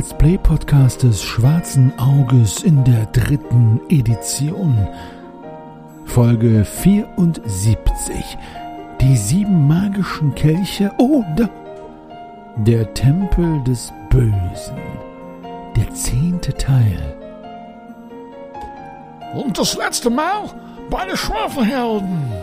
Let's 0.00 0.14
Play 0.14 0.38
Podcast 0.38 1.02
des 1.02 1.22
Schwarzen 1.22 1.92
Auges 1.98 2.62
in 2.62 2.82
der 2.84 3.04
dritten 3.12 3.82
Edition. 3.90 4.88
Folge 6.06 6.64
74. 6.64 8.38
Die 8.98 9.14
sieben 9.14 9.68
magischen 9.68 10.34
Kelche 10.34 10.90
oder 10.96 11.50
der 12.56 12.94
Tempel 12.94 13.62
des 13.64 13.92
Bösen. 14.08 14.80
Der 15.76 15.92
zehnte 15.92 16.54
Teil. 16.54 17.14
Und 19.34 19.58
das 19.58 19.76
letzte 19.76 20.08
Mal 20.08 20.48
bei 20.88 21.04
den 21.04 21.16
Schwafelhelden. 21.18 22.39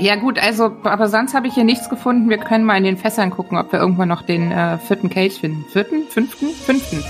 Ja 0.00 0.14
gut, 0.14 0.38
also, 0.38 0.76
aber 0.84 1.08
sonst 1.08 1.34
habe 1.34 1.48
ich 1.48 1.54
hier 1.54 1.64
nichts 1.64 1.88
gefunden. 1.90 2.30
Wir 2.30 2.38
können 2.38 2.64
mal 2.64 2.76
in 2.76 2.84
den 2.84 2.96
Fässern 2.96 3.30
gucken, 3.30 3.58
ob 3.58 3.72
wir 3.72 3.80
irgendwann 3.80 4.08
noch 4.08 4.22
den 4.22 4.52
äh, 4.52 4.78
vierten 4.78 5.10
Kelch 5.10 5.40
finden. 5.40 5.64
Vierten? 5.68 6.04
Fünften? 6.08 6.50
Fünften. 6.50 7.02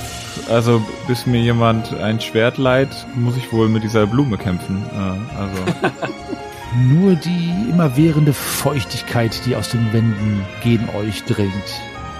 Also, 0.48 0.83
bis 1.06 1.27
mir 1.27 1.41
jemand 1.41 1.95
ein 2.01 2.19
Schwert 2.19 2.56
leiht, 2.56 2.88
muss 3.15 3.37
ich 3.37 3.52
wohl 3.52 3.69
mit 3.69 3.82
dieser 3.82 4.06
Blume 4.06 4.38
kämpfen. 4.38 4.82
Äh, 4.91 5.38
also. 5.38 5.96
Nur 6.88 7.15
die 7.15 7.71
immerwährende 7.71 8.32
Feuchtigkeit, 8.32 9.38
die 9.45 9.54
aus 9.54 9.70
den 9.70 9.93
Wänden 9.93 10.45
gegen 10.63 10.88
euch 10.96 11.24
dringt. 11.24 11.52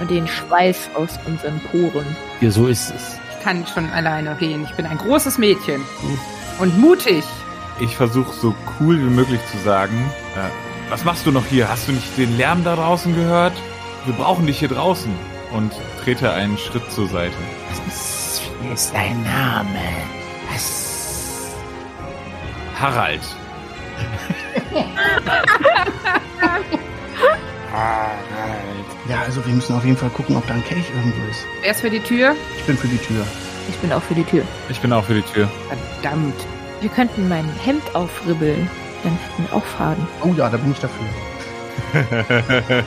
Und 0.01 0.11
den 0.11 0.27
Schweiß 0.27 0.91
aus 0.95 1.19
unseren 1.27 1.61
Poren. 1.61 2.05
Ja, 2.41 2.51
so 2.51 2.67
ist 2.67 2.93
es. 2.95 3.19
Ich 3.39 3.45
kann 3.45 3.67
schon 3.67 3.89
alleine 3.91 4.37
gehen. 4.39 4.65
Ich 4.65 4.75
bin 4.75 4.85
ein 4.85 4.99
großes 4.99 5.39
Mädchen. 5.39 5.83
Und 6.59 6.79
mutig. 6.79 7.25
Ich 7.81 7.97
versuche 7.97 8.33
so 8.35 8.55
cool 8.81 8.99
wie 8.99 9.11
möglich 9.11 9.41
zu 9.51 9.59
sagen, 9.59 9.95
äh, 10.47 10.91
was 10.91 11.05
machst 11.05 11.27
du 11.27 11.33
noch 11.33 11.47
hier? 11.47 11.69
Hast 11.69 11.89
du 11.89 11.93
nicht 11.93 12.17
den 12.17 12.37
Lärm 12.37 12.65
da 12.65 12.77
draußen 12.77 13.15
gehört? 13.15 13.53
Wir 14.05 14.15
brauchen 14.15 14.47
dich 14.47 14.59
hier 14.59 14.69
draußen. 14.69 15.13
Und 15.53 15.73
trete 16.05 16.31
einen 16.31 16.59
Schritt 16.59 16.91
zur 16.93 17.09
Seite. 17.09 17.35
Was 17.71 18.41
ist 18.75 18.93
dein 18.95 19.23
Name? 19.23 19.81
Was? 20.53 21.55
Harald. 22.79 23.23
Ja, 29.09 29.23
also 29.23 29.45
wir 29.47 29.55
müssen 29.55 29.75
auf 29.75 29.85
jeden 29.85 29.97
Fall 29.97 30.11
gucken, 30.11 30.37
ob 30.37 30.47
da 30.47 30.55
ein 30.55 30.65
Kelch 30.65 30.85
irgendwo 30.95 31.31
ist. 31.31 31.47
Wer 31.63 31.71
ist 31.71 31.81
für 31.81 31.91
die 31.91 32.01
Tür? 32.01 32.37
Ich 32.59 32.65
bin 32.65 32.77
für 32.77 32.89
die 32.89 32.99
Tür. 32.99 33.27
Ich 33.69 33.77
bin 33.77 33.93
auch 33.93 34.03
für 34.03 34.15
die 34.15 34.25
Tür. 34.25 34.43
Ich 34.69 34.81
bin 34.81 34.93
auch 34.93 35.05
für 35.05 35.15
die 35.15 35.23
Tür. 35.23 35.51
Verdammt. 35.69 36.35
Wir 36.81 36.91
könnten 36.91 37.29
mein 37.29 37.49
Hemd 37.65 37.95
aufribbeln. 37.95 38.69
Dann 39.03 39.13
hätten 39.13 39.45
wir 39.49 39.57
auch 39.57 39.65
Faden. 39.65 40.07
Oh 40.23 40.33
ja, 40.37 40.49
da 40.49 40.57
bin 40.57 40.73
ich 40.73 40.81
dafür. 40.81 41.07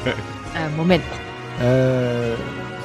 Äh, 0.53 0.67
Moment. 0.75 1.03
Äh, 1.61 2.31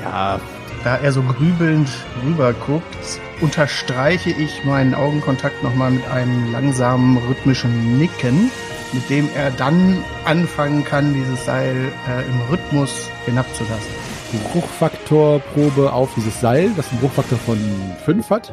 ja, 0.05 0.39
da 0.85 0.97
er 0.99 1.11
so 1.11 1.21
grübelnd 1.21 1.89
rüber 2.25 2.53
guckt, 2.53 3.21
unterstreiche 3.41 4.31
ich 4.31 4.65
meinen 4.65 4.95
Augenkontakt 4.95 5.65
nochmal 5.65 5.91
mit 5.91 6.07
einem 6.09 6.53
langsamen 6.53 7.19
rhythmischen 7.19 7.99
Nicken, 7.99 8.53
mit 8.93 9.11
dem 9.11 9.29
er 9.35 9.51
dann 9.51 10.05
anfangen 10.25 10.85
kann, 10.85 11.13
dieses 11.13 11.45
Seil 11.45 11.75
äh, 12.09 12.23
im 12.23 12.41
Rhythmus 12.51 13.11
hinabzulassen. 13.25 14.07
Bruchfaktorprobe 14.53 15.93
auf 15.93 16.11
dieses 16.15 16.41
Seil, 16.41 16.71
das 16.77 16.91
einen 16.91 17.01
Bruchfaktor 17.01 17.39
von 17.39 17.59
5 18.05 18.31
hat. 18.31 18.53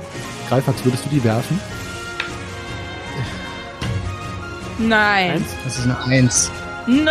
Greifax, 0.50 0.84
würdest 0.86 1.06
du 1.06 1.10
die 1.10 1.24
werfen? 1.24 1.60
Nein. 4.88 5.44
Das 5.64 5.78
ist 5.78 5.86
eine 5.86 5.98
Eins. 6.06 6.52
Nein. 6.86 7.06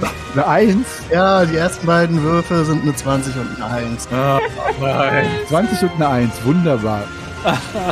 Eine 0.34 0.46
1, 0.46 0.86
Ja, 1.10 1.44
die 1.44 1.56
ersten 1.56 1.86
beiden 1.86 2.22
Würfe 2.22 2.64
sind 2.64 2.82
eine 2.82 2.94
20 2.94 3.34
und 3.36 3.56
eine 3.56 3.74
Eins. 3.74 4.06
Ah, 4.12 4.38
nein. 4.80 5.26
20 5.48 5.82
und 5.82 5.94
eine 5.96 6.08
1. 6.08 6.44
Wunderbar. 6.44 7.04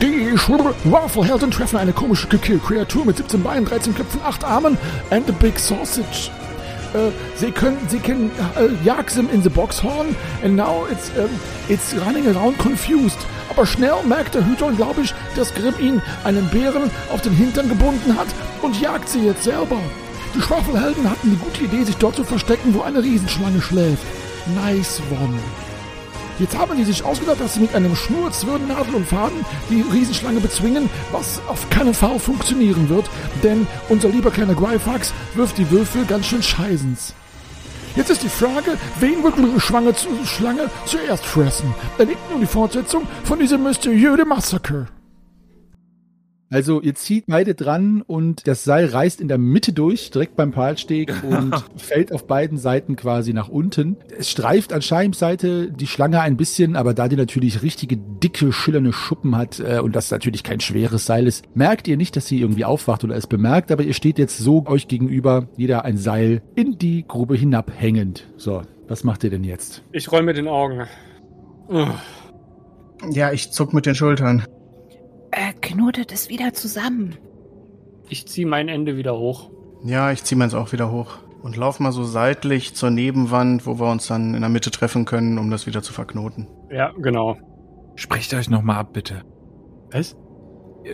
Die 0.00 0.36
Schwafelhelden 0.36 1.50
treffen 1.50 1.76
eine 1.78 1.92
komische 1.92 2.26
Kreatur 2.26 3.04
mit 3.04 3.16
17 3.18 3.42
Beinen, 3.42 3.64
13 3.64 3.94
Köpfen, 3.94 4.20
8 4.24 4.44
Armen 4.44 4.76
and 5.10 5.28
a 5.28 5.32
big 5.32 5.58
sausage. 5.58 6.30
Sie 7.36 7.50
können, 7.50 7.78
sie 7.88 7.98
können 7.98 8.30
äh, 8.56 8.68
jagt 8.84 9.12
him 9.12 9.28
in 9.32 9.42
the 9.42 9.48
boxhorn 9.48 10.14
and 10.44 10.54
now 10.54 10.86
it's, 10.90 11.10
ähm, 11.18 11.28
it's 11.68 11.94
running 12.06 12.26
around 12.28 12.56
confused. 12.58 13.18
Aber 13.56 13.66
schnell 13.66 13.94
merkt 14.06 14.34
der 14.34 14.44
Hüter, 14.44 14.72
glaube 14.72 15.02
ich, 15.02 15.14
dass 15.36 15.54
Grimm 15.54 15.74
ihn 15.78 16.02
einen 16.24 16.48
Bären 16.48 16.90
auf 17.12 17.20
den 17.22 17.32
Hintern 17.32 17.68
gebunden 17.68 18.16
hat 18.16 18.26
und 18.62 18.80
jagt 18.80 19.08
sie 19.08 19.24
jetzt 19.24 19.44
selber. 19.44 19.78
Die 20.34 20.42
Schwafelhelden 20.42 21.08
hatten 21.08 21.30
die 21.30 21.36
gute 21.36 21.62
Idee, 21.62 21.84
sich 21.84 21.96
dort 21.96 22.16
zu 22.16 22.24
verstecken, 22.24 22.74
wo 22.74 22.82
eine 22.82 23.02
Riesenschlange 23.02 23.62
schläft. 23.62 24.02
Nice 24.56 25.00
one. 25.10 25.38
Jetzt 26.40 26.58
haben 26.58 26.76
die 26.76 26.82
sich 26.82 27.04
ausgedacht, 27.04 27.40
dass 27.40 27.54
sie 27.54 27.60
mit 27.60 27.76
einem 27.76 27.94
Schnur, 27.94 28.32
Zwirn, 28.32 28.66
Nadel 28.66 28.96
und 28.96 29.06
Faden 29.06 29.44
die 29.70 29.82
Riesenschlange 29.82 30.40
bezwingen, 30.40 30.90
was 31.12 31.40
auf 31.46 31.70
keinen 31.70 31.94
Fall 31.94 32.18
funktionieren 32.18 32.88
wird, 32.88 33.08
denn 33.44 33.68
unser 33.88 34.08
lieber 34.08 34.32
kleiner 34.32 34.54
Gryfax 34.54 35.14
wirft 35.34 35.58
die 35.58 35.70
Würfel 35.70 36.04
ganz 36.06 36.26
schön 36.26 36.42
scheißens. 36.42 37.14
Jetzt 37.96 38.10
ist 38.10 38.22
die 38.24 38.28
Frage, 38.28 38.76
wen 38.98 39.22
wird 39.22 39.36
unsere 39.36 39.60
Schlange, 39.60 39.94
zu, 39.94 40.08
Schlange 40.24 40.68
zuerst 40.84 41.24
fressen? 41.24 41.72
Erlebt 41.96 42.30
nun 42.30 42.40
die 42.40 42.46
Fortsetzung 42.46 43.06
von 43.22 43.38
diesem 43.38 43.62
mysteriösen 43.62 44.28
Massaker. 44.28 44.86
Also 46.54 46.80
ihr 46.80 46.94
zieht 46.94 47.24
beide 47.26 47.56
dran 47.56 48.00
und 48.06 48.46
das 48.46 48.62
Seil 48.62 48.86
reißt 48.86 49.20
in 49.20 49.26
der 49.26 49.38
Mitte 49.38 49.72
durch, 49.72 50.12
direkt 50.12 50.36
beim 50.36 50.52
Palsteg 50.52 51.12
und 51.28 51.52
fällt 51.74 52.12
auf 52.12 52.28
beiden 52.28 52.58
Seiten 52.58 52.94
quasi 52.94 53.32
nach 53.32 53.48
unten. 53.48 53.96
Es 54.16 54.30
streift 54.30 54.72
an 54.72 54.80
Scheims 54.80 55.18
Seite 55.18 55.72
die 55.72 55.88
Schlange 55.88 56.20
ein 56.20 56.36
bisschen, 56.36 56.76
aber 56.76 56.94
da 56.94 57.08
die 57.08 57.16
natürlich 57.16 57.62
richtige 57.62 57.96
dicke, 57.96 58.52
schillernde 58.52 58.92
Schuppen 58.92 59.36
hat 59.36 59.58
äh, 59.58 59.80
und 59.80 59.96
das 59.96 60.12
natürlich 60.12 60.44
kein 60.44 60.60
schweres 60.60 61.06
Seil 61.06 61.26
ist, 61.26 61.44
merkt 61.56 61.88
ihr 61.88 61.96
nicht, 61.96 62.14
dass 62.14 62.28
sie 62.28 62.40
irgendwie 62.40 62.64
aufwacht 62.64 63.02
oder 63.02 63.16
es 63.16 63.26
bemerkt, 63.26 63.72
aber 63.72 63.82
ihr 63.82 63.94
steht 63.94 64.20
jetzt 64.20 64.38
so 64.38 64.64
euch 64.66 64.86
gegenüber, 64.86 65.48
jeder 65.56 65.84
ein 65.84 65.96
Seil 65.96 66.40
in 66.54 66.78
die 66.78 67.04
Grube 67.04 67.34
hinabhängend. 67.34 68.28
So, 68.36 68.62
was 68.86 69.02
macht 69.02 69.24
ihr 69.24 69.30
denn 69.30 69.42
jetzt? 69.42 69.82
Ich 69.90 70.12
roll 70.12 70.22
mit 70.22 70.36
den 70.36 70.46
Augen. 70.46 70.86
Ugh. 71.68 71.88
Ja, 73.10 73.32
ich 73.32 73.50
zuck 73.50 73.74
mit 73.74 73.86
den 73.86 73.96
Schultern. 73.96 74.44
Äh, 75.36 75.52
knotet 75.60 76.12
es 76.12 76.28
wieder 76.28 76.52
zusammen. 76.52 77.16
Ich 78.08 78.28
ziehe 78.28 78.46
mein 78.46 78.68
Ende 78.68 78.96
wieder 78.96 79.18
hoch. 79.18 79.50
Ja, 79.82 80.12
ich 80.12 80.22
zieh 80.22 80.36
meins 80.36 80.54
auch 80.54 80.72
wieder 80.72 80.92
hoch. 80.92 81.18
Und 81.42 81.56
lauf 81.56 81.80
mal 81.80 81.90
so 81.90 82.04
seitlich 82.04 82.74
zur 82.74 82.90
Nebenwand, 82.90 83.66
wo 83.66 83.80
wir 83.80 83.90
uns 83.90 84.06
dann 84.06 84.34
in 84.34 84.40
der 84.40 84.48
Mitte 84.48 84.70
treffen 84.70 85.04
können, 85.04 85.38
um 85.38 85.50
das 85.50 85.66
wieder 85.66 85.82
zu 85.82 85.92
verknoten. 85.92 86.46
Ja, 86.70 86.92
genau. 86.96 87.36
Sprecht 87.96 88.32
euch 88.32 88.48
nochmal 88.48 88.76
ab, 88.76 88.92
bitte. 88.92 89.24
Was? 89.90 90.16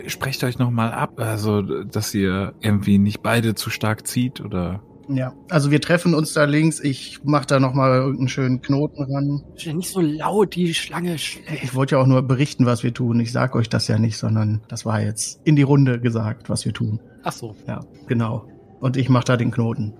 Sprecht 0.07 0.43
euch 0.43 0.57
nochmal 0.57 0.91
ab, 0.91 1.19
also, 1.19 1.61
dass 1.61 2.13
ihr 2.13 2.55
irgendwie 2.61 2.97
nicht 2.97 3.21
beide 3.21 3.53
zu 3.53 3.69
stark 3.69 4.07
zieht 4.07 4.41
oder. 4.41 4.81
Ja, 5.09 5.33
also 5.49 5.71
wir 5.71 5.81
treffen 5.81 6.13
uns 6.13 6.33
da 6.33 6.45
links. 6.45 6.79
Ich 6.79 7.19
mach 7.23 7.45
da 7.45 7.59
nochmal 7.59 7.99
irgendeinen 7.99 8.27
schönen 8.29 8.61
Knoten 8.61 9.03
ran. 9.03 9.43
Nicht 9.75 9.89
so 9.89 10.01
laut, 10.01 10.55
die 10.55 10.73
Schlange 10.73 11.17
schläft. 11.17 11.63
Ich 11.63 11.75
wollte 11.75 11.95
ja 11.95 12.01
auch 12.01 12.07
nur 12.07 12.21
berichten, 12.21 12.65
was 12.65 12.83
wir 12.83 12.93
tun. 12.93 13.19
Ich 13.19 13.31
sag 13.31 13.55
euch 13.55 13.69
das 13.69 13.87
ja 13.87 13.97
nicht, 13.97 14.17
sondern 14.17 14.61
das 14.67 14.85
war 14.85 15.01
jetzt 15.01 15.41
in 15.43 15.55
die 15.55 15.61
Runde 15.63 15.99
gesagt, 15.99 16.49
was 16.49 16.65
wir 16.65 16.73
tun. 16.73 16.99
Ach 17.23 17.31
so. 17.31 17.55
Ja, 17.67 17.81
genau. 18.07 18.47
Und 18.79 18.97
ich 18.97 19.09
mach 19.09 19.23
da 19.23 19.37
den 19.37 19.51
Knoten. 19.51 19.93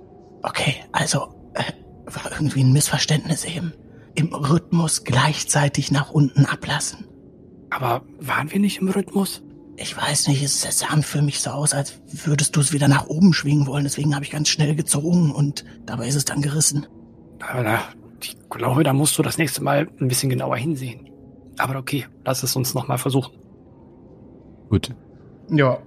Okay, 0.44 0.76
also 0.92 1.34
äh, 1.54 1.64
war 2.06 2.32
irgendwie 2.32 2.64
ein 2.64 2.74
Missverständnis 2.74 3.46
eben. 3.46 3.74
Im 4.16 4.34
Rhythmus 4.34 5.04
gleichzeitig 5.04 5.92
nach 5.92 6.12
unten 6.12 6.46
ablassen. 6.46 7.08
Aber 7.70 8.04
waren 8.20 8.52
wir 8.52 8.60
nicht 8.60 8.82
im 8.82 8.90
Rhythmus? 8.90 9.44
Ich 9.78 9.98
weiß 9.98 10.28
nicht, 10.28 10.44
es 10.44 10.66
es 10.66 10.80
sah 10.80 11.02
für 11.02 11.22
mich 11.22 11.40
so 11.40 11.52
aus, 11.52 11.74
als 11.74 12.02
würdest 12.26 12.56
du 12.56 12.60
es 12.60 12.72
wieder 12.74 12.88
nach 12.88 13.08
oben 13.08 13.34
schwingen 13.34 13.68
wollen. 13.68 13.84
Deswegen 13.84 14.14
habe 14.14 14.26
ich 14.26 14.32
ganz 14.32 14.50
schnell 14.50 14.76
gezogen 14.76 15.32
und 15.32 15.66
dabei 15.86 16.08
ist 16.08 16.16
es 16.16 16.26
dann 16.26 16.42
gerissen. 16.42 16.86
Aber 17.40 17.64
da, 17.64 17.80
ich 18.22 18.38
glaube, 18.50 18.84
da 18.84 18.94
musst 18.94 19.18
du 19.18 19.24
das 19.24 19.38
nächste 19.38 19.64
Mal 19.64 19.88
ein 20.00 20.08
bisschen 20.08 20.30
genauer 20.30 20.58
hinsehen. 20.58 21.10
Aber 21.58 21.78
okay, 21.78 22.06
lass 22.26 22.44
es 22.44 22.56
uns 22.56 22.74
nochmal 22.74 22.98
versuchen. 22.98 23.34
Gut. 24.70 24.94
Ja. 25.50 25.80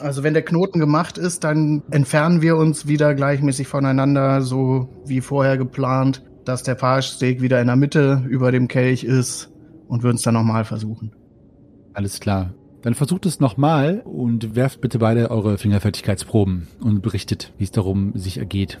Also 0.00 0.24
wenn 0.24 0.34
der 0.34 0.44
Knoten 0.44 0.80
gemacht 0.80 1.18
ist, 1.18 1.44
dann 1.44 1.82
entfernen 1.90 2.42
wir 2.42 2.56
uns 2.56 2.88
wieder 2.88 3.14
gleichmäßig 3.14 3.68
voneinander, 3.68 4.42
so 4.42 4.88
wie 5.06 5.20
vorher 5.20 5.56
geplant, 5.56 6.24
dass 6.44 6.64
der 6.64 6.76
Fahrsteg 6.76 7.40
wieder 7.40 7.60
in 7.60 7.68
der 7.68 7.76
Mitte 7.76 8.24
über 8.28 8.50
dem 8.50 8.66
Kelch 8.66 9.04
ist 9.04 9.52
und 9.86 10.02
würden 10.02 10.16
es 10.16 10.22
dann 10.22 10.34
nochmal 10.34 10.64
versuchen. 10.64 11.14
Alles 11.92 12.18
klar. 12.18 12.52
Dann 12.84 12.92
versucht 12.92 13.24
es 13.24 13.40
nochmal 13.40 14.02
und 14.04 14.56
werft 14.56 14.82
bitte 14.82 14.98
beide 14.98 15.30
eure 15.30 15.56
Fingerfertigkeitsproben 15.56 16.68
und 16.82 17.00
berichtet, 17.00 17.50
wie 17.56 17.64
es 17.64 17.70
darum 17.70 18.12
sich 18.14 18.36
ergeht. 18.36 18.78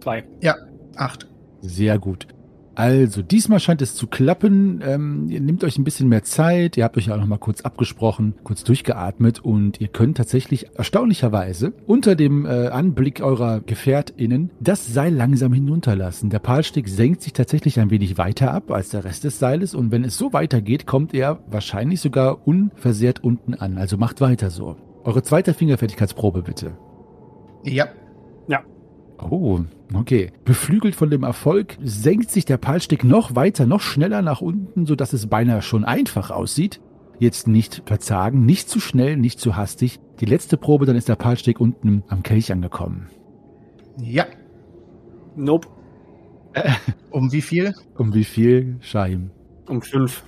Zwei. 0.00 0.24
Ja, 0.40 0.54
acht. 0.94 1.26
Sehr 1.62 1.98
gut. 1.98 2.28
Also, 2.76 3.22
diesmal 3.22 3.58
scheint 3.58 3.80
es 3.80 3.94
zu 3.94 4.06
klappen. 4.06 4.82
Ähm, 4.84 5.28
ihr 5.30 5.40
nehmt 5.40 5.64
euch 5.64 5.78
ein 5.78 5.84
bisschen 5.84 6.10
mehr 6.10 6.24
Zeit. 6.24 6.76
Ihr 6.76 6.84
habt 6.84 6.98
euch 6.98 7.10
auch 7.10 7.16
noch 7.16 7.26
mal 7.26 7.38
kurz 7.38 7.62
abgesprochen, 7.62 8.34
kurz 8.44 8.64
durchgeatmet 8.64 9.42
und 9.42 9.80
ihr 9.80 9.88
könnt 9.88 10.18
tatsächlich 10.18 10.66
erstaunlicherweise 10.76 11.72
unter 11.86 12.14
dem 12.14 12.44
äh, 12.44 12.68
Anblick 12.68 13.22
eurer 13.22 13.60
GefährtInnen 13.60 14.50
das 14.60 14.92
Seil 14.92 15.14
langsam 15.14 15.54
hinunterlassen. 15.54 16.28
Der 16.28 16.38
Palsteg 16.38 16.90
senkt 16.90 17.22
sich 17.22 17.32
tatsächlich 17.32 17.80
ein 17.80 17.90
wenig 17.90 18.18
weiter 18.18 18.52
ab 18.52 18.70
als 18.70 18.90
der 18.90 19.06
Rest 19.06 19.24
des 19.24 19.38
Seiles 19.38 19.74
und 19.74 19.90
wenn 19.90 20.04
es 20.04 20.18
so 20.18 20.34
weitergeht, 20.34 20.86
kommt 20.86 21.14
er 21.14 21.40
wahrscheinlich 21.46 22.02
sogar 22.02 22.46
unversehrt 22.46 23.24
unten 23.24 23.54
an. 23.54 23.78
Also 23.78 23.96
macht 23.96 24.20
weiter 24.20 24.50
so. 24.50 24.76
Eure 25.02 25.22
zweite 25.22 25.54
Fingerfertigkeitsprobe 25.54 26.42
bitte. 26.42 26.76
Ja. 27.64 27.86
Oh, 29.18 29.60
okay. 29.94 30.32
Beflügelt 30.44 30.94
von 30.94 31.10
dem 31.10 31.22
Erfolg 31.22 31.76
senkt 31.82 32.30
sich 32.30 32.44
der 32.44 32.58
Palstick 32.58 33.04
noch 33.04 33.34
weiter, 33.34 33.66
noch 33.66 33.80
schneller 33.80 34.22
nach 34.22 34.40
unten, 34.40 34.86
sodass 34.86 35.12
es 35.12 35.26
beinahe 35.26 35.62
schon 35.62 35.84
einfach 35.84 36.30
aussieht. 36.30 36.80
Jetzt 37.18 37.48
nicht 37.48 37.82
verzagen, 37.86 38.44
nicht 38.44 38.68
zu 38.68 38.78
schnell, 38.78 39.16
nicht 39.16 39.40
zu 39.40 39.56
hastig. 39.56 40.00
Die 40.20 40.26
letzte 40.26 40.56
Probe, 40.56 40.84
dann 40.84 40.96
ist 40.96 41.08
der 41.08 41.16
Palstick 41.16 41.60
unten 41.60 42.02
am 42.08 42.22
Kelch 42.22 42.52
angekommen. 42.52 43.08
Ja. 43.98 44.26
Nope. 45.34 45.68
Um 47.10 47.32
wie 47.32 47.40
viel? 47.40 47.72
Um 47.96 48.12
wie 48.12 48.24
viel, 48.24 48.76
Scheim? 48.80 49.30
Um 49.66 49.80
fünf. 49.80 50.22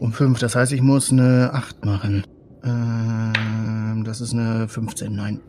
Um 0.00 0.12
fünf. 0.12 0.40
Das 0.40 0.56
heißt, 0.56 0.72
ich 0.72 0.82
muss 0.82 1.12
eine 1.12 1.50
acht 1.52 1.84
machen. 1.84 2.24
Ähm, 2.64 4.02
das 4.04 4.20
ist 4.20 4.32
eine 4.32 4.66
15, 4.66 5.14
nein. 5.14 5.40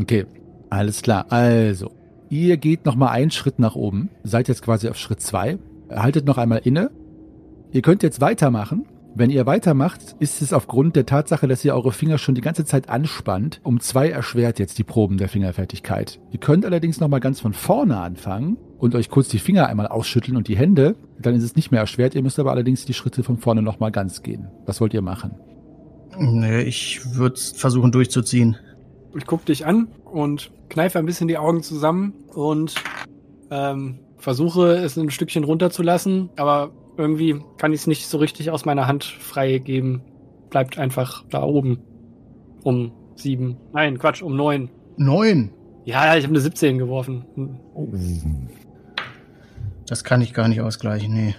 Okay, 0.00 0.26
alles 0.70 1.02
klar. 1.02 1.26
Also, 1.30 1.90
ihr 2.30 2.56
geht 2.56 2.84
noch 2.84 2.96
mal 2.96 3.10
einen 3.10 3.30
Schritt 3.30 3.58
nach 3.58 3.74
oben, 3.74 4.10
seid 4.22 4.48
jetzt 4.48 4.62
quasi 4.62 4.88
auf 4.88 4.96
Schritt 4.96 5.20
zwei, 5.20 5.58
haltet 5.90 6.26
noch 6.26 6.38
einmal 6.38 6.60
inne. 6.64 6.90
Ihr 7.72 7.82
könnt 7.82 8.02
jetzt 8.02 8.20
weitermachen. 8.20 8.86
Wenn 9.14 9.30
ihr 9.30 9.46
weitermacht, 9.46 10.14
ist 10.20 10.42
es 10.42 10.52
aufgrund 10.52 10.94
der 10.94 11.06
Tatsache, 11.06 11.48
dass 11.48 11.64
ihr 11.64 11.74
eure 11.74 11.92
Finger 11.92 12.18
schon 12.18 12.34
die 12.34 12.40
ganze 12.40 12.64
Zeit 12.64 12.88
anspannt, 12.88 13.60
um 13.64 13.80
zwei 13.80 14.10
erschwert 14.10 14.58
jetzt 14.58 14.78
die 14.78 14.84
Proben 14.84 15.16
der 15.16 15.28
Fingerfertigkeit. 15.28 16.20
Ihr 16.30 16.38
könnt 16.38 16.64
allerdings 16.64 17.00
noch 17.00 17.08
mal 17.08 17.18
ganz 17.18 17.40
von 17.40 17.52
vorne 17.52 17.96
anfangen 17.96 18.58
und 18.78 18.94
euch 18.94 19.08
kurz 19.08 19.28
die 19.28 19.40
Finger 19.40 19.66
einmal 19.66 19.88
ausschütteln 19.88 20.36
und 20.36 20.46
die 20.46 20.56
Hände. 20.56 20.94
Dann 21.18 21.34
ist 21.34 21.42
es 21.42 21.56
nicht 21.56 21.72
mehr 21.72 21.80
erschwert. 21.80 22.14
Ihr 22.14 22.22
müsst 22.22 22.38
aber 22.38 22.52
allerdings 22.52 22.84
die 22.84 22.94
Schritte 22.94 23.24
von 23.24 23.38
vorne 23.38 23.62
noch 23.62 23.80
mal 23.80 23.90
ganz 23.90 24.22
gehen. 24.22 24.48
Was 24.66 24.80
wollt 24.80 24.94
ihr 24.94 25.02
machen? 25.02 25.34
Nee, 26.16 26.62
ich 26.62 27.16
würde 27.16 27.40
versuchen 27.40 27.90
durchzuziehen. 27.90 28.56
Ich 29.16 29.26
guck 29.26 29.44
dich 29.46 29.66
an 29.66 29.88
und 30.04 30.50
kneife 30.68 30.98
ein 30.98 31.06
bisschen 31.06 31.28
die 31.28 31.38
Augen 31.38 31.62
zusammen 31.62 32.12
und 32.34 32.74
ähm, 33.50 34.00
versuche 34.18 34.72
es 34.76 34.96
ein 34.96 35.10
Stückchen 35.10 35.44
runterzulassen, 35.44 36.30
aber 36.36 36.70
irgendwie 36.96 37.40
kann 37.58 37.72
ich 37.72 37.80
es 37.80 37.86
nicht 37.86 38.06
so 38.06 38.18
richtig 38.18 38.50
aus 38.50 38.64
meiner 38.64 38.86
Hand 38.86 39.04
freigeben. 39.04 40.02
Bleibt 40.50 40.78
einfach 40.78 41.24
da 41.30 41.42
oben. 41.42 41.78
Um 42.64 42.92
sieben. 43.14 43.56
Nein, 43.72 43.98
Quatsch, 43.98 44.22
um 44.22 44.36
neun. 44.36 44.70
Neun. 44.96 45.50
Ja, 45.84 46.16
ich 46.16 46.24
habe 46.24 46.32
eine 46.32 46.40
17 46.40 46.78
geworfen. 46.78 47.24
Das 49.86 50.04
kann 50.04 50.20
ich 50.20 50.34
gar 50.34 50.48
nicht 50.48 50.60
ausgleichen, 50.60 51.14
nee. 51.14 51.34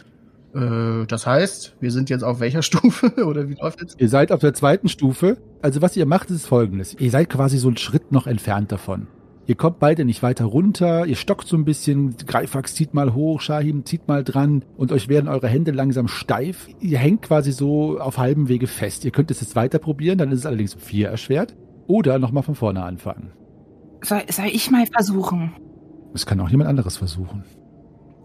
Äh, 0.56 1.06
das 1.06 1.28
heißt, 1.28 1.76
wir 1.80 1.92
sind 1.92 2.10
jetzt 2.10 2.24
auf 2.24 2.40
welcher 2.40 2.62
Stufe? 2.64 3.26
Oder 3.26 3.50
wie 3.50 3.56
läuft 3.56 3.82
jetzt? 3.82 4.00
Ihr 4.00 4.10
seid 4.10 4.32
auf 4.32 4.40
der 4.40 4.54
zweiten 4.54 4.88
Stufe. 4.88 5.38
Also 5.62 5.82
was 5.82 5.96
ihr 5.98 6.06
macht, 6.06 6.30
ist 6.32 6.48
folgendes. 6.48 6.96
Ihr 6.96 7.12
seid 7.12 7.30
quasi 7.30 7.58
so 7.58 7.68
einen 7.68 7.78
Schritt 7.78 8.12
noch 8.12 8.28
entfernt 8.28 8.72
davon. 8.72 9.08
Ihr 9.50 9.56
kommt 9.56 9.80
beide 9.80 10.06
nicht 10.06 10.22
weiter 10.22 10.46
runter, 10.46 11.08
ihr 11.08 11.16
stockt 11.16 11.48
so 11.48 11.58
ein 11.58 11.66
bisschen, 11.66 12.16
Greifax 12.18 12.76
zieht 12.76 12.94
mal 12.94 13.16
hoch, 13.16 13.42
Shahim 13.42 13.84
zieht 13.84 14.08
mal 14.08 14.24
dran 14.24 14.64
und 14.78 14.92
euch 14.92 15.08
werden 15.08 15.28
eure 15.28 15.48
Hände 15.48 15.72
langsam 15.72 16.08
steif. 16.08 16.68
Ihr 16.80 17.00
hängt 17.00 17.24
quasi 17.24 17.52
so 17.52 18.00
auf 18.00 18.20
halbem 18.20 18.48
Wege 18.48 18.68
fest. 18.68 19.06
Ihr 19.06 19.12
könnt 19.12 19.32
es 19.32 19.42
jetzt 19.42 19.56
weiter 19.56 19.80
probieren, 19.80 20.20
dann 20.20 20.32
ist 20.32 20.38
es 20.38 20.46
allerdings 20.46 20.76
um 20.76 20.82
vier 20.82 21.10
erschwert. 21.10 21.56
Oder 21.88 22.20
nochmal 22.20 22.44
von 22.44 22.54
vorne 22.54 22.84
anfangen. 22.84 23.32
Soll, 24.04 24.22
soll 24.30 24.46
ich 24.46 24.70
mal 24.70 24.86
versuchen? 24.86 25.54
Das 26.14 26.28
kann 26.28 26.40
auch 26.42 26.50
jemand 26.50 26.70
anderes 26.70 26.98
versuchen. 26.98 27.44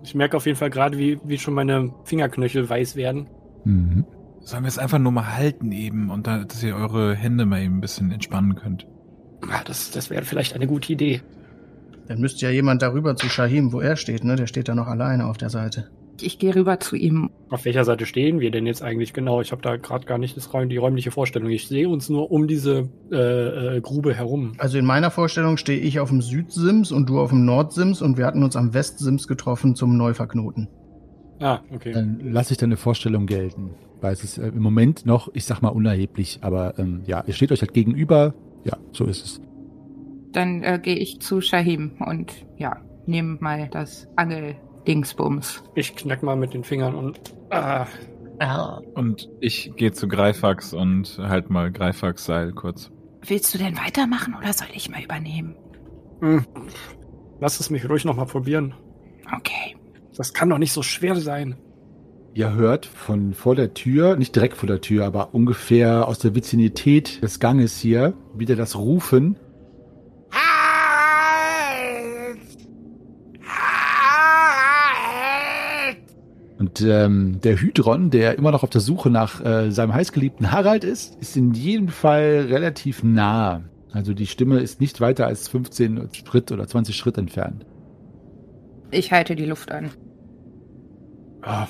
Ich 0.02 0.14
merke 0.14 0.36
auf 0.36 0.44
jeden 0.44 0.58
Fall 0.58 0.68
gerade, 0.68 0.98
wie, 0.98 1.18
wie 1.24 1.38
schon 1.38 1.54
meine 1.54 1.94
Fingerknöchel 2.04 2.68
weiß 2.68 2.96
werden. 2.96 3.30
Mhm. 3.64 4.04
Sollen 4.40 4.64
wir 4.64 4.68
es 4.68 4.78
einfach 4.78 4.98
nur 4.98 5.12
mal 5.12 5.38
halten 5.38 5.72
eben 5.72 6.10
und 6.10 6.26
dann, 6.26 6.46
dass 6.46 6.62
ihr 6.62 6.76
eure 6.76 7.14
Hände 7.14 7.46
mal 7.46 7.62
eben 7.62 7.78
ein 7.78 7.80
bisschen 7.80 8.12
entspannen 8.12 8.56
könnt. 8.56 8.86
Das, 9.66 9.90
das 9.90 10.10
wäre 10.10 10.24
vielleicht 10.24 10.54
eine 10.54 10.66
gute 10.66 10.92
Idee. 10.92 11.20
Dann 12.08 12.20
müsste 12.20 12.46
ja 12.46 12.52
jemand 12.52 12.82
darüber 12.82 13.16
zu 13.16 13.28
Shahim, 13.28 13.72
wo 13.72 13.80
er 13.80 13.96
steht, 13.96 14.24
ne? 14.24 14.36
Der 14.36 14.46
steht 14.46 14.68
da 14.68 14.74
noch 14.74 14.86
alleine 14.88 15.26
auf 15.26 15.38
der 15.38 15.50
Seite. 15.50 15.88
Ich 16.20 16.38
gehe 16.38 16.54
rüber 16.54 16.78
zu 16.78 16.94
ihm. 16.94 17.30
Auf 17.50 17.64
welcher 17.64 17.84
Seite 17.84 18.06
stehen 18.06 18.38
wir 18.38 18.50
denn 18.52 18.66
jetzt 18.66 18.82
eigentlich 18.82 19.12
genau? 19.14 19.40
Ich 19.40 19.50
habe 19.50 19.62
da 19.62 19.76
gerade 19.76 20.06
gar 20.06 20.18
nicht 20.18 20.36
das, 20.36 20.52
Räum- 20.52 20.68
die 20.68 20.76
räumliche 20.76 21.10
Vorstellung. 21.10 21.50
Ich 21.50 21.66
sehe 21.66 21.88
uns 21.88 22.08
nur 22.08 22.30
um 22.30 22.46
diese 22.46 22.88
äh, 23.10 23.76
äh, 23.76 23.80
Grube 23.80 24.14
herum. 24.14 24.52
Also 24.58 24.78
in 24.78 24.84
meiner 24.84 25.10
Vorstellung 25.10 25.56
stehe 25.56 25.80
ich 25.80 25.98
auf 25.98 26.10
dem 26.10 26.22
Südsims 26.22 26.92
und 26.92 27.08
du 27.08 27.18
auf 27.18 27.30
dem 27.30 27.44
Nordsims 27.44 28.00
und 28.00 28.16
wir 28.16 28.26
hatten 28.26 28.44
uns 28.44 28.54
am 28.54 28.74
Westsims 28.74 29.26
getroffen 29.26 29.74
zum 29.74 29.96
Neuverknoten. 29.96 30.68
Ah, 31.40 31.60
okay. 31.74 31.92
Dann 31.92 32.20
lasse 32.22 32.52
ich 32.52 32.58
deine 32.58 32.76
Vorstellung 32.76 33.26
gelten. 33.26 33.70
Weil 34.00 34.12
es 34.12 34.22
ist 34.22 34.38
äh, 34.38 34.48
im 34.48 34.62
Moment 34.62 35.06
noch, 35.06 35.30
ich 35.34 35.46
sag 35.46 35.62
mal, 35.62 35.70
unerheblich. 35.70 36.38
Aber 36.42 36.78
ähm, 36.78 37.02
ja, 37.06 37.24
ihr 37.26 37.32
steht 37.34 37.50
euch 37.50 37.60
halt 37.62 37.74
gegenüber. 37.74 38.34
Ja, 38.64 38.76
so 38.92 39.04
ist 39.04 39.24
es. 39.24 39.40
Dann 40.32 40.62
äh, 40.62 40.80
gehe 40.82 40.96
ich 40.96 41.20
zu 41.20 41.40
Shahim 41.40 41.92
und 42.04 42.32
ja, 42.56 42.78
nehme 43.06 43.38
mal 43.40 43.68
das 43.70 44.08
Angel-Dingsbums. 44.16 45.62
Ich 45.74 45.94
knack 45.94 46.22
mal 46.22 46.36
mit 46.36 46.54
den 46.54 46.64
Fingern 46.64 46.94
und. 46.94 47.20
Ah, 47.50 47.86
Und 48.94 49.28
ich 49.40 49.72
gehe 49.76 49.92
zu 49.92 50.08
Greifax 50.08 50.74
und 50.74 51.18
halt 51.18 51.50
mal 51.50 51.70
Greifax 51.70 52.24
Seil 52.24 52.52
kurz. 52.52 52.90
Willst 53.22 53.54
du 53.54 53.58
denn 53.58 53.78
weitermachen 53.78 54.34
oder 54.36 54.52
soll 54.52 54.68
ich 54.74 54.90
mal 54.90 55.02
übernehmen? 55.02 55.54
hm. 56.20 56.44
Lass 57.40 57.60
es 57.60 57.68
mich 57.70 57.88
ruhig 57.88 58.04
nochmal 58.04 58.26
probieren. 58.26 58.74
Okay. 59.36 59.76
Das 60.16 60.32
kann 60.32 60.48
doch 60.48 60.58
nicht 60.58 60.72
so 60.72 60.82
schwer 60.82 61.16
sein. 61.16 61.56
Ihr 62.36 62.52
hört 62.52 62.84
von 62.84 63.32
vor 63.32 63.54
der 63.54 63.74
Tür, 63.74 64.16
nicht 64.16 64.34
direkt 64.34 64.56
vor 64.56 64.66
der 64.66 64.80
Tür, 64.80 65.06
aber 65.06 65.34
ungefähr 65.34 66.08
aus 66.08 66.18
der 66.18 66.34
Vizinität 66.34 67.22
des 67.22 67.38
Ganges 67.38 67.78
hier, 67.78 68.14
wieder 68.34 68.56
das 68.56 68.76
Rufen. 68.76 69.36
Und 76.58 76.80
ähm, 76.80 77.40
der 77.40 77.60
Hydron, 77.60 78.10
der 78.10 78.36
immer 78.36 78.50
noch 78.50 78.64
auf 78.64 78.70
der 78.70 78.80
Suche 78.80 79.10
nach 79.10 79.44
äh, 79.44 79.70
seinem 79.70 79.94
heißgeliebten 79.94 80.50
Harald 80.50 80.82
ist, 80.82 81.14
ist 81.20 81.36
in 81.36 81.52
jedem 81.52 81.86
Fall 81.86 82.46
relativ 82.50 83.04
nah. 83.04 83.62
Also 83.92 84.12
die 84.12 84.26
Stimme 84.26 84.58
ist 84.58 84.80
nicht 84.80 85.00
weiter 85.00 85.28
als 85.28 85.46
15 85.46 86.08
Schritt 86.12 86.50
oder 86.50 86.66
20 86.66 86.96
Schritt 86.96 87.16
entfernt. 87.16 87.64
Ich 88.90 89.12
halte 89.12 89.36
die 89.36 89.46
Luft 89.46 89.70
an. 89.70 89.90
Ja, 91.44 91.68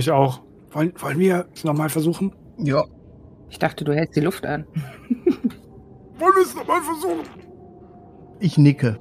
ich 0.00 0.10
auch. 0.10 0.40
Wollen, 0.70 0.92
wollen 0.98 1.18
wir 1.18 1.46
es 1.54 1.64
nochmal 1.64 1.88
versuchen? 1.88 2.34
Ja. 2.58 2.84
Ich 3.50 3.58
dachte, 3.58 3.84
du 3.84 3.92
hältst 3.92 4.16
die 4.16 4.20
Luft 4.20 4.46
an. 4.46 4.66
Wollen 6.18 6.34
wir 6.36 6.42
es 6.42 6.54
nochmal 6.54 6.80
versuchen? 6.80 7.28
Ich 8.40 8.56
nicke. 8.56 8.98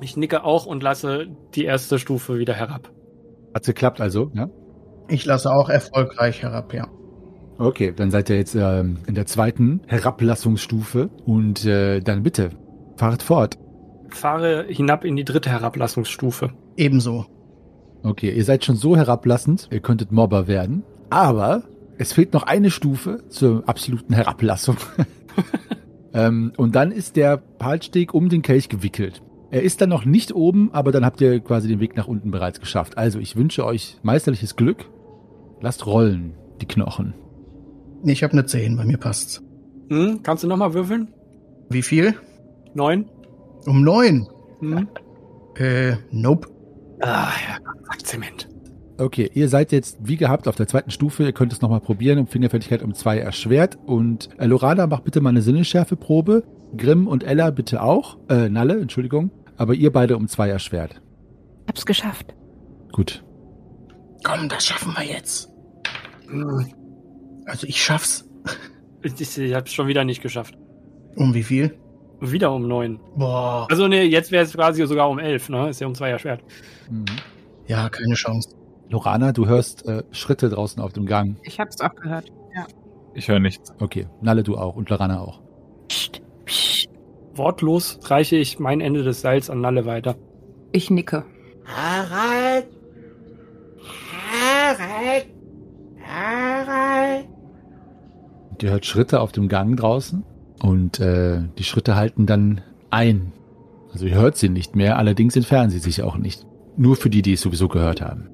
Ich 0.00 0.16
nicke 0.16 0.44
auch 0.44 0.66
und 0.66 0.82
lasse 0.82 1.26
die 1.54 1.64
erste 1.64 1.98
Stufe 1.98 2.38
wieder 2.38 2.54
herab. 2.54 2.90
Hat's 3.54 3.66
geklappt 3.66 4.00
also, 4.00 4.30
ja? 4.34 4.48
Ich 5.08 5.24
lasse 5.24 5.52
auch 5.52 5.68
erfolgreich 5.68 6.42
herab, 6.42 6.72
ja. 6.72 6.86
Okay, 7.58 7.92
dann 7.94 8.10
seid 8.10 8.30
ihr 8.30 8.36
jetzt 8.36 8.54
ähm, 8.54 8.98
in 9.06 9.14
der 9.14 9.26
zweiten 9.26 9.82
Herablassungsstufe 9.86 11.10
und 11.26 11.66
äh, 11.66 12.00
dann 12.00 12.22
bitte, 12.22 12.50
fahrt 12.96 13.22
fort. 13.22 13.58
Fahre 14.08 14.64
hinab 14.68 15.04
in 15.04 15.16
die 15.16 15.24
dritte 15.24 15.50
Herablassungsstufe. 15.50 16.52
Ebenso. 16.76 17.26
Okay, 18.02 18.32
ihr 18.32 18.44
seid 18.44 18.64
schon 18.64 18.76
so 18.76 18.96
herablassend, 18.96 19.68
ihr 19.70 19.80
könntet 19.80 20.10
Mobber 20.10 20.46
werden, 20.46 20.84
aber 21.10 21.64
es 21.98 22.12
fehlt 22.14 22.32
noch 22.32 22.44
eine 22.44 22.70
Stufe 22.70 23.22
zur 23.28 23.68
absoluten 23.68 24.14
Herablassung. 24.14 24.76
ähm, 26.14 26.52
und 26.56 26.74
dann 26.74 26.92
ist 26.92 27.16
der 27.16 27.36
Palsteg 27.36 28.14
um 28.14 28.30
den 28.30 28.40
Kelch 28.40 28.70
gewickelt. 28.70 29.22
Er 29.50 29.62
ist 29.62 29.80
dann 29.80 29.90
noch 29.90 30.04
nicht 30.04 30.32
oben, 30.34 30.70
aber 30.72 30.92
dann 30.92 31.04
habt 31.04 31.20
ihr 31.20 31.40
quasi 31.40 31.68
den 31.68 31.80
Weg 31.80 31.96
nach 31.96 32.06
unten 32.06 32.30
bereits 32.30 32.60
geschafft. 32.60 32.96
Also 32.96 33.18
ich 33.18 33.36
wünsche 33.36 33.66
euch 33.66 33.98
meisterliches 34.02 34.56
Glück. 34.56 34.86
Lasst 35.60 35.86
rollen, 35.86 36.34
die 36.60 36.66
Knochen. 36.66 37.14
Ich 38.04 38.22
habe 38.22 38.32
eine 38.32 38.46
10, 38.46 38.76
bei 38.76 38.84
mir 38.84 38.96
passt's. 38.96 39.42
Hm, 39.90 40.22
kannst 40.22 40.44
du 40.44 40.48
nochmal 40.48 40.72
würfeln? 40.72 41.08
Wie 41.68 41.82
viel? 41.82 42.14
Neun? 42.74 43.10
Um 43.66 43.82
neun. 43.82 44.28
Hm? 44.60 44.88
Äh, 45.56 45.96
nope. 46.10 46.48
Ah, 47.00 47.30
ja, 47.48 47.58
sagt 47.86 48.06
Zement. 48.06 48.48
Okay, 48.98 49.30
ihr 49.32 49.48
seid 49.48 49.72
jetzt 49.72 49.96
wie 50.02 50.16
gehabt 50.16 50.46
auf 50.46 50.56
der 50.56 50.68
zweiten 50.68 50.90
Stufe. 50.90 51.24
Ihr 51.24 51.32
könnt 51.32 51.52
es 51.52 51.62
nochmal 51.62 51.80
probieren. 51.80 52.18
Um 52.18 52.26
Fingerfertigkeit 52.26 52.82
um 52.82 52.92
zwei 52.94 53.18
erschwert. 53.18 53.78
Und 53.86 54.28
äh, 54.38 54.44
Lorana, 54.46 54.86
macht 54.86 55.04
bitte 55.04 55.20
mal 55.22 55.30
eine 55.30 55.40
Sinnesschärfeprobe. 55.40 56.42
Grimm 56.76 57.06
und 57.08 57.24
Ella 57.24 57.50
bitte 57.50 57.82
auch. 57.82 58.18
Äh, 58.28 58.50
Nalle, 58.50 58.78
Entschuldigung. 58.78 59.30
Aber 59.56 59.74
ihr 59.74 59.90
beide 59.90 60.16
um 60.16 60.28
zwei 60.28 60.50
erschwert. 60.50 61.00
Hab's 61.66 61.86
geschafft. 61.86 62.34
Gut. 62.92 63.24
Komm, 64.22 64.48
das 64.50 64.66
schaffen 64.66 64.92
wir 64.96 65.04
jetzt. 65.06 65.50
Hm, 66.28 66.66
Also 67.46 67.66
ich 67.66 67.82
schaff's. 67.82 68.26
Ich, 69.02 69.38
ich 69.38 69.54
hab's 69.54 69.72
schon 69.72 69.86
wieder 69.86 70.04
nicht 70.04 70.20
geschafft. 70.22 70.58
Um 71.16 71.32
wie 71.32 71.42
viel? 71.42 71.74
Wieder 72.20 72.52
um 72.52 72.68
neun. 72.68 73.00
Boah. 73.16 73.66
Also 73.70 73.88
nee, 73.88 74.02
jetzt 74.04 74.30
wäre 74.30 74.44
es 74.44 74.52
quasi 74.52 74.86
sogar 74.86 75.08
um 75.08 75.18
elf, 75.18 75.48
ne? 75.48 75.70
Ist 75.70 75.80
ja 75.80 75.86
um 75.86 75.94
zwei 75.94 76.10
erschwert. 76.10 76.42
Mhm. 76.90 77.06
Ja, 77.66 77.88
keine 77.88 78.14
Chance. 78.14 78.56
Lorana, 78.90 79.32
du 79.32 79.46
hörst 79.46 79.86
äh, 79.86 80.02
Schritte 80.10 80.48
draußen 80.48 80.82
auf 80.82 80.92
dem 80.92 81.06
Gang. 81.06 81.36
Ich 81.44 81.60
hab's 81.60 81.80
auch 81.80 81.94
gehört. 81.94 82.30
Ich 83.14 83.28
höre 83.28 83.40
nichts. 83.40 83.72
Okay, 83.80 84.06
Nalle, 84.20 84.42
du 84.42 84.56
auch 84.56 84.76
und 84.76 84.88
Lorana 84.90 85.20
auch. 85.20 85.40
Psst, 85.88 86.20
psst. 86.44 86.88
Wortlos 87.34 87.98
reiche 88.04 88.36
ich 88.36 88.58
mein 88.58 88.80
Ende 88.80 89.02
des 89.02 89.20
Seils 89.20 89.50
an 89.50 89.60
Nalle 89.60 89.86
weiter. 89.86 90.16
Ich 90.72 90.90
nicke. 90.90 91.24
Harald! 91.64 92.66
Harald! 94.32 95.26
Harald! 96.04 97.28
Ihr 98.60 98.70
hört 98.70 98.84
Schritte 98.84 99.20
auf 99.20 99.32
dem 99.32 99.48
Gang 99.48 99.76
draußen 99.76 100.24
und 100.62 101.00
äh, 101.00 101.42
die 101.58 101.64
Schritte 101.64 101.96
halten 101.96 102.26
dann 102.26 102.60
ein. 102.90 103.32
Also 103.92 104.06
ihr 104.06 104.14
hört 104.14 104.36
sie 104.36 104.48
nicht 104.48 104.76
mehr, 104.76 104.98
allerdings 104.98 105.36
entfernen 105.36 105.70
sie 105.70 105.78
sich 105.78 106.02
auch 106.02 106.16
nicht. 106.16 106.46
Nur 106.76 106.96
für 106.96 107.10
die, 107.10 107.22
die 107.22 107.32
es 107.32 107.40
sowieso 107.40 107.68
gehört 107.68 108.00
haben. 108.00 108.28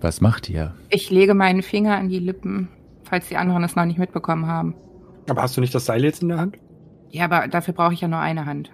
Was 0.00 0.20
macht 0.20 0.48
ihr? 0.48 0.74
Ich 0.90 1.10
lege 1.10 1.34
meinen 1.34 1.62
Finger 1.62 1.96
an 1.96 2.08
die 2.08 2.18
Lippen, 2.18 2.68
falls 3.04 3.28
die 3.28 3.36
anderen 3.36 3.64
es 3.64 3.76
noch 3.76 3.84
nicht 3.84 3.98
mitbekommen 3.98 4.46
haben. 4.46 4.74
Aber 5.28 5.42
hast 5.42 5.56
du 5.56 5.60
nicht 5.60 5.74
das 5.74 5.86
Seil 5.86 6.04
jetzt 6.04 6.22
in 6.22 6.28
der 6.28 6.38
Hand? 6.38 6.58
Ja, 7.10 7.24
aber 7.24 7.48
dafür 7.48 7.74
brauche 7.74 7.94
ich 7.94 8.00
ja 8.00 8.08
nur 8.08 8.18
eine 8.18 8.46
Hand. 8.46 8.70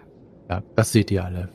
Ja, 0.49 0.63
das 0.77 0.93
seht 0.93 1.11
ihr 1.11 1.25
alle. 1.25 1.49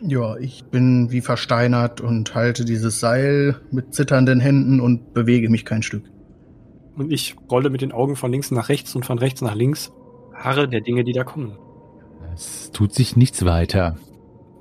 Ja, 0.00 0.36
ich 0.36 0.64
bin 0.64 1.10
wie 1.10 1.20
versteinert 1.20 2.00
und 2.00 2.34
halte 2.34 2.64
dieses 2.64 3.00
Seil 3.00 3.56
mit 3.72 3.94
zitternden 3.94 4.40
Händen 4.40 4.80
und 4.80 5.12
bewege 5.12 5.50
mich 5.50 5.64
kein 5.64 5.82
Stück. 5.82 6.04
Und 6.98 7.12
ich 7.12 7.36
rolle 7.48 7.70
mit 7.70 7.80
den 7.80 7.92
Augen 7.92 8.16
von 8.16 8.32
links 8.32 8.50
nach 8.50 8.68
rechts 8.68 8.94
und 8.96 9.06
von 9.06 9.18
rechts 9.18 9.40
nach 9.40 9.54
links. 9.54 9.92
Harre 10.34 10.68
der 10.68 10.80
Dinge, 10.80 11.04
die 11.04 11.12
da 11.12 11.22
kommen. 11.22 11.56
Es 12.34 12.72
tut 12.72 12.92
sich 12.92 13.16
nichts 13.16 13.44
weiter. 13.44 13.96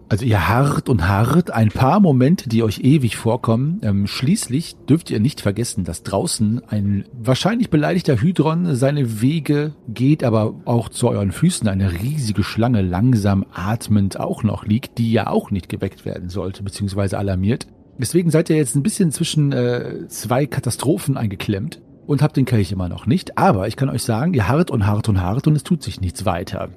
Also 0.09 0.23
ihr 0.23 0.47
harrt 0.47 0.87
und 0.87 1.07
harrt, 1.07 1.51
ein 1.51 1.69
paar 1.69 1.99
Momente, 1.99 2.47
die 2.47 2.63
euch 2.63 2.79
ewig 2.79 3.17
vorkommen. 3.17 3.81
Ähm, 3.83 4.07
schließlich 4.07 4.75
dürft 4.87 5.09
ihr 5.09 5.19
nicht 5.19 5.41
vergessen, 5.41 5.83
dass 5.83 6.03
draußen 6.03 6.61
ein 6.69 7.05
wahrscheinlich 7.11 7.69
beleidigter 7.69 8.21
Hydron 8.21 8.75
seine 8.75 9.21
Wege 9.21 9.73
geht, 9.89 10.23
aber 10.23 10.53
auch 10.65 10.89
zu 10.89 11.09
euren 11.09 11.31
Füßen 11.31 11.67
eine 11.67 11.91
riesige 11.91 12.43
Schlange 12.43 12.83
langsam 12.83 13.45
atmend 13.51 14.19
auch 14.19 14.43
noch 14.43 14.65
liegt, 14.65 14.97
die 14.99 15.11
ja 15.11 15.27
auch 15.27 15.51
nicht 15.51 15.69
geweckt 15.69 16.05
werden 16.05 16.29
sollte, 16.29 16.63
beziehungsweise 16.63 17.17
alarmiert. 17.17 17.67
Deswegen 17.97 18.29
seid 18.29 18.49
ihr 18.49 18.57
jetzt 18.57 18.75
ein 18.75 18.83
bisschen 18.83 19.11
zwischen 19.11 19.51
äh, 19.51 20.07
zwei 20.07 20.45
Katastrophen 20.45 21.17
eingeklemmt 21.17 21.81
und 22.07 22.21
habt 22.21 22.37
den 22.37 22.45
Kelch 22.45 22.71
immer 22.71 22.89
noch 22.89 23.05
nicht. 23.05 23.37
Aber 23.37 23.67
ich 23.67 23.75
kann 23.75 23.89
euch 23.89 24.03
sagen, 24.03 24.33
ihr 24.33 24.47
harrt 24.47 24.71
und 24.71 24.87
harrt 24.87 25.09
und 25.09 25.21
harrt 25.21 25.45
und 25.47 25.55
es 25.55 25.63
tut 25.63 25.83
sich 25.83 26.01
nichts 26.01 26.25
weiter. 26.25 26.69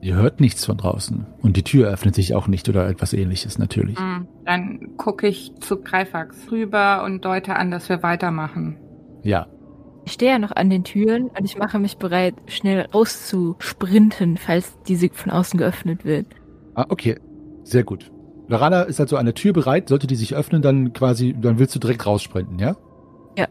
Ihr 0.00 0.14
hört 0.16 0.40
nichts 0.40 0.64
von 0.64 0.76
draußen. 0.76 1.26
Und 1.42 1.56
die 1.56 1.62
Tür 1.62 1.88
öffnet 1.88 2.14
sich 2.14 2.34
auch 2.34 2.48
nicht 2.48 2.68
oder 2.68 2.88
etwas 2.88 3.12
ähnliches 3.12 3.58
natürlich. 3.58 3.98
Hm, 3.98 4.26
Dann 4.44 4.96
gucke 4.96 5.28
ich 5.28 5.52
zu 5.60 5.76
Greifax 5.80 6.50
rüber 6.50 7.04
und 7.04 7.24
deute 7.24 7.54
an, 7.54 7.70
dass 7.70 7.88
wir 7.88 8.02
weitermachen. 8.02 8.78
Ja. 9.22 9.46
Ich 10.04 10.12
stehe 10.12 10.32
ja 10.32 10.38
noch 10.40 10.50
an 10.56 10.70
den 10.70 10.82
Türen 10.82 11.24
und 11.28 11.44
ich 11.44 11.56
mache 11.56 11.78
mich 11.78 11.98
bereit, 11.98 12.34
schnell 12.46 12.88
rauszusprinten, 12.92 14.36
falls 14.36 14.76
diese 14.88 15.08
von 15.12 15.30
außen 15.30 15.58
geöffnet 15.58 16.04
wird. 16.04 16.26
Ah, 16.74 16.86
okay. 16.88 17.18
Sehr 17.62 17.84
gut. 17.84 18.10
Lorana 18.48 18.82
ist 18.82 19.00
also 19.00 19.16
an 19.16 19.26
der 19.26 19.34
Tür 19.34 19.52
bereit. 19.52 19.88
Sollte 19.88 20.08
die 20.08 20.16
sich 20.16 20.34
öffnen, 20.34 20.62
dann 20.62 20.92
quasi, 20.92 21.34
dann 21.40 21.60
willst 21.60 21.76
du 21.76 21.78
direkt 21.78 22.04
raussprinten, 22.06 22.58
ja? 22.58 22.76
Ja. 23.38 23.46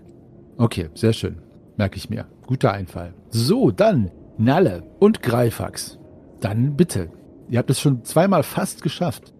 Okay, 0.57 0.89
sehr 0.93 1.13
schön. 1.13 1.37
Merke 1.77 1.97
ich 1.97 2.09
mir. 2.09 2.27
Guter 2.45 2.71
Einfall. 2.73 3.13
So, 3.29 3.71
dann 3.71 4.11
Nalle 4.37 4.83
und 4.99 5.21
Greifax. 5.21 5.97
Dann 6.39 6.75
bitte. 6.75 7.09
Ihr 7.49 7.59
habt 7.59 7.69
es 7.69 7.79
schon 7.79 8.03
zweimal 8.03 8.43
fast 8.43 8.81
geschafft. 8.81 9.33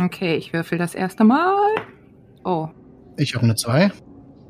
Okay, 0.00 0.36
ich 0.36 0.52
würfel 0.52 0.78
das 0.78 0.94
erste 0.94 1.24
Mal. 1.24 1.56
Oh, 2.44 2.68
Ich 3.16 3.34
habe 3.34 3.44
eine 3.44 3.54
2. 3.56 3.90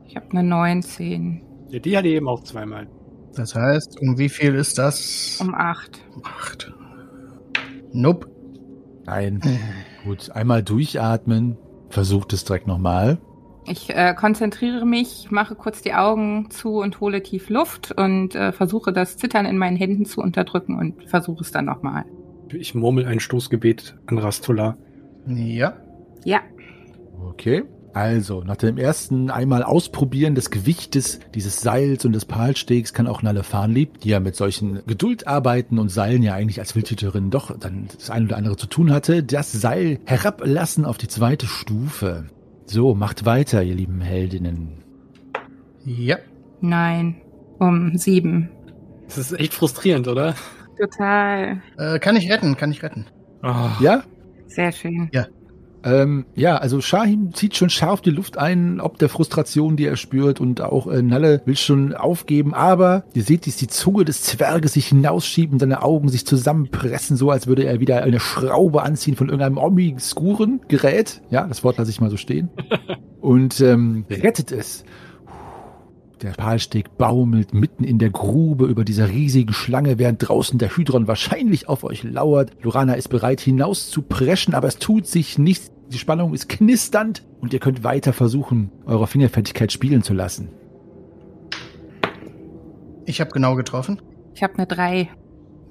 ich 0.06 0.16
habe 0.16 0.30
eine 0.30 0.42
19 0.42 1.42
Ja, 1.70 1.78
die 1.78 1.96
hatte 1.96 2.08
eben 2.08 2.28
auch 2.28 2.42
zweimal. 2.44 2.86
Das 3.34 3.54
heißt, 3.54 4.00
um 4.00 4.18
wie 4.18 4.28
viel 4.28 4.54
ist 4.54 4.78
das? 4.78 5.38
um 5.40 5.54
8. 5.54 6.00
Acht. 6.22 6.72
Nope. 7.92 8.28
Nein. 9.06 9.40
Gut, 10.04 10.30
einmal 10.30 10.62
durchatmen. 10.62 11.56
Versucht 11.88 12.32
es 12.34 12.44
direkt 12.44 12.66
nochmal. 12.66 13.18
Ich 13.70 13.90
äh, 13.90 14.14
konzentriere 14.14 14.86
mich, 14.86 15.30
mache 15.30 15.54
kurz 15.54 15.82
die 15.82 15.94
Augen 15.94 16.50
zu 16.50 16.78
und 16.78 17.00
hole 17.00 17.22
tief 17.22 17.48
Luft 17.50 17.92
und 17.92 18.34
äh, 18.34 18.52
versuche 18.52 18.92
das 18.92 19.16
Zittern 19.16 19.46
in 19.46 19.58
meinen 19.58 19.76
Händen 19.76 20.04
zu 20.04 20.20
unterdrücken 20.20 20.76
und 20.78 21.08
versuche 21.08 21.42
es 21.42 21.50
dann 21.50 21.64
nochmal. 21.64 22.04
Ich 22.52 22.74
murmel 22.74 23.06
ein 23.06 23.20
Stoßgebet 23.20 23.96
an 24.06 24.18
Rastola. 24.18 24.76
Ja. 25.26 25.76
Ja, 26.24 26.40
Okay. 27.26 27.64
Also, 27.94 28.42
nach 28.42 28.56
dem 28.56 28.76
ersten 28.78 29.30
einmal 29.30 29.62
Ausprobieren 29.62 30.34
des 30.34 30.50
Gewichtes 30.50 31.20
dieses 31.34 31.62
Seils 31.62 32.04
und 32.04 32.12
des 32.12 32.26
Palstegs 32.26 32.92
kann 32.92 33.08
auch 33.08 33.22
Nalle 33.22 33.42
Farnlieb, 33.42 34.00
die 34.00 34.10
ja 34.10 34.20
mit 34.20 34.36
solchen 34.36 34.82
Geduldarbeiten 34.86 35.78
und 35.78 35.88
Seilen 35.88 36.22
ja 36.22 36.34
eigentlich 36.34 36.60
als 36.60 36.76
Wildhüterin 36.76 37.30
doch 37.30 37.58
dann 37.58 37.88
das 37.92 38.10
ein 38.10 38.26
oder 38.26 38.36
andere 38.36 38.56
zu 38.56 38.66
tun 38.66 38.92
hatte, 38.92 39.24
das 39.24 39.50
Seil 39.52 39.98
herablassen 40.04 40.84
auf 40.84 40.98
die 40.98 41.08
zweite 41.08 41.46
Stufe. 41.46 42.26
So, 42.70 42.94
macht 42.94 43.24
weiter, 43.24 43.62
ihr 43.62 43.74
lieben 43.74 44.02
Heldinnen. 44.02 44.84
Ja. 45.86 46.18
nein, 46.60 47.22
um 47.58 47.96
7. 47.96 48.50
Das 49.06 49.16
ist 49.16 49.32
echt 49.32 49.54
frustrierend, 49.54 50.06
oder? 50.06 50.34
Total. 50.78 51.62
Äh, 51.78 51.98
kann 51.98 52.14
ich 52.16 52.30
retten, 52.30 52.58
kann 52.58 52.70
ich 52.70 52.82
retten. 52.82 53.06
Oh, 53.42 53.70
Ja? 53.80 54.04
Sehr 54.46 54.70
schön. 54.72 55.08
Ähm, 55.84 56.26
ja, 56.34 56.56
also 56.56 56.80
Shahim 56.80 57.32
zieht 57.34 57.56
schon 57.56 57.70
scharf 57.70 58.00
die 58.00 58.10
Luft 58.10 58.36
ein, 58.36 58.80
ob 58.80 58.98
der 58.98 59.08
Frustration, 59.08 59.76
die 59.76 59.86
er 59.86 59.96
spürt, 59.96 60.40
und 60.40 60.60
auch 60.60 60.86
äh, 60.86 61.02
Nalle 61.02 61.42
will 61.44 61.56
schon 61.56 61.94
aufgeben, 61.94 62.54
aber 62.54 63.04
ihr 63.14 63.22
seht, 63.22 63.46
wie 63.46 63.50
die 63.50 63.68
Zunge 63.68 64.04
des 64.04 64.22
Zwerges 64.22 64.74
sich 64.74 64.86
hinausschieben, 64.86 65.58
seine 65.58 65.82
Augen 65.82 66.08
sich 66.08 66.26
zusammenpressen, 66.26 67.16
so 67.16 67.30
als 67.30 67.46
würde 67.46 67.64
er 67.64 67.80
wieder 67.80 68.02
eine 68.02 68.20
Schraube 68.20 68.82
anziehen 68.82 69.16
von 69.16 69.28
irgendeinem 69.28 69.58
obskuren 69.58 70.60
Gerät. 70.68 71.22
Ja, 71.30 71.46
das 71.46 71.64
Wort 71.64 71.78
lasse 71.78 71.90
ich 71.90 72.00
mal 72.00 72.10
so 72.10 72.16
stehen. 72.16 72.50
und 73.20 73.60
ähm, 73.60 74.04
rettet 74.10 74.52
es. 74.52 74.84
Der 76.22 76.30
Palsteg 76.32 76.98
baumelt 76.98 77.54
mitten 77.54 77.84
in 77.84 77.98
der 77.98 78.10
Grube 78.10 78.66
über 78.66 78.84
dieser 78.84 79.08
riesigen 79.08 79.52
Schlange, 79.52 79.98
während 79.98 80.26
draußen 80.26 80.58
der 80.58 80.76
Hydron 80.76 81.06
wahrscheinlich 81.06 81.68
auf 81.68 81.84
euch 81.84 82.02
lauert. 82.02 82.52
Lorana 82.62 82.94
ist 82.94 83.08
bereit 83.08 83.40
hinaus 83.40 83.88
zu 83.90 84.02
preschen, 84.02 84.54
aber 84.54 84.66
es 84.66 84.78
tut 84.78 85.06
sich 85.06 85.38
nichts. 85.38 85.70
Die 85.90 85.98
Spannung 85.98 86.34
ist 86.34 86.48
knisternd 86.48 87.24
und 87.40 87.52
ihr 87.52 87.60
könnt 87.60 87.84
weiter 87.84 88.12
versuchen, 88.12 88.72
eure 88.84 89.06
Fingerfertigkeit 89.06 89.72
spielen 89.72 90.02
zu 90.02 90.12
lassen. 90.12 90.48
Ich 93.06 93.20
habe 93.20 93.30
genau 93.30 93.54
getroffen. 93.54 94.02
Ich 94.34 94.42
habe 94.42 94.54
eine 94.54 94.66
3. 94.66 95.08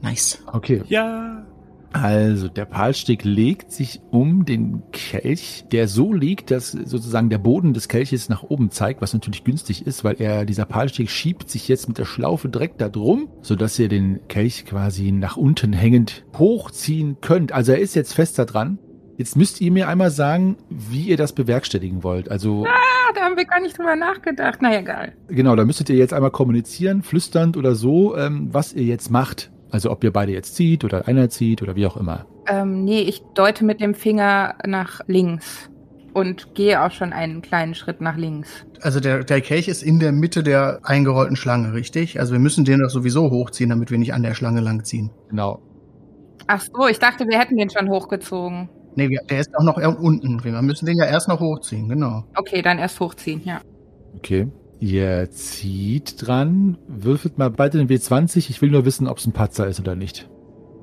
Nice. 0.02 0.44
Okay. 0.52 0.82
Ja. 0.88 1.46
Also, 1.94 2.48
der 2.48 2.66
Palsteg 2.66 3.24
legt 3.24 3.72
sich 3.72 4.02
um 4.12 4.46
den 4.46 4.84
Kelch, 4.92 5.66
der 5.72 5.88
so 5.88 6.14
liegt, 6.14 6.52
dass 6.52 6.72
sozusagen 6.72 7.30
der 7.30 7.38
Boden 7.38 7.74
des 7.74 7.88
Kelches 7.88 8.30
nach 8.30 8.44
oben 8.44 8.70
zeigt, 8.72 9.02
was 9.02 9.14
natürlich 9.14 9.44
günstig 9.44 9.88
ist, 9.88 10.04
weil 10.04 10.16
er, 10.20 10.46
dieser 10.46 10.66
Palsteg 10.66 11.10
schiebt 11.10 11.50
sich 11.50 11.68
jetzt 11.68 11.88
mit 11.88 11.98
der 11.98 12.06
Schlaufe 12.06 12.50
direkt 12.50 12.82
da 12.82 12.90
drum, 12.90 13.30
sodass 13.42 13.80
ihr 13.80 13.88
den 13.90 14.20
Kelch 14.28 14.66
quasi 14.66 15.12
nach 15.12 15.38
unten 15.38 15.74
hängend 15.74 16.26
hochziehen 16.38 17.18
könnt. 17.22 17.52
Also 17.52 17.72
er 17.72 17.80
ist 17.80 17.96
jetzt 17.96 18.14
fester 18.14 18.46
dran. 18.46 18.80
Jetzt 19.18 19.36
müsst 19.36 19.62
ihr 19.62 19.72
mir 19.72 19.88
einmal 19.88 20.12
sagen, 20.12 20.58
wie 20.70 21.02
ihr 21.08 21.18
das 21.18 21.34
bewerkstelligen 21.34 22.04
wollt. 22.04 22.30
Also, 22.30 22.66
Ah, 22.68 23.14
da 23.16 23.22
haben 23.22 23.36
wir 23.36 23.46
gar 23.46 23.60
nicht 23.60 23.76
drüber 23.78 23.96
nachgedacht. 23.96 24.60
Na 24.62 24.78
egal. 24.78 25.14
genau, 25.28 25.56
da 25.56 25.66
müsstet 25.66 25.90
ihr 25.90 25.96
jetzt 25.96 26.14
einmal 26.14 26.30
kommunizieren, 26.30 27.02
flüsternd 27.02 27.58
oder 27.58 27.74
so, 27.74 28.16
ähm, 28.16 28.50
was 28.52 28.74
ihr 28.74 28.84
jetzt 28.84 29.10
macht. 29.10 29.50
Also 29.70 29.92
ob 29.92 30.04
ihr 30.04 30.12
beide 30.12 30.32
jetzt 30.32 30.56
zieht 30.56 30.84
oder 30.84 31.08
einer 31.08 31.30
zieht 31.30 31.62
oder 31.62 31.76
wie 31.76 31.86
auch 31.86 31.98
immer. 31.98 32.26
Ähm, 32.48 32.86
nee, 32.86 33.02
ich 33.02 33.22
deute 33.34 33.66
mit 33.66 33.82
dem 33.82 33.94
Finger 33.94 34.56
nach 34.66 35.02
links 35.08 35.70
und 36.14 36.56
gehe 36.56 36.82
auch 36.82 36.92
schon 36.92 37.14
einen 37.14 37.42
kleinen 37.42 37.76
Schritt 37.76 38.02
nach 38.02 38.18
links. 38.18 38.66
Also 38.82 39.00
der, 39.00 39.24
der 39.24 39.42
Kelch 39.42 39.68
ist 39.68 39.84
in 39.84 40.00
der 40.00 40.12
Mitte 40.12 40.42
der 40.42 40.80
eingerollten 40.84 41.36
Schlange, 41.36 41.74
richtig? 41.74 42.20
Also 42.20 42.32
wir 42.32 42.40
müssen 42.40 42.66
den 42.66 42.80
doch 42.80 42.90
sowieso 42.90 43.30
hochziehen, 43.30 43.70
damit 43.70 43.92
wir 43.92 43.98
nicht 43.98 44.14
an 44.14 44.24
der 44.24 44.34
Schlange 44.34 44.62
langziehen. 44.62 45.12
Genau. 45.30 45.62
Ach 46.48 46.62
so, 46.62 46.88
ich 46.88 47.00
dachte, 47.00 47.28
wir 47.28 47.38
hätten 47.38 47.58
den 47.58 47.70
schon 47.70 47.90
hochgezogen. 47.90 48.70
Nee, 48.96 49.16
der 49.30 49.40
ist 49.40 49.56
auch 49.56 49.64
noch 49.64 49.78
eher 49.78 50.00
unten. 50.00 50.44
Wir 50.44 50.62
müssen 50.64 50.88
den 50.88 50.98
ja 50.98 51.06
erst 51.06 51.28
noch 51.28 51.40
hochziehen, 51.40 51.88
genau. 51.88 52.24
Okay, 52.36 52.64
dann 52.64 52.80
erst 52.80 53.00
hochziehen, 53.00 53.42
ja. 53.44 53.62
Okay. 54.16 54.48
Ihr 54.80 55.30
zieht 55.32 56.28
dran. 56.28 56.78
Würfelt 56.88 57.38
mal 57.38 57.50
beide 57.50 57.78
den 57.78 57.90
W20. 57.90 58.50
Ich 58.50 58.62
will 58.62 58.72
nur 58.72 58.86
wissen, 58.86 59.08
ob 59.08 59.18
es 59.18 59.26
ein 59.26 59.34
Patzer 59.34 59.68
ist 59.68 59.80
oder 59.80 59.96
nicht. 59.96 60.30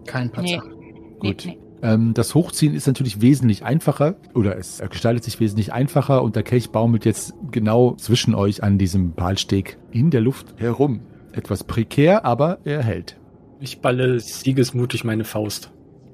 Kein 0.07 0.31
Patzer. 0.31 0.63
Nee, 0.67 0.93
Gut. 1.21 1.47
nee. 1.47 1.59
Ähm, 1.83 2.15
das 2.15 2.35
Hochziehen 2.35 2.75
ist 2.75 2.87
natürlich 2.87 3.21
wesentlich 3.21 3.63
einfacher 3.63 4.17
oder 4.35 4.57
es 4.57 4.83
gestaltet 4.91 5.25
sich 5.25 5.39
wesentlich 5.39 5.73
einfacher 5.73 6.23
und 6.23 6.35
der 6.35 6.43
Kelch 6.43 6.71
baumelt 6.71 7.05
jetzt 7.05 7.35
genau 7.51 7.95
zwischen 7.97 8.35
euch 8.35 8.63
an 8.63 8.79
diesem 8.79 9.13
Palsteg 9.13 9.79
in 9.91 10.11
der 10.11 10.23
Luft 10.23 10.55
herum. 10.57 11.01
Etwas 11.33 11.65
prekär, 11.65 12.25
aber 12.25 12.59
er 12.65 12.83
hält. 12.83 13.19
Ich 13.61 13.81
balle 13.81 14.19
siegesmutig 14.19 15.05
meine 15.05 15.25
Faust. 15.25 15.73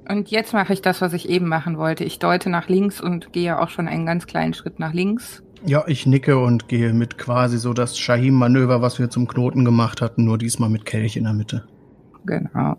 Und 0.08 0.30
jetzt 0.30 0.52
mache 0.54 0.72
ich 0.72 0.82
das, 0.82 1.00
was 1.00 1.12
ich 1.12 1.28
eben 1.28 1.46
machen 1.46 1.78
wollte. 1.78 2.02
Ich 2.02 2.18
deute 2.18 2.50
nach 2.50 2.68
links 2.68 3.00
und 3.00 3.32
gehe 3.32 3.60
auch 3.60 3.68
schon 3.68 3.86
einen 3.86 4.06
ganz 4.06 4.26
kleinen 4.26 4.54
Schritt 4.54 4.80
nach 4.80 4.92
links. 4.92 5.44
Ja, 5.66 5.84
ich 5.86 6.06
nicke 6.06 6.38
und 6.38 6.68
gehe 6.68 6.92
mit 6.92 7.18
quasi 7.18 7.58
so 7.58 7.72
das 7.72 7.98
Shahim-Manöver, 7.98 8.80
was 8.80 8.98
wir 8.98 9.10
zum 9.10 9.28
Knoten 9.28 9.64
gemacht 9.64 10.00
hatten, 10.00 10.24
nur 10.24 10.38
diesmal 10.38 10.70
mit 10.70 10.84
Kelch 10.84 11.16
in 11.16 11.24
der 11.24 11.34
Mitte. 11.34 11.64
Genau. 12.24 12.76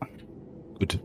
Gut. 0.80 1.00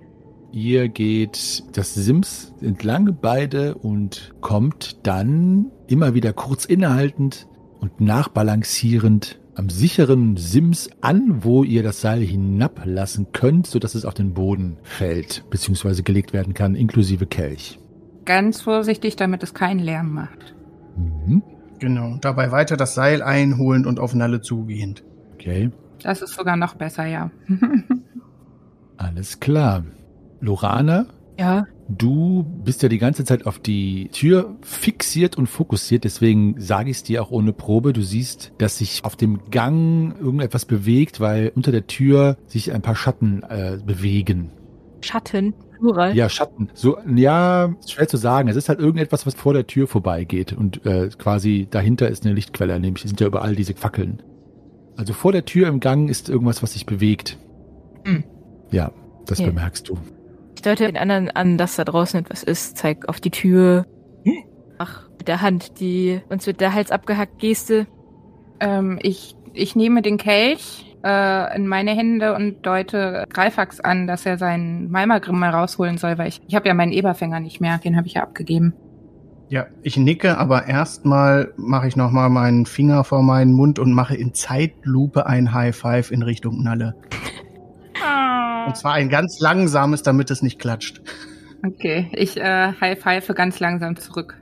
Ihr 0.53 0.89
geht 0.89 1.65
das 1.77 1.95
Sims 1.95 2.55
entlang 2.63 3.19
beide 3.21 3.75
und 3.75 4.35
kommt 4.41 5.07
dann 5.07 5.71
immer 5.87 6.15
wieder 6.15 6.33
kurz 6.33 6.65
innehaltend 6.65 7.47
und 7.81 8.01
nachbalancierend 8.01 9.39
am 9.55 9.69
sicheren 9.69 10.37
Sims 10.37 10.89
an, 11.01 11.45
wo 11.45 11.63
ihr 11.63 11.83
das 11.83 12.01
Seil 12.01 12.21
hinablassen 12.21 13.29
könnt, 13.33 13.67
sodass 13.67 13.95
es 13.95 14.05
auf 14.05 14.15
den 14.15 14.35
Boden 14.35 14.79
fällt, 14.83 15.45
beziehungsweise 15.51 16.03
gelegt 16.03 16.33
werden 16.33 16.55
kann, 16.55 16.75
inklusive 16.75 17.27
Kelch. 17.27 17.79
Ganz 18.25 18.63
vorsichtig, 18.63 19.17
damit 19.17 19.43
es 19.43 19.55
keinen 19.55 19.81
Lärm 19.81 20.13
macht. 20.13 20.55
Mhm. 20.97 21.43
Genau. 21.79 22.17
Dabei 22.21 22.51
weiter 22.53 22.77
das 22.77 22.95
Seil 22.95 23.23
einholend 23.23 23.87
und 23.87 24.01
auf 24.01 24.15
Nalle 24.15 24.41
zugehend. 24.41 25.05
Okay, 25.35 25.71
Das 26.03 26.23
ist 26.23 26.35
sogar 26.35 26.57
noch 26.57 26.75
besser, 26.75 27.07
ja. 27.07 27.31
alles 28.97 29.41
klar. 29.41 29.85
Lorana, 30.41 31.07
Ja, 31.39 31.67
Du 31.89 32.43
bist 32.65 32.83
ja 32.83 32.89
die 32.89 32.99
ganze 32.99 33.25
Zeit 33.25 33.47
auf 33.47 33.61
die 33.61 34.09
Tür 34.09 34.57
fixiert 34.61 35.39
und 35.39 35.47
fokussiert, 35.47 36.03
deswegen 36.03 36.61
sage 36.61 36.91
ich 36.91 36.97
es 36.97 37.03
dir 37.05 37.23
auch 37.23 37.31
ohne 37.31 37.53
Probe. 37.53 37.93
Du 37.93 38.03
siehst, 38.03 38.53
dass 38.59 38.79
sich 38.79 39.05
auf 39.05 39.15
dem 39.15 39.51
Gang 39.51 40.19
irgendetwas 40.19 40.65
bewegt, 40.65 41.21
weil 41.21 41.53
unter 41.55 41.71
der 41.71 41.87
Tür 41.87 42.39
sich 42.49 42.73
ein 42.73 42.83
paar 42.83 42.97
Schatten 42.97 43.45
äh, 43.45 43.79
bewegen. 43.85 44.51
Schatten, 45.01 45.55
Plural. 45.79 46.15
Ja, 46.17 46.29
Schatten. 46.29 46.69
So, 46.75 46.99
ja, 47.15 47.75
schwer 47.87 48.09
zu 48.09 48.17
sagen. 48.17 48.49
Es 48.49 48.57
ist 48.57 48.69
halt 48.69 48.79
irgendetwas, 48.81 49.27
was 49.27 49.35
vor 49.35 49.53
der 49.55 49.67
Tür 49.67 49.87
vorbeigeht 49.87 50.53
und 50.53 50.85
äh, 50.87 51.09
quasi 51.19 51.67
dahinter 51.71 52.09
ist 52.09 52.25
eine 52.25 52.35
Lichtquelle, 52.35 52.79
nämlich 52.81 53.03
sind 53.05 53.21
ja 53.21 53.27
überall 53.27 53.55
diese 53.55 53.75
Fackeln. 53.75 54.23
Also 54.97 55.13
vor 55.13 55.33
der 55.33 55.45
Tür 55.45 55.69
im 55.69 55.81
Gang 55.81 56.09
ist 56.09 56.29
irgendwas, 56.29 56.63
was 56.63 56.73
sich 56.73 56.87
bewegt. 56.87 57.37
Hm. 58.05 58.25
Ja, 58.71 58.93
das 59.27 59.39
Ja. 59.41 59.47
bemerkst 59.47 59.89
du. 59.89 59.99
Ich 60.55 60.63
deute 60.63 60.87
den 60.87 60.97
anderen 60.97 61.31
an, 61.31 61.59
dass 61.59 61.77
da 61.77 61.85
draußen 61.85 62.19
etwas 62.21 62.43
ist, 62.43 62.79
zeig 62.79 63.09
auf 63.09 63.21
die 63.21 63.31
Tür. 63.31 63.85
Ach, 64.79 65.09
mit 65.19 65.29
der 65.29 65.43
Hand, 65.43 65.81
die 65.81 66.21
uns 66.29 66.47
wird 66.47 66.61
der 66.61 66.73
Hals 66.75 66.91
abgehackt 66.91 67.39
Geste. 67.39 67.87
ähm, 68.61 68.99
ich, 69.03 69.37
ich 69.53 69.77
nehme 69.77 70.01
den 70.03 70.17
Kelch 70.17 70.86
äh, 71.07 71.57
in 71.57 71.67
meine 71.69 71.93
Hände 71.93 72.35
und 72.35 72.67
deute 72.67 73.25
Greifax 73.31 73.81
an, 73.81 74.07
dass 74.07 74.27
er 74.27 74.39
seinen 74.39 74.91
Malmagrim 74.91 75.39
mal 75.39 75.51
rausholen 75.51 75.99
soll, 75.99 76.19
weil 76.19 76.29
ich, 76.29 76.41
ich 76.49 76.55
habe 76.55 76.67
ja 76.67 76.75
meinen 76.75 76.93
Eberfänger 76.93 77.41
nicht 77.41 77.61
mehr, 77.61 77.79
den 77.79 77.97
habe 77.97 78.07
ich 78.07 78.15
ja 78.15 78.23
abgegeben. 78.23 78.75
Ja, 79.49 79.67
ich 79.83 79.97
nicke, 79.97 80.39
aber 80.39 80.67
erstmal 80.67 81.53
mache 81.57 81.87
ich 81.87 81.95
nochmal 81.95 82.29
meinen 82.29 82.67
Finger 82.67 83.05
vor 83.05 83.23
meinen 83.23 83.53
Mund 83.53 83.79
und 83.79 83.93
mache 83.93 84.17
in 84.17 84.35
Zeitlupe 84.35 85.27
ein 85.27 85.55
High 85.55 85.77
Five 85.77 86.11
in 86.11 86.23
Richtung 86.23 86.65
Nalle. 86.65 86.97
Und 88.67 88.77
zwar 88.77 88.95
ein 88.95 89.09
ganz 89.09 89.39
langsames, 89.39 90.03
damit 90.03 90.31
es 90.33 90.43
nicht 90.43 90.59
klatscht. 90.59 91.01
Okay, 91.65 92.09
ich 92.13 92.37
äh, 92.37 92.73
high-five 92.81 93.29
ganz 93.35 93.61
langsam 93.61 93.97
zurück. 93.97 94.37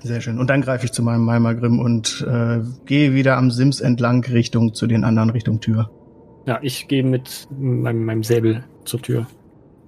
Sehr 0.00 0.20
schön. 0.20 0.38
Und 0.38 0.50
dann 0.50 0.60
greife 0.60 0.84
ich 0.84 0.92
zu 0.92 1.02
meinem 1.02 1.24
Malmagrim 1.24 1.78
und 1.78 2.24
äh, 2.28 2.60
gehe 2.84 3.14
wieder 3.14 3.36
am 3.36 3.50
Sims 3.50 3.80
entlang 3.80 4.24
Richtung 4.24 4.74
zu 4.74 4.86
den 4.86 5.02
anderen 5.02 5.30
Richtung 5.30 5.60
Tür. 5.60 5.90
Ja, 6.46 6.58
ich 6.62 6.88
gehe 6.88 7.02
mit 7.02 7.48
meinem, 7.58 8.04
meinem 8.04 8.22
Säbel 8.22 8.64
zur 8.84 9.00
Tür. 9.00 9.26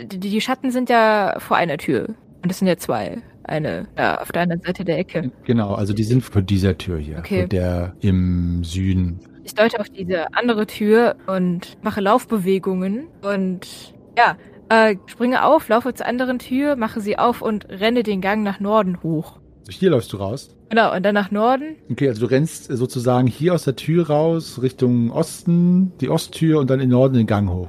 Die, 0.01 0.19
die 0.19 0.41
Schatten 0.41 0.71
sind 0.71 0.89
ja 0.89 1.37
vor 1.39 1.57
einer 1.57 1.79
Tür. 1.79 2.15
Und 2.43 2.51
es 2.51 2.59
sind 2.59 2.69
ja 2.69 2.77
zwei. 2.77 3.23
Eine 3.45 3.87
ja, 3.97 4.21
auf 4.21 4.33
der 4.33 4.43
anderen 4.43 4.63
Seite 4.63 4.85
der 4.85 4.99
Ecke. 4.99 5.31
Genau, 5.45 5.75
also 5.75 5.93
die 5.93 6.03
sind 6.05 6.23
vor 6.25 6.43
dieser 6.43 6.77
Tür 6.79 6.99
hier, 6.99 7.19
Okay. 7.19 7.41
vor 7.41 7.49
der 7.49 7.95
im 8.01 8.65
Süden. 8.65 9.21
Ich 9.45 9.55
deute 9.55 9.79
auf 9.79 9.89
diese 9.89 10.35
andere 10.35 10.67
Tür 10.67 11.15
und 11.27 11.77
mache 11.83 12.01
Laufbewegungen 12.01 13.07
und 13.23 13.95
ja, 14.19 14.37
äh, 14.69 14.97
springe 15.07 15.45
auf, 15.45 15.69
laufe 15.69 15.95
zur 15.95 16.07
anderen 16.07 16.41
Tür, 16.41 16.75
mache 16.75 17.01
sie 17.01 17.19
auf 17.19 17.41
und 17.43 17.69
renne 17.69 18.03
den 18.03 18.21
Gang 18.21 18.43
nach 18.43 18.59
Norden 18.59 19.01
hoch. 19.05 19.39
Also 19.67 19.79
hier 19.79 19.91
läufst 19.91 20.13
du 20.13 20.19
raus. 20.19 20.55
Genau, 20.69 20.95
und 20.95 21.03
dann 21.05 21.15
nach 21.15 21.31
Norden. 21.31 21.77
Okay, 21.91 22.09
also 22.09 22.27
du 22.27 22.31
rennst 22.31 22.65
sozusagen 22.65 23.27
hier 23.27 23.55
aus 23.55 23.65
der 23.65 23.77
Tür 23.77 24.09
raus, 24.09 24.61
Richtung 24.63 25.11
Osten, 25.11 25.93
die 26.01 26.09
Osttür 26.09 26.61
und 26.61 26.71
dann 26.71 26.81
in 26.81 26.89
Norden 26.89 27.15
den 27.15 27.27
Gang 27.27 27.49
hoch. 27.51 27.69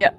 Ja. 0.00 0.10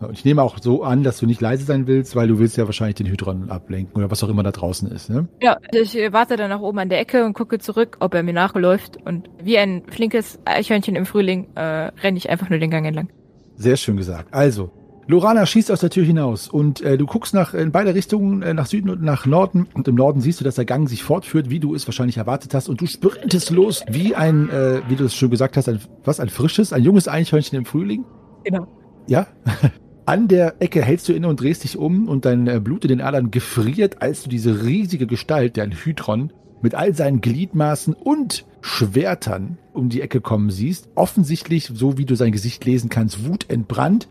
Und 0.00 0.12
ich 0.12 0.24
nehme 0.24 0.42
auch 0.42 0.58
so 0.60 0.82
an, 0.84 1.02
dass 1.02 1.18
du 1.18 1.26
nicht 1.26 1.40
leise 1.40 1.64
sein 1.64 1.86
willst, 1.86 2.14
weil 2.14 2.28
du 2.28 2.38
willst 2.38 2.56
ja 2.56 2.66
wahrscheinlich 2.66 2.96
den 2.96 3.06
Hydron 3.06 3.50
ablenken 3.50 3.96
oder 3.96 4.10
was 4.10 4.22
auch 4.22 4.28
immer 4.28 4.42
da 4.42 4.52
draußen 4.52 4.90
ist, 4.90 5.10
ne? 5.10 5.28
Ja, 5.40 5.58
ich 5.72 5.96
äh, 5.96 6.12
warte 6.12 6.36
dann 6.36 6.50
nach 6.50 6.60
oben 6.60 6.78
an 6.78 6.88
der 6.88 7.00
Ecke 7.00 7.24
und 7.24 7.32
gucke 7.32 7.58
zurück, 7.58 7.96
ob 8.00 8.14
er 8.14 8.22
mir 8.22 8.34
nachläuft. 8.34 8.98
Und 9.04 9.28
wie 9.42 9.58
ein 9.58 9.82
flinkes 9.88 10.38
Eichhörnchen 10.44 10.94
im 10.94 11.06
Frühling 11.06 11.48
äh, 11.56 11.60
renne 11.60 12.18
ich 12.18 12.30
einfach 12.30 12.50
nur 12.50 12.60
den 12.60 12.70
Gang 12.70 12.86
entlang. 12.86 13.08
Sehr 13.56 13.76
schön 13.76 13.96
gesagt. 13.96 14.32
Also, 14.32 14.70
Lorana 15.10 15.46
schießt 15.46 15.72
aus 15.72 15.80
der 15.80 15.88
Tür 15.88 16.04
hinaus 16.04 16.48
und 16.48 16.82
äh, 16.82 16.98
du 16.98 17.06
guckst 17.06 17.32
nach 17.32 17.54
in 17.54 17.72
beide 17.72 17.94
Richtungen, 17.94 18.42
äh, 18.42 18.52
nach 18.52 18.66
Süden 18.66 18.90
und 18.90 19.02
nach 19.02 19.24
Norden. 19.24 19.66
Und 19.72 19.88
im 19.88 19.94
Norden 19.94 20.20
siehst 20.20 20.38
du, 20.38 20.44
dass 20.44 20.56
der 20.56 20.66
Gang 20.66 20.86
sich 20.86 21.02
fortführt, 21.02 21.48
wie 21.48 21.60
du 21.60 21.74
es 21.74 21.86
wahrscheinlich 21.88 22.18
erwartet 22.18 22.52
hast. 22.52 22.68
Und 22.68 22.82
du 22.82 22.86
sprintest 22.86 23.48
los, 23.48 23.82
wie 23.88 24.14
ein, 24.14 24.50
äh, 24.50 24.82
wie 24.86 24.96
du 24.96 25.06
es 25.06 25.14
schon 25.14 25.30
gesagt 25.30 25.56
hast, 25.56 25.66
ein, 25.66 25.80
was, 26.04 26.20
ein 26.20 26.28
frisches, 26.28 26.74
ein 26.74 26.82
junges 26.82 27.08
Eichhörnchen 27.08 27.56
im 27.56 27.64
Frühling. 27.64 28.04
Genau. 28.44 28.66
Ja. 29.06 29.26
An 30.04 30.28
der 30.28 30.60
Ecke 30.60 30.82
hältst 30.82 31.08
du 31.08 31.14
inne 31.14 31.28
und 31.28 31.40
drehst 31.40 31.64
dich 31.64 31.78
um 31.78 32.06
und 32.06 32.26
dein 32.26 32.46
äh, 32.46 32.60
Blut 32.60 32.84
in 32.84 32.88
den 32.88 33.00
Adern 33.00 33.30
gefriert, 33.30 34.02
als 34.02 34.24
du 34.24 34.28
diese 34.28 34.62
riesige 34.62 35.06
Gestalt, 35.06 35.56
der 35.56 35.64
ein 35.64 35.72
Hydron, 35.72 36.34
mit 36.60 36.74
all 36.74 36.94
seinen 36.94 37.22
Gliedmaßen 37.22 37.94
und 37.94 38.44
Schwertern 38.60 39.56
um 39.72 39.88
die 39.88 40.02
Ecke 40.02 40.20
kommen 40.20 40.50
siehst. 40.50 40.90
Offensichtlich, 40.96 41.70
so 41.72 41.96
wie 41.96 42.04
du 42.04 42.14
sein 42.14 42.32
Gesicht 42.32 42.62
lesen 42.66 42.90
kannst, 42.90 43.26
wutentbrannt. 43.26 44.08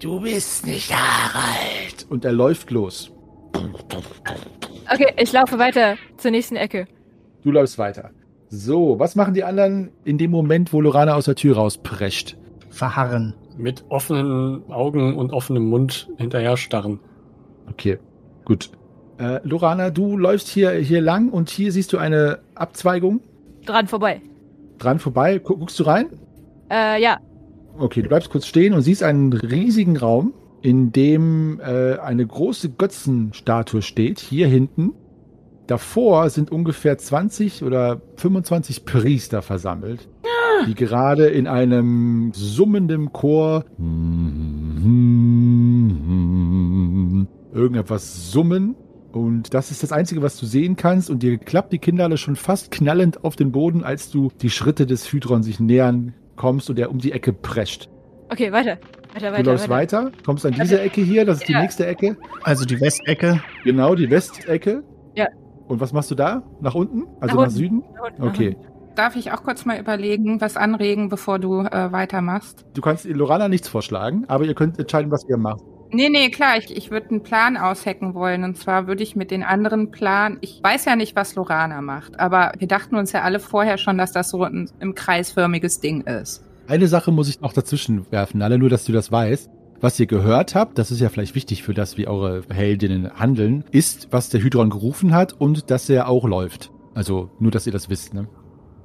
Du 0.00 0.20
bist 0.20 0.66
nicht 0.66 0.92
Harald. 0.94 2.06
Und 2.08 2.24
er 2.24 2.32
läuft 2.32 2.70
los. 2.70 3.10
Okay, 4.92 5.12
ich 5.16 5.32
laufe 5.32 5.58
weiter 5.58 5.96
zur 6.16 6.30
nächsten 6.30 6.56
Ecke. 6.56 6.86
Du 7.42 7.50
läufst 7.50 7.78
weiter. 7.78 8.10
So, 8.48 8.98
was 8.98 9.16
machen 9.16 9.34
die 9.34 9.44
anderen 9.44 9.90
in 10.04 10.16
dem 10.16 10.30
Moment, 10.30 10.72
wo 10.72 10.80
Lorana 10.80 11.14
aus 11.14 11.26
der 11.26 11.34
Tür 11.34 11.56
rausprescht? 11.56 12.36
Verharren. 12.70 13.34
Mit 13.56 13.84
offenen 13.88 14.62
Augen 14.70 15.16
und 15.16 15.32
offenem 15.32 15.68
Mund 15.68 16.08
hinterher 16.16 16.56
starren. 16.56 17.00
Okay, 17.68 17.98
gut. 18.44 18.70
Äh, 19.18 19.40
Lorana, 19.42 19.90
du 19.90 20.16
läufst 20.16 20.48
hier, 20.48 20.70
hier 20.72 21.00
lang 21.00 21.30
und 21.30 21.50
hier 21.50 21.72
siehst 21.72 21.92
du 21.92 21.98
eine 21.98 22.38
Abzweigung. 22.54 23.20
Dran 23.66 23.88
vorbei. 23.88 24.22
Dran 24.78 25.00
vorbei. 25.00 25.38
Gu- 25.38 25.56
Guckst 25.56 25.78
du 25.80 25.82
rein? 25.82 26.06
Äh, 26.70 27.02
ja. 27.02 27.18
Okay, 27.80 28.02
du 28.02 28.08
bleibst 28.08 28.30
kurz 28.30 28.46
stehen 28.46 28.74
und 28.74 28.82
siehst 28.82 29.04
einen 29.04 29.32
riesigen 29.32 29.96
Raum, 29.96 30.34
in 30.62 30.90
dem 30.90 31.60
äh, 31.60 31.96
eine 31.98 32.26
große 32.26 32.70
Götzenstatue 32.70 33.82
steht, 33.82 34.18
hier 34.18 34.48
hinten. 34.48 34.94
Davor 35.68 36.28
sind 36.30 36.50
ungefähr 36.50 36.98
20 36.98 37.62
oder 37.62 38.00
25 38.16 38.84
Priester 38.84 39.42
versammelt, 39.42 40.08
die 40.66 40.74
gerade 40.74 41.26
in 41.26 41.46
einem 41.46 42.32
summenden 42.34 43.12
Chor 43.12 43.64
irgendetwas 47.52 48.32
summen. 48.32 48.74
Und 49.12 49.54
das 49.54 49.70
ist 49.70 49.82
das 49.82 49.92
Einzige, 49.92 50.22
was 50.22 50.38
du 50.38 50.46
sehen 50.46 50.74
kannst. 50.76 51.10
Und 51.10 51.22
dir 51.22 51.38
klappt 51.38 51.72
die 51.72 51.78
Kinder 51.78 52.04
alle 52.04 52.16
schon 52.16 52.36
fast 52.36 52.70
knallend 52.70 53.24
auf 53.24 53.36
den 53.36 53.52
Boden, 53.52 53.84
als 53.84 54.10
du 54.10 54.30
die 54.40 54.50
Schritte 54.50 54.86
des 54.86 55.12
Hydron 55.12 55.42
sich 55.42 55.60
nähern 55.60 56.14
kommst 56.38 56.70
und 56.70 56.78
er 56.78 56.90
um 56.90 56.98
die 56.98 57.12
Ecke 57.12 57.32
prescht. 57.34 57.90
Okay, 58.30 58.50
weiter. 58.52 58.78
Weiter, 59.14 59.30
Du 59.30 59.36
weiter, 59.36 59.42
läufst 59.52 59.68
weiter, 59.68 60.10
kommst 60.24 60.46
an 60.46 60.52
diese 60.52 60.80
Ecke 60.80 61.00
hier, 61.02 61.24
das 61.24 61.38
ist 61.38 61.48
die 61.48 61.52
Ja. 61.52 61.60
nächste 61.62 61.86
Ecke. 61.86 62.16
Also 62.44 62.64
die 62.64 62.80
Westecke. 62.80 63.40
Genau, 63.64 63.94
die 63.94 64.10
Westecke. 64.10 64.82
Ja. 65.14 65.26
Und 65.66 65.80
was 65.80 65.92
machst 65.92 66.10
du 66.10 66.14
da? 66.14 66.42
Nach 66.60 66.74
unten? 66.74 67.04
Also 67.20 67.20
Nach 67.20 67.34
nach, 67.34 67.38
unten. 67.42 67.50
Süden? 67.50 67.82
Nach 67.94 68.02
unten, 68.10 68.22
Okay. 68.22 68.56
Darf 68.94 69.14
ich 69.16 69.30
auch 69.32 69.44
kurz 69.44 69.64
mal 69.64 69.78
überlegen, 69.78 70.40
was 70.40 70.56
anregen, 70.56 71.08
bevor 71.08 71.38
du 71.38 71.60
äh, 71.60 71.92
weitermachst? 71.92 72.66
Du 72.74 72.80
kannst 72.80 73.04
Lorana 73.04 73.48
nichts 73.48 73.68
vorschlagen, 73.68 74.24
aber 74.26 74.44
ihr 74.44 74.54
könnt 74.54 74.78
entscheiden, 74.78 75.10
was 75.12 75.24
ihr 75.28 75.36
macht. 75.36 75.62
Nee, 75.90 76.08
nee, 76.10 76.30
klar, 76.30 76.58
ich, 76.58 76.76
ich 76.76 76.90
würde 76.90 77.10
einen 77.10 77.22
Plan 77.22 77.56
aushacken 77.56 78.14
wollen. 78.14 78.44
Und 78.44 78.56
zwar 78.56 78.86
würde 78.86 79.02
ich 79.02 79.16
mit 79.16 79.30
den 79.30 79.42
anderen 79.42 79.90
Plan, 79.90 80.38
ich 80.40 80.60
weiß 80.62 80.84
ja 80.84 80.96
nicht, 80.96 81.16
was 81.16 81.34
Lorana 81.34 81.80
macht, 81.80 82.20
aber 82.20 82.52
wir 82.58 82.68
dachten 82.68 82.96
uns 82.96 83.12
ja 83.12 83.22
alle 83.22 83.40
vorher 83.40 83.78
schon, 83.78 83.98
dass 83.98 84.12
das 84.12 84.30
so 84.30 84.42
ein 84.42 84.70
im 84.80 84.94
kreisförmiges 84.94 85.80
Ding 85.80 86.02
ist. 86.02 86.44
Eine 86.66 86.88
Sache 86.88 87.10
muss 87.10 87.28
ich 87.30 87.40
noch 87.40 87.54
dazwischen 87.54 88.10
werfen, 88.10 88.42
alle 88.42 88.58
nur, 88.58 88.68
dass 88.68 88.84
du 88.84 88.92
das 88.92 89.10
weißt. 89.10 89.50
Was 89.80 89.98
ihr 90.00 90.06
gehört 90.06 90.54
habt, 90.54 90.76
das 90.76 90.90
ist 90.90 91.00
ja 91.00 91.08
vielleicht 91.08 91.36
wichtig 91.36 91.62
für 91.62 91.72
das, 91.72 91.96
wie 91.96 92.08
eure 92.08 92.42
Heldinnen 92.50 93.18
handeln, 93.18 93.64
ist, 93.70 94.08
was 94.10 94.28
der 94.28 94.42
Hydron 94.42 94.70
gerufen 94.70 95.14
hat 95.14 95.34
und 95.34 95.70
dass 95.70 95.88
er 95.88 96.08
auch 96.08 96.24
läuft. 96.24 96.72
Also 96.94 97.30
nur, 97.38 97.52
dass 97.52 97.66
ihr 97.66 97.72
das 97.72 97.88
wisst, 97.88 98.12
ne? 98.12 98.26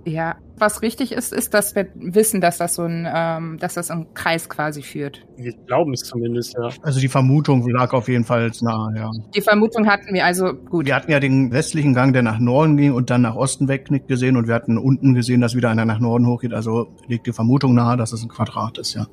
Ja, 0.05 0.35
was 0.57 0.81
richtig 0.81 1.13
ist, 1.13 1.31
ist, 1.31 1.53
dass 1.53 1.75
wir 1.75 1.87
wissen, 1.95 2.41
dass 2.41 2.57
das 2.57 2.75
so 2.75 2.83
ein, 2.83 3.07
ähm, 3.09 3.57
dass 3.57 3.75
das 3.75 3.89
einen 3.89 4.13
Kreis 4.13 4.49
quasi 4.49 4.81
führt. 4.81 5.25
Wir 5.37 5.53
glauben 5.65 5.93
es 5.93 6.01
zumindest, 6.01 6.55
ja. 6.55 6.69
Also 6.81 6.99
die 6.99 7.07
Vermutung 7.07 7.65
lag 7.69 7.93
auf 7.93 8.09
jeden 8.09 8.25
Fall 8.25 8.51
nahe, 8.61 8.95
ja. 8.97 9.11
Die 9.33 9.41
Vermutung 9.41 9.87
hatten 9.87 10.13
wir 10.13 10.25
also 10.25 10.53
gut. 10.53 10.85
Wir 10.85 10.95
hatten 10.95 11.09
ja 11.09 11.21
den 11.21 11.51
westlichen 11.51 11.93
Gang, 11.93 12.11
der 12.11 12.21
nach 12.21 12.39
Norden 12.39 12.75
ging 12.75 12.91
und 12.93 13.09
dann 13.09 13.21
nach 13.21 13.35
Osten 13.35 13.69
wegknickt 13.69 14.09
gesehen 14.09 14.35
und 14.35 14.47
wir 14.47 14.55
hatten 14.55 14.77
unten 14.77 15.13
gesehen, 15.13 15.39
dass 15.39 15.55
wieder 15.55 15.69
einer 15.69 15.85
nach 15.85 15.99
Norden 15.99 16.27
hochgeht. 16.27 16.53
Also 16.53 16.87
liegt 17.07 17.25
die 17.25 17.33
Vermutung 17.33 17.73
nahe, 17.73 17.95
dass 17.95 18.11
es 18.11 18.23
ein 18.23 18.29
Quadrat 18.29 18.77
ist, 18.77 18.93
ja. 18.95 19.07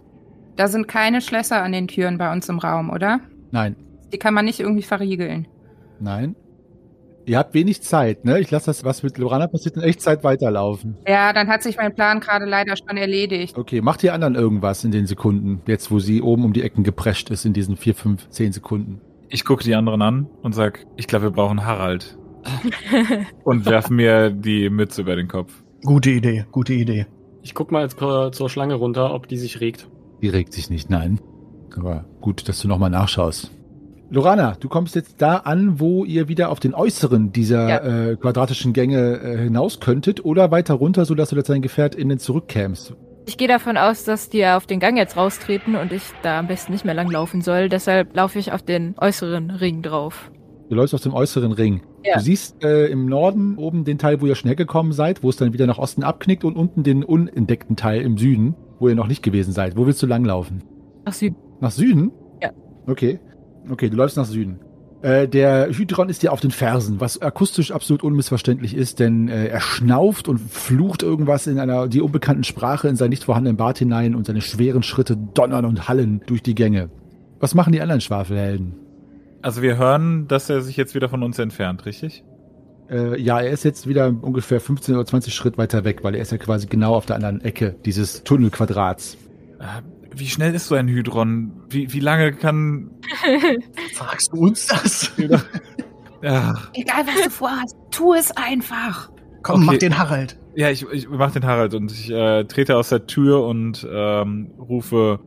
Da 0.56 0.66
sind 0.66 0.88
keine 0.88 1.20
Schlösser 1.20 1.62
an 1.62 1.70
den 1.72 1.86
Türen 1.86 2.18
bei 2.18 2.32
uns 2.32 2.48
im 2.48 2.58
Raum, 2.58 2.90
oder? 2.90 3.20
Nein, 3.52 3.76
Die 4.12 4.18
kann 4.18 4.34
man 4.34 4.44
nicht 4.44 4.58
irgendwie 4.58 4.82
verriegeln. 4.82 5.46
nein. 6.00 6.34
Ihr 7.26 7.38
habt 7.38 7.54
wenig 7.54 7.82
Zeit, 7.82 8.24
ne? 8.24 8.40
Ich 8.40 8.50
lasse 8.50 8.66
das, 8.66 8.84
was 8.84 9.02
mit 9.02 9.18
Lorana 9.18 9.46
passiert, 9.46 9.76
in 9.76 9.82
Echtzeit 9.82 10.24
weiterlaufen. 10.24 10.96
Ja, 11.06 11.32
dann 11.32 11.48
hat 11.48 11.62
sich 11.62 11.76
mein 11.76 11.94
Plan 11.94 12.20
gerade 12.20 12.44
leider 12.44 12.74
schon 12.76 12.96
erledigt. 12.96 13.56
Okay, 13.56 13.80
macht 13.80 14.02
ihr 14.02 14.14
anderen 14.14 14.34
irgendwas 14.34 14.84
in 14.84 14.90
den 14.90 15.06
Sekunden, 15.06 15.62
jetzt 15.66 15.90
wo 15.90 15.98
sie 15.98 16.22
oben 16.22 16.44
um 16.44 16.52
die 16.52 16.62
Ecken 16.62 16.82
geprescht 16.82 17.30
ist 17.30 17.44
in 17.44 17.52
diesen 17.52 17.76
vier, 17.76 17.94
fünf, 17.94 18.28
zehn 18.30 18.52
Sekunden? 18.52 19.00
Ich 19.28 19.44
gucke 19.44 19.62
die 19.62 19.74
anderen 19.74 20.02
an 20.02 20.26
und 20.42 20.54
sag, 20.54 20.86
ich 20.96 21.06
glaube, 21.06 21.26
wir 21.26 21.30
brauchen 21.30 21.64
Harald. 21.64 22.18
und 23.44 23.66
werf 23.66 23.90
mir 23.90 24.30
die 24.30 24.70
Mütze 24.70 25.02
über 25.02 25.14
den 25.14 25.28
Kopf. 25.28 25.52
Gute 25.84 26.10
Idee, 26.10 26.46
gute 26.50 26.72
Idee. 26.72 27.06
Ich 27.42 27.54
guck 27.54 27.70
mal 27.70 27.82
jetzt 27.82 27.98
zur 27.98 28.32
zur 28.32 28.50
Schlange 28.50 28.74
runter, 28.74 29.14
ob 29.14 29.28
die 29.28 29.36
sich 29.36 29.60
regt. 29.60 29.88
Die 30.22 30.28
regt 30.28 30.52
sich 30.52 30.70
nicht, 30.70 30.90
nein. 30.90 31.20
Aber 31.76 32.04
gut, 32.20 32.48
dass 32.48 32.60
du 32.60 32.68
nochmal 32.68 32.90
nachschaust. 32.90 33.50
Lorana, 34.12 34.56
du 34.58 34.68
kommst 34.68 34.96
jetzt 34.96 35.22
da 35.22 35.36
an, 35.36 35.78
wo 35.78 36.04
ihr 36.04 36.26
wieder 36.28 36.50
auf 36.50 36.58
den 36.58 36.74
äußeren 36.74 37.30
dieser 37.32 37.68
Ja. 37.68 38.08
äh, 38.10 38.16
quadratischen 38.16 38.72
Gänge 38.72 39.20
äh, 39.20 39.38
hinaus 39.38 39.78
könntet 39.78 40.24
oder 40.24 40.50
weiter 40.50 40.74
runter, 40.74 41.04
sodass 41.04 41.30
du 41.30 41.36
jetzt 41.36 41.48
dein 41.48 41.62
Gefährt 41.62 41.94
innen 41.94 42.18
zurückkämst. 42.18 42.94
Ich 43.26 43.36
gehe 43.36 43.46
davon 43.46 43.76
aus, 43.76 44.02
dass 44.04 44.28
die 44.28 44.44
auf 44.44 44.66
den 44.66 44.80
Gang 44.80 44.96
jetzt 44.96 45.16
raustreten 45.16 45.76
und 45.76 45.92
ich 45.92 46.02
da 46.22 46.40
am 46.40 46.48
besten 46.48 46.72
nicht 46.72 46.84
mehr 46.84 46.94
lang 46.94 47.08
laufen 47.08 47.40
soll. 47.42 47.68
Deshalb 47.68 48.16
laufe 48.16 48.40
ich 48.40 48.50
auf 48.52 48.62
den 48.62 48.94
äußeren 48.98 49.50
Ring 49.52 49.82
drauf. 49.82 50.32
Du 50.68 50.74
läufst 50.74 50.94
auf 50.94 51.00
dem 51.02 51.14
äußeren 51.14 51.52
Ring. 51.52 51.82
Ja. 52.04 52.14
Du 52.16 52.20
siehst 52.20 52.64
äh, 52.64 52.86
im 52.86 53.06
Norden 53.06 53.56
oben 53.58 53.84
den 53.84 53.98
Teil, 53.98 54.20
wo 54.20 54.26
ihr 54.26 54.34
schnell 54.34 54.56
gekommen 54.56 54.92
seid, 54.92 55.22
wo 55.22 55.28
es 55.28 55.36
dann 55.36 55.52
wieder 55.52 55.66
nach 55.68 55.78
Osten 55.78 56.02
abknickt 56.02 56.44
und 56.44 56.56
unten 56.56 56.82
den 56.82 57.04
unentdeckten 57.04 57.76
Teil 57.76 58.00
im 58.02 58.18
Süden, 58.18 58.56
wo 58.80 58.88
ihr 58.88 58.96
noch 58.96 59.06
nicht 59.06 59.22
gewesen 59.22 59.52
seid. 59.52 59.76
Wo 59.76 59.86
willst 59.86 60.02
du 60.02 60.06
langlaufen? 60.06 60.64
Ach 61.04 61.12
Süden. 61.12 61.36
Nach 61.60 61.70
Süden? 61.70 62.10
Ja. 62.42 62.50
Okay. 62.88 63.20
Okay, 63.70 63.88
du 63.88 63.96
läufst 63.96 64.16
nach 64.16 64.24
Süden. 64.24 64.58
Äh, 65.02 65.28
der 65.28 65.68
Hydron 65.68 66.10
ist 66.10 66.22
dir 66.22 66.32
auf 66.32 66.40
den 66.40 66.50
Fersen, 66.50 67.00
was 67.00 67.22
akustisch 67.22 67.72
absolut 67.72 68.02
unmissverständlich 68.02 68.76
ist, 68.76 68.98
denn 68.98 69.28
äh, 69.28 69.46
er 69.46 69.60
schnauft 69.60 70.28
und 70.28 70.38
flucht 70.38 71.02
irgendwas 71.02 71.46
in 71.46 71.58
einer 71.58 71.88
die 71.88 72.02
unbekannten 72.02 72.44
Sprache 72.44 72.88
in 72.88 72.96
seinen 72.96 73.10
nicht 73.10 73.24
vorhandenen 73.24 73.56
Bart 73.56 73.78
hinein 73.78 74.14
und 74.14 74.26
seine 74.26 74.42
schweren 74.42 74.82
Schritte 74.82 75.16
donnern 75.16 75.64
und 75.64 75.88
hallen 75.88 76.20
durch 76.26 76.42
die 76.42 76.54
Gänge. 76.54 76.90
Was 77.38 77.54
machen 77.54 77.72
die 77.72 77.80
anderen 77.80 78.02
Schwafelhelden? 78.02 78.74
Also 79.40 79.62
wir 79.62 79.78
hören, 79.78 80.28
dass 80.28 80.50
er 80.50 80.60
sich 80.60 80.76
jetzt 80.76 80.94
wieder 80.94 81.08
von 81.08 81.22
uns 81.22 81.38
entfernt, 81.38 81.86
richtig? 81.86 82.22
Äh, 82.90 83.18
ja, 83.18 83.40
er 83.40 83.50
ist 83.50 83.64
jetzt 83.64 83.86
wieder 83.86 84.14
ungefähr 84.20 84.60
15 84.60 84.94
oder 84.94 85.06
20 85.06 85.32
Schritt 85.32 85.56
weiter 85.56 85.84
weg, 85.84 86.04
weil 86.04 86.14
er 86.14 86.20
ist 86.20 86.32
ja 86.32 86.38
quasi 86.38 86.66
genau 86.66 86.94
auf 86.94 87.06
der 87.06 87.16
anderen 87.16 87.40
Ecke 87.40 87.74
dieses 87.86 88.22
Tunnelquadrats. 88.24 89.16
Wie 90.14 90.26
schnell 90.26 90.54
ist 90.54 90.66
so 90.68 90.74
ein 90.74 90.88
Hydron? 90.88 91.52
Wie, 91.68 91.92
wie 91.92 92.00
lange 92.00 92.32
kann... 92.32 92.90
Fragst 93.94 94.32
du 94.32 94.38
uns 94.40 94.66
das? 94.66 95.12
Ja, 96.22 96.54
Egal, 96.74 97.06
was 97.06 97.24
du 97.24 97.30
vorhast, 97.30 97.74
tu 97.90 98.12
es 98.12 98.30
einfach. 98.36 99.10
Komm, 99.42 99.62
Okay. 99.62 99.64
mach 99.64 99.78
den 99.78 99.96
Harald. 99.98 100.38
ja 100.54 100.68
ich, 100.68 100.84
ich 100.92 101.08
mach 101.08 101.30
den 101.32 101.46
Harald 101.46 101.72
und 101.72 101.90
ich 101.90 102.10
äh, 102.10 102.44
trete 102.44 102.76
aus 102.76 102.90
der 102.90 103.06
Tür 103.06 103.42
und 103.46 103.88
ähm, 103.90 104.50
rufe 104.58 105.20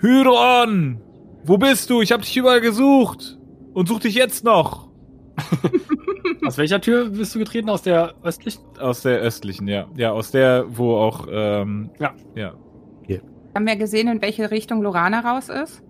Hydron! 0.00 1.00
Wo 1.44 1.58
bist 1.58 1.90
du? 1.90 2.02
Ich 2.02 2.10
hab 2.10 2.22
dich 2.22 2.36
überall 2.36 2.60
gesucht! 2.60 3.38
Und 3.72 3.86
such 3.86 4.00
dich 4.00 4.16
jetzt 4.16 4.42
noch! 4.44 4.88
Aus 6.44 6.58
welcher 6.58 6.80
Tür 6.80 7.08
bist 7.10 7.34
du 7.36 7.38
getreten? 7.38 7.68
Aus 7.70 7.82
der 7.82 8.14
östlichen? 8.24 8.62
Aus 8.80 9.02
der 9.02 9.18
östlichen, 9.20 9.68
ja. 9.68 9.86
Ja, 9.96 10.10
aus 10.10 10.32
der, 10.32 10.64
wo 10.68 10.96
auch, 10.96 11.28
ähm, 11.30 11.90
Ja. 12.00 12.14
ja. 12.34 12.54
Haben 13.54 13.66
wir 13.66 13.76
gesehen, 13.76 14.08
in 14.08 14.22
welche 14.22 14.50
Richtung 14.50 14.82
Lorana 14.82 15.20
raus 15.20 15.48
ist? 15.48 15.82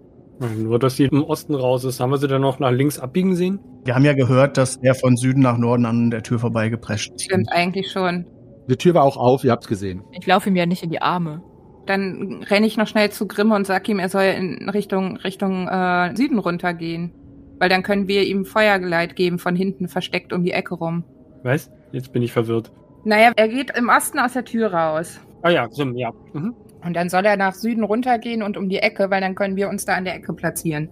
Nur, 0.57 0.79
dass 0.79 0.97
sie 0.97 1.05
im 1.05 1.23
Osten 1.23 1.55
raus 1.55 1.85
ist. 1.85 2.01
Haben 2.01 2.11
wir 2.11 2.19
sie 2.19 2.27
dann 2.27 2.43
noch 2.43 2.59
nach 2.59 2.73
links 2.73 2.99
abbiegen 2.99 3.37
sehen? 3.37 3.61
Wir 3.85 3.95
haben 3.95 4.05
ja 4.05 4.13
gehört, 4.13 4.57
dass 4.57 4.77
er 4.77 4.95
von 4.95 5.17
Süden 5.17 5.41
nach 5.41 5.57
Norden 5.57 5.87
an 5.87 6.11
der 6.11 6.23
Tür 6.23 6.39
vorbeigeprescht 6.39 7.13
ist. 7.13 7.25
Stimmt, 7.25 7.49
eigentlich 7.53 7.91
schon. 7.91 8.27
Die 8.69 8.77
Tür 8.77 8.95
war 8.95 9.05
auch 9.05 9.17
auf, 9.17 9.45
ihr 9.45 9.53
habt's 9.53 9.69
gesehen. 9.69 10.03
Ich 10.13 10.27
laufe 10.27 10.49
ihm 10.49 10.57
ja 10.57 10.67
nicht 10.67 10.83
in 10.83 10.91
die 10.91 11.03
Arme. 11.03 11.43
Dann 11.87 12.45
renne 12.49 12.67
ich 12.67 12.77
noch 12.77 12.87
schnell 12.87 13.11
zu 13.11 13.27
Grimme 13.27 13.55
und 13.55 13.67
sag 13.67 13.89
ihm, 13.89 13.99
er 13.99 14.09
soll 14.09 14.23
in 14.23 14.69
Richtung, 14.69 15.17
Richtung 15.17 15.69
äh, 15.69 16.15
Süden 16.17 16.39
runtergehen. 16.39 17.13
Weil 17.59 17.69
dann 17.69 17.83
können 17.83 18.09
wir 18.09 18.25
ihm 18.25 18.45
Feuergeleit 18.45 19.15
geben, 19.15 19.39
von 19.39 19.55
hinten 19.55 19.89
versteckt 19.89 20.33
um 20.33 20.45
die 20.45 20.53
Ecke 20.53 20.75
rum. 20.75 21.05
Was? 21.43 21.71
Jetzt 21.93 22.13
bin 22.13 22.23
ich 22.23 22.33
verwirrt. 22.33 22.73
Naja, 23.05 23.33
er 23.37 23.49
geht 23.49 23.77
im 23.77 23.89
Osten 23.89 24.19
aus 24.19 24.33
der 24.33 24.45
Tür 24.45 24.73
raus. 24.73 25.21
Ah 25.43 25.51
ja, 25.51 25.67
Grimm, 25.67 25.97
ja. 25.97 26.13
Mhm. 26.33 26.55
Und 26.85 26.95
dann 26.95 27.09
soll 27.09 27.25
er 27.25 27.37
nach 27.37 27.55
Süden 27.55 27.85
runtergehen 27.85 28.43
und 28.43 28.57
um 28.57 28.69
die 28.69 28.79
Ecke, 28.79 29.11
weil 29.11 29.21
dann 29.21 29.35
können 29.35 29.57
wir 29.57 29.69
uns 29.69 29.85
da 29.85 29.95
an 29.95 30.05
der 30.05 30.17
Ecke 30.17 30.33
platzieren. 30.33 30.89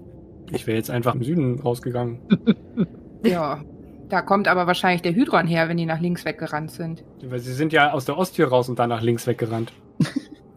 Ich 0.52 0.66
wäre 0.66 0.76
jetzt 0.76 0.90
einfach 0.90 1.14
im 1.14 1.22
Süden 1.22 1.60
rausgegangen. 1.60 2.20
Ja. 3.24 3.62
Da 4.08 4.22
kommt 4.22 4.48
aber 4.48 4.66
wahrscheinlich 4.66 5.02
der 5.02 5.14
Hydron 5.14 5.46
her, 5.46 5.68
wenn 5.68 5.76
die 5.76 5.86
nach 5.86 6.00
links 6.00 6.24
weggerannt 6.24 6.72
sind. 6.72 7.04
Weil 7.22 7.38
sie 7.38 7.52
sind 7.52 7.72
ja 7.72 7.92
aus 7.92 8.06
der 8.06 8.16
Osttür 8.18 8.48
raus 8.48 8.68
und 8.68 8.78
dann 8.78 8.88
nach 8.88 9.02
links 9.02 9.26
weggerannt. 9.26 9.72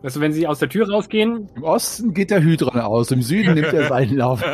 weißt 0.02 0.16
du, 0.16 0.20
wenn 0.22 0.32
sie 0.34 0.48
aus 0.48 0.58
der 0.60 0.70
Tür 0.70 0.90
rausgehen, 0.90 1.50
Im 1.56 1.64
Osten 1.64 2.14
geht 2.16 2.32
der 2.32 2.42
Hydron 2.42 2.80
aus, 2.80 3.12
im 3.12 3.22
Süden 3.22 3.54
nimmt 3.54 3.72
er 3.74 3.90
seinen 3.90 4.18
Lauf. 4.18 4.42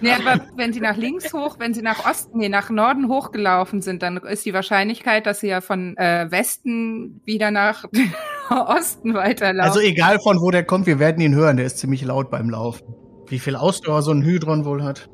Nee, 0.00 0.12
aber 0.12 0.44
wenn 0.56 0.72
sie 0.72 0.80
nach 0.80 0.96
links 0.96 1.32
hoch, 1.32 1.56
wenn 1.58 1.74
sie 1.74 1.82
nach 1.82 2.08
Osten, 2.08 2.38
nee, 2.38 2.48
nach 2.48 2.70
Norden 2.70 3.08
hochgelaufen 3.08 3.82
sind, 3.82 4.02
dann 4.02 4.16
ist 4.16 4.44
die 4.46 4.54
Wahrscheinlichkeit, 4.54 5.26
dass 5.26 5.40
sie 5.40 5.48
ja 5.48 5.60
von 5.60 5.96
äh, 5.96 6.26
Westen 6.30 7.20
wieder 7.24 7.50
nach 7.50 7.84
Osten 8.68 9.14
weiterlaufen. 9.14 9.68
Also 9.68 9.80
egal 9.80 10.18
von 10.20 10.40
wo 10.40 10.50
der 10.50 10.64
kommt, 10.64 10.86
wir 10.86 10.98
werden 10.98 11.20
ihn 11.20 11.34
hören. 11.34 11.56
Der 11.56 11.66
ist 11.66 11.78
ziemlich 11.78 12.04
laut 12.04 12.30
beim 12.30 12.50
Laufen. 12.50 12.94
Wie 13.28 13.38
viel 13.38 13.56
Ausdauer 13.56 14.02
so 14.02 14.10
ein 14.10 14.22
Hydron 14.22 14.64
wohl 14.64 14.82
hat. 14.82 15.08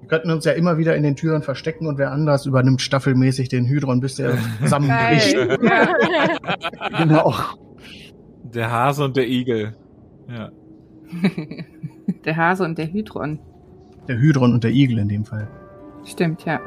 Wir 0.00 0.08
könnten 0.08 0.30
uns 0.30 0.44
ja 0.44 0.52
immer 0.52 0.76
wieder 0.76 0.96
in 0.96 1.02
den 1.02 1.16
Türen 1.16 1.42
verstecken 1.42 1.86
und 1.86 1.96
wer 1.96 2.10
anders 2.10 2.44
übernimmt 2.44 2.82
staffelmäßig 2.82 3.48
den 3.48 3.66
Hydron, 3.66 4.00
bis 4.00 4.16
der 4.16 4.36
zusammenbricht. 4.62 5.34
Genau. 6.98 7.34
Der 8.42 8.70
Hase 8.70 9.04
und 9.04 9.16
der 9.16 9.26
Igel. 9.26 9.74
Ja. 10.28 10.50
der 12.24 12.36
Hase 12.36 12.64
und 12.64 12.78
der 12.78 12.92
Hydron. 12.92 13.40
Der 14.06 14.18
Hydron 14.18 14.52
und 14.52 14.62
der 14.62 14.70
Igel 14.70 14.98
in 14.98 15.08
dem 15.08 15.24
Fall. 15.24 15.48
Stimmt, 16.04 16.44
ja. 16.44 16.60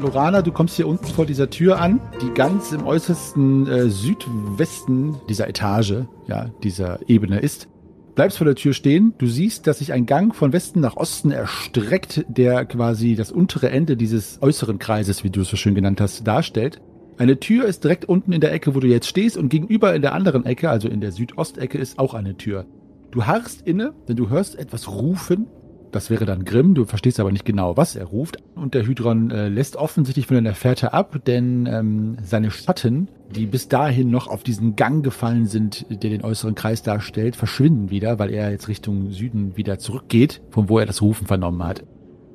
Lorana, 0.00 0.42
du 0.42 0.52
kommst 0.52 0.76
hier 0.76 0.86
unten 0.86 1.06
vor 1.06 1.26
dieser 1.26 1.50
Tür 1.50 1.80
an, 1.80 2.00
die 2.22 2.30
ganz 2.30 2.72
im 2.72 2.86
äußersten 2.86 3.66
äh, 3.66 3.90
Südwesten 3.90 5.16
dieser 5.28 5.48
Etage, 5.48 6.04
ja, 6.26 6.50
dieser 6.62 7.00
Ebene 7.08 7.40
ist. 7.40 7.68
Bleibst 8.14 8.38
vor 8.38 8.44
der 8.44 8.54
Tür 8.54 8.72
stehen, 8.72 9.14
du 9.18 9.26
siehst, 9.26 9.66
dass 9.66 9.78
sich 9.78 9.92
ein 9.92 10.06
Gang 10.06 10.34
von 10.34 10.52
Westen 10.52 10.80
nach 10.80 10.96
Osten 10.96 11.30
erstreckt, 11.30 12.24
der 12.28 12.64
quasi 12.64 13.14
das 13.14 13.30
untere 13.30 13.70
Ende 13.70 13.96
dieses 13.96 14.42
äußeren 14.42 14.78
Kreises, 14.78 15.24
wie 15.24 15.30
du 15.30 15.42
es 15.42 15.48
so 15.48 15.56
schön 15.56 15.74
genannt 15.74 16.00
hast, 16.00 16.26
darstellt. 16.26 16.80
Eine 17.16 17.40
Tür 17.40 17.66
ist 17.66 17.84
direkt 17.84 18.04
unten 18.04 18.32
in 18.32 18.40
der 18.40 18.52
Ecke, 18.52 18.74
wo 18.74 18.80
du 18.80 18.86
jetzt 18.86 19.08
stehst, 19.08 19.36
und 19.36 19.48
gegenüber 19.48 19.94
in 19.94 20.02
der 20.02 20.14
anderen 20.14 20.44
Ecke, 20.46 20.70
also 20.70 20.88
in 20.88 21.00
der 21.00 21.12
Südostecke, 21.12 21.78
ist 21.78 21.98
auch 21.98 22.14
eine 22.14 22.36
Tür. 22.36 22.66
Du 23.10 23.26
harrst 23.26 23.66
inne, 23.66 23.94
denn 24.08 24.16
du 24.16 24.28
hörst 24.30 24.58
etwas 24.58 24.88
rufen. 24.88 25.46
Das 25.90 26.10
wäre 26.10 26.26
dann 26.26 26.44
Grimm, 26.44 26.74
du 26.74 26.84
verstehst 26.84 27.18
aber 27.18 27.32
nicht 27.32 27.44
genau, 27.44 27.76
was 27.76 27.96
er 27.96 28.06
ruft. 28.06 28.36
Und 28.54 28.74
der 28.74 28.86
Hydron 28.86 29.30
äh, 29.30 29.48
lässt 29.48 29.76
offensichtlich 29.76 30.26
von 30.26 30.44
der 30.44 30.54
Fährte 30.54 30.92
ab, 30.92 31.20
denn 31.26 31.66
ähm, 31.66 32.18
seine 32.22 32.50
Schatten, 32.50 33.08
die 33.34 33.46
bis 33.46 33.68
dahin 33.68 34.10
noch 34.10 34.28
auf 34.28 34.42
diesen 34.42 34.76
Gang 34.76 35.02
gefallen 35.02 35.46
sind, 35.46 35.86
der 35.88 36.10
den 36.10 36.24
äußeren 36.24 36.54
Kreis 36.54 36.82
darstellt, 36.82 37.36
verschwinden 37.36 37.90
wieder, 37.90 38.18
weil 38.18 38.30
er 38.30 38.50
jetzt 38.50 38.68
Richtung 38.68 39.10
Süden 39.12 39.56
wieder 39.56 39.78
zurückgeht, 39.78 40.42
von 40.50 40.68
wo 40.68 40.78
er 40.78 40.86
das 40.86 41.00
Rufen 41.00 41.26
vernommen 41.26 41.64
hat. 41.64 41.84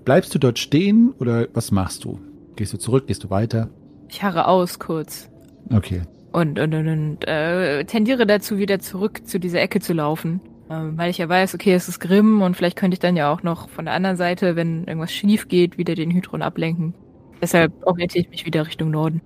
Bleibst 0.03 0.33
du 0.33 0.39
dort 0.39 0.59
stehen 0.59 1.13
oder 1.19 1.47
was 1.53 1.71
machst 1.71 2.03
du? 2.03 2.19
Gehst 2.55 2.73
du 2.73 2.77
zurück, 2.77 3.07
gehst 3.07 3.23
du 3.23 3.29
weiter? 3.29 3.69
Ich 4.09 4.21
harre 4.21 4.47
aus 4.47 4.79
kurz. 4.79 5.29
Okay. 5.71 6.01
Und, 6.31 6.59
und, 6.59 6.73
und, 6.73 6.87
und 6.87 7.27
äh, 7.27 7.85
tendiere 7.85 8.25
dazu, 8.25 8.57
wieder 8.57 8.79
zurück 8.79 9.25
zu 9.25 9.39
dieser 9.39 9.61
Ecke 9.61 9.79
zu 9.79 9.93
laufen. 9.93 10.41
Ähm, 10.73 10.97
weil 10.97 11.09
ich 11.09 11.19
ja 11.19 11.29
weiß, 11.29 11.53
okay, 11.53 11.73
es 11.73 11.87
ist 11.87 11.99
Grimm 11.99 12.41
und 12.41 12.55
vielleicht 12.55 12.77
könnte 12.77 12.95
ich 12.95 12.99
dann 12.99 13.15
ja 13.15 13.31
auch 13.31 13.43
noch 13.43 13.69
von 13.69 13.85
der 13.85 13.93
anderen 13.93 14.17
Seite, 14.17 14.55
wenn 14.55 14.85
irgendwas 14.85 15.11
schief 15.11 15.47
geht, 15.47 15.77
wieder 15.77 15.93
den 15.95 16.11
Hydron 16.11 16.41
ablenken. 16.41 16.93
Deshalb 17.41 17.73
orientiere 17.85 18.23
ich 18.23 18.29
mich 18.29 18.45
wieder 18.45 18.65
Richtung 18.65 18.89
Norden. 18.89 19.21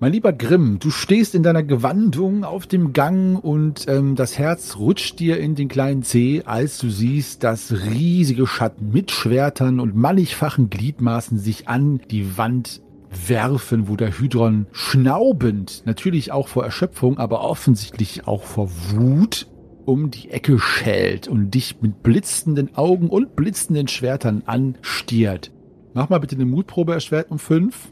Mein 0.00 0.12
lieber 0.12 0.32
Grimm, 0.32 0.78
du 0.78 0.90
stehst 0.90 1.34
in 1.34 1.42
deiner 1.42 1.64
Gewandung 1.64 2.44
auf 2.44 2.68
dem 2.68 2.92
Gang 2.92 3.42
und 3.42 3.86
ähm, 3.88 4.14
das 4.14 4.38
Herz 4.38 4.76
rutscht 4.76 5.18
dir 5.18 5.38
in 5.40 5.56
den 5.56 5.66
kleinen 5.66 6.04
Zeh, 6.04 6.44
als 6.44 6.78
du 6.78 6.88
siehst, 6.88 7.42
dass 7.42 7.72
riesige 7.72 8.46
Schatten 8.46 8.90
mit 8.92 9.10
Schwertern 9.10 9.80
und 9.80 9.96
mannigfachen 9.96 10.70
Gliedmaßen 10.70 11.38
sich 11.38 11.66
an 11.66 12.00
die 12.12 12.38
Wand 12.38 12.80
werfen, 13.26 13.88
wo 13.88 13.96
der 13.96 14.16
Hydron 14.16 14.66
schnaubend, 14.70 15.82
natürlich 15.84 16.30
auch 16.30 16.46
vor 16.46 16.64
Erschöpfung, 16.64 17.18
aber 17.18 17.42
offensichtlich 17.42 18.28
auch 18.28 18.44
vor 18.44 18.70
Wut, 18.90 19.48
um 19.88 20.10
die 20.10 20.30
Ecke 20.30 20.58
schält 20.58 21.28
und 21.28 21.52
dich 21.52 21.80
mit 21.80 22.02
blitzenden 22.02 22.74
Augen 22.76 23.08
und 23.08 23.34
blitzenden 23.34 23.88
Schwertern 23.88 24.42
anstiert. 24.44 25.50
Mach 25.94 26.10
mal 26.10 26.18
bitte 26.18 26.36
eine 26.36 26.44
Mutprobe 26.44 26.92
erschwert 26.92 27.30
um 27.30 27.38
fünf. 27.38 27.90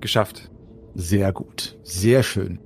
Geschafft. 0.00 0.50
Sehr 0.94 1.32
gut. 1.32 1.76
Sehr 1.82 2.22
schön. 2.22 2.58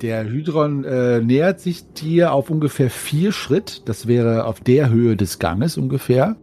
Der 0.00 0.24
Hydron 0.24 0.84
äh, 0.84 1.20
nähert 1.20 1.60
sich 1.60 1.92
dir 1.92 2.32
auf 2.32 2.48
ungefähr 2.48 2.88
vier 2.88 3.32
Schritt. 3.32 3.82
Das 3.86 4.06
wäre 4.06 4.46
auf 4.46 4.60
der 4.60 4.88
Höhe 4.88 5.16
des 5.16 5.38
Ganges 5.38 5.76
ungefähr. 5.76 6.36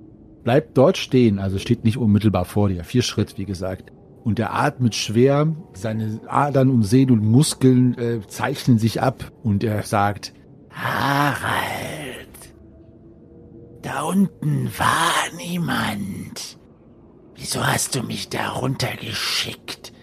Bleibt 0.43 0.77
dort 0.77 0.97
stehen, 0.97 1.39
also 1.39 1.57
steht 1.57 1.83
nicht 1.83 1.97
unmittelbar 1.97 2.45
vor 2.45 2.69
dir. 2.69 2.83
Vier 2.83 3.01
Schritt, 3.01 3.39
wie 3.39 3.45
gesagt. 3.45 3.91
Und 4.27 4.39
er 4.39 4.53
atmet 4.53 4.93
schwer, 4.93 5.55
seine 5.71 6.19
Adern 6.27 6.69
und 6.69 6.83
Sehnen 6.83 7.11
und 7.11 7.25
Muskeln 7.25 7.97
äh, 7.97 8.19
zeichnen 8.27 8.77
sich 8.77 9.01
ab 9.01 9.31
und 9.41 9.63
er 9.63 9.83
sagt, 9.83 10.33
Harald, 10.69 12.27
da 13.83 14.01
unten 14.01 14.69
war 14.77 15.13
niemand. 15.37 16.59
Wieso 17.35 17.65
hast 17.65 17.95
du 17.95 18.03
mich 18.03 18.27
da 18.27 18.49
runtergeschickt? 18.49 19.93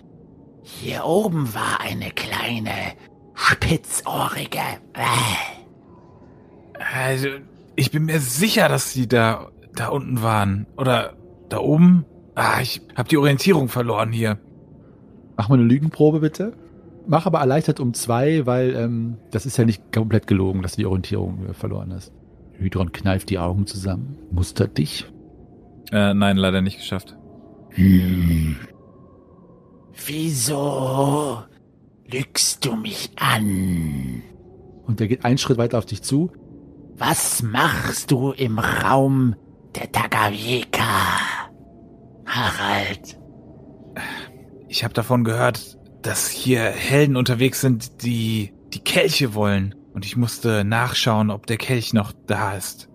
Hier 0.62 1.04
oben 1.04 1.52
war 1.52 1.82
eine 1.82 2.08
kleine, 2.08 2.94
spitzohrige. 3.34 4.58
Äh. 4.94 5.52
Also, 6.94 7.28
ich 7.76 7.90
bin 7.90 8.06
mir 8.06 8.20
sicher, 8.20 8.70
dass 8.70 8.90
sie 8.90 9.06
da, 9.06 9.50
da 9.74 9.88
unten 9.88 10.22
waren. 10.22 10.66
Oder 10.78 11.14
da 11.50 11.58
oben. 11.58 12.06
Ah, 12.34 12.60
ich 12.60 12.80
hab 12.96 13.08
die 13.08 13.16
Orientierung 13.16 13.68
verloren 13.68 14.12
hier. 14.12 14.38
mach 15.36 15.48
mal 15.48 15.58
eine 15.58 15.64
Lügenprobe 15.64 16.20
bitte. 16.20 16.52
Mach 17.06 17.26
aber 17.26 17.40
erleichtert 17.40 17.80
um 17.80 17.92
zwei, 17.92 18.46
weil 18.46 18.74
ähm, 18.74 19.18
das 19.30 19.46
ist 19.46 19.56
ja 19.56 19.64
nicht 19.64 19.92
komplett 19.92 20.26
gelogen, 20.26 20.62
dass 20.62 20.72
du 20.72 20.78
die 20.78 20.86
Orientierung 20.86 21.46
äh, 21.46 21.52
verloren 21.52 21.92
hast. 21.92 22.12
Hydron 22.54 22.92
kneift 22.92 23.30
die 23.30 23.38
Augen 23.38 23.66
zusammen, 23.66 24.16
mustert 24.30 24.78
dich. 24.78 25.06
Äh, 25.92 26.14
nein, 26.14 26.36
leider 26.36 26.62
nicht 26.62 26.78
geschafft. 26.78 27.16
Hm. 27.70 28.56
Wieso 30.06 31.42
lügst 32.10 32.64
du 32.64 32.74
mich 32.76 33.10
an? 33.16 34.22
Und 34.86 35.00
er 35.00 35.08
geht 35.08 35.24
einen 35.24 35.38
Schritt 35.38 35.58
weiter 35.58 35.78
auf 35.78 35.86
dich 35.86 36.02
zu. 36.02 36.32
Was 36.96 37.42
machst 37.42 38.10
du 38.10 38.32
im 38.32 38.58
Raum 38.58 39.34
der 39.74 39.90
Tagavieka? 39.92 41.43
Harald, 42.26 43.18
Ich 44.68 44.82
habe 44.84 44.94
davon 44.94 45.24
gehört, 45.24 45.78
dass 46.02 46.28
hier 46.28 46.62
Helden 46.62 47.16
unterwegs 47.16 47.60
sind, 47.60 48.02
die 48.02 48.52
die 48.72 48.80
Kelche 48.80 49.34
wollen. 49.34 49.74
Und 49.92 50.04
ich 50.04 50.16
musste 50.16 50.64
nachschauen, 50.64 51.30
ob 51.30 51.46
der 51.46 51.56
Kelch 51.56 51.92
noch 51.94 52.12
da 52.26 52.54
ist. 52.54 52.88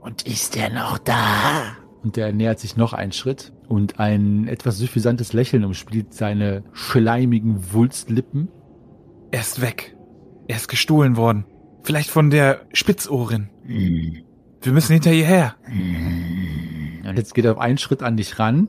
und 0.00 0.22
ist 0.26 0.56
er 0.56 0.70
noch 0.70 0.98
da? 0.98 1.76
Und 2.02 2.16
er 2.18 2.32
nähert 2.32 2.60
sich 2.60 2.76
noch 2.76 2.92
einen 2.92 3.12
Schritt 3.12 3.52
und 3.68 3.98
ein 3.98 4.46
etwas 4.48 4.78
suffisantes 4.78 5.32
Lächeln 5.32 5.64
umspielt 5.64 6.14
seine 6.14 6.62
schleimigen 6.72 7.72
Wulstlippen. 7.72 8.48
Er 9.30 9.40
ist 9.40 9.60
weg. 9.60 9.96
Er 10.46 10.56
ist 10.56 10.68
gestohlen 10.68 11.16
worden. 11.16 11.44
Vielleicht 11.82 12.10
von 12.10 12.30
der 12.30 12.66
Spitzohrin. 12.72 13.50
Hm. 13.64 14.22
Wir 14.62 14.72
müssen 14.72 14.92
hinter 14.92 15.12
ihr 15.12 15.26
her. 15.26 15.54
Und 17.10 17.16
jetzt 17.16 17.34
geht 17.34 17.44
er 17.44 17.52
auf 17.52 17.58
einen 17.58 17.78
Schritt 17.78 18.02
an 18.02 18.16
dich 18.16 18.38
ran 18.38 18.68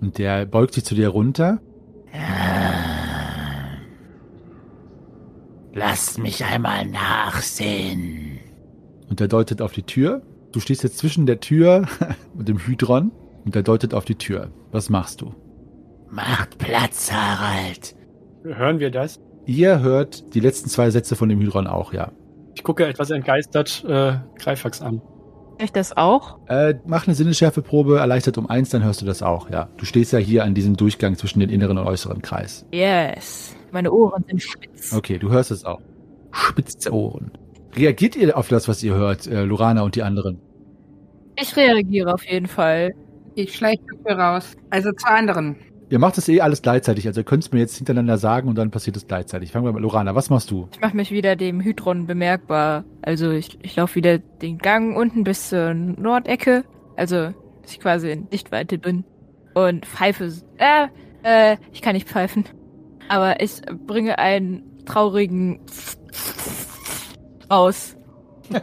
und 0.00 0.18
der 0.18 0.46
beugt 0.46 0.74
sich 0.74 0.84
zu 0.84 0.94
dir 0.94 1.08
runter. 1.08 1.60
Lass 5.74 6.18
mich 6.18 6.44
einmal 6.44 6.86
nachsehen. 6.86 8.40
Und 9.08 9.20
er 9.20 9.28
deutet 9.28 9.62
auf 9.62 9.72
die 9.72 9.84
Tür. 9.84 10.22
Du 10.52 10.60
stehst 10.60 10.82
jetzt 10.82 10.98
zwischen 10.98 11.24
der 11.24 11.40
Tür 11.40 11.86
und 12.36 12.48
dem 12.48 12.58
Hydron 12.58 13.10
und 13.44 13.56
er 13.56 13.62
deutet 13.62 13.94
auf 13.94 14.04
die 14.04 14.16
Tür. 14.16 14.50
Was 14.70 14.90
machst 14.90 15.20
du? 15.22 15.34
Macht 16.10 16.58
Platz, 16.58 17.10
Harald. 17.10 17.94
Hören 18.44 18.80
wir 18.80 18.90
das? 18.90 19.18
Ihr 19.46 19.80
hört 19.80 20.34
die 20.34 20.40
letzten 20.40 20.68
zwei 20.68 20.90
Sätze 20.90 21.16
von 21.16 21.28
dem 21.28 21.40
Hydron 21.40 21.66
auch, 21.66 21.92
ja. 21.92 22.12
Ich 22.54 22.62
gucke 22.62 22.86
etwas 22.86 23.10
entgeistert 23.10 23.82
äh, 23.88 24.18
Greifax 24.36 24.82
an. 24.82 25.00
Ich 25.62 25.70
das 25.70 25.96
auch? 25.96 26.40
Äh, 26.48 26.74
mach 26.86 27.06
eine 27.06 27.14
Sinnesschärfeprobe, 27.14 28.00
erleichtert 28.00 28.36
um 28.36 28.50
eins, 28.50 28.70
dann 28.70 28.82
hörst 28.82 29.00
du 29.00 29.06
das 29.06 29.22
auch, 29.22 29.48
ja. 29.48 29.68
Du 29.76 29.84
stehst 29.84 30.12
ja 30.12 30.18
hier 30.18 30.42
an 30.42 30.54
diesem 30.54 30.76
Durchgang 30.76 31.16
zwischen 31.16 31.38
den 31.38 31.50
inneren 31.50 31.78
und 31.78 31.86
äußeren 31.86 32.20
Kreis. 32.20 32.66
Yes. 32.72 33.54
Meine 33.70 33.92
Ohren 33.92 34.24
sind 34.26 34.42
spitz. 34.42 34.92
Okay, 34.92 35.18
du 35.18 35.30
hörst 35.30 35.52
es 35.52 35.64
auch. 35.64 35.80
Spitze 36.32 36.92
Ohren. 36.92 37.30
Reagiert 37.76 38.16
ihr 38.16 38.36
auf 38.36 38.48
das, 38.48 38.66
was 38.66 38.82
ihr 38.82 38.94
hört, 38.94 39.28
äh, 39.28 39.44
Lorana 39.44 39.82
und 39.82 39.94
die 39.94 40.02
anderen? 40.02 40.40
Ich 41.40 41.56
reagiere 41.56 42.12
auf 42.12 42.24
jeden 42.26 42.46
Fall. 42.46 42.92
Ich 43.36 43.54
schleiche 43.54 43.82
dafür 44.02 44.20
raus. 44.20 44.54
Also 44.70 44.90
zur 44.90 45.10
anderen. 45.10 45.56
Ihr 45.92 45.98
macht 45.98 46.16
das 46.16 46.26
eh 46.30 46.40
alles 46.40 46.62
gleichzeitig, 46.62 47.06
also 47.06 47.20
ihr 47.20 47.24
könnt 47.24 47.44
es 47.44 47.52
mir 47.52 47.58
jetzt 47.58 47.76
hintereinander 47.76 48.16
sagen 48.16 48.48
und 48.48 48.56
dann 48.56 48.70
passiert 48.70 48.96
es 48.96 49.06
gleichzeitig. 49.06 49.52
Fangen 49.52 49.66
wir 49.66 49.74
mit 49.74 49.82
Lorana, 49.82 50.14
was 50.14 50.30
machst 50.30 50.50
du? 50.50 50.66
Ich 50.72 50.80
mache 50.80 50.96
mich 50.96 51.10
wieder 51.10 51.36
dem 51.36 51.60
Hydron 51.60 52.06
bemerkbar. 52.06 52.84
Also 53.02 53.30
ich, 53.30 53.58
ich 53.60 53.76
laufe 53.76 53.96
wieder 53.96 54.16
den 54.16 54.56
Gang 54.56 54.96
unten 54.96 55.22
bis 55.22 55.50
zur 55.50 55.74
Nordecke. 55.74 56.64
Also, 56.96 57.34
dass 57.60 57.72
ich 57.72 57.78
quasi 57.80 58.10
in 58.10 58.26
Sichtweite 58.30 58.78
bin. 58.78 59.04
Und 59.52 59.84
pfeife. 59.84 60.24
s- 60.24 60.46
Äh, 60.56 60.86
äh, 61.24 61.56
ich 61.74 61.82
kann 61.82 61.92
nicht 61.94 62.08
pfeifen. 62.08 62.46
Aber 63.10 63.42
ich 63.42 63.60
bringe 63.86 64.18
einen 64.18 64.62
traurigen 64.86 65.60
raus. 67.50 67.96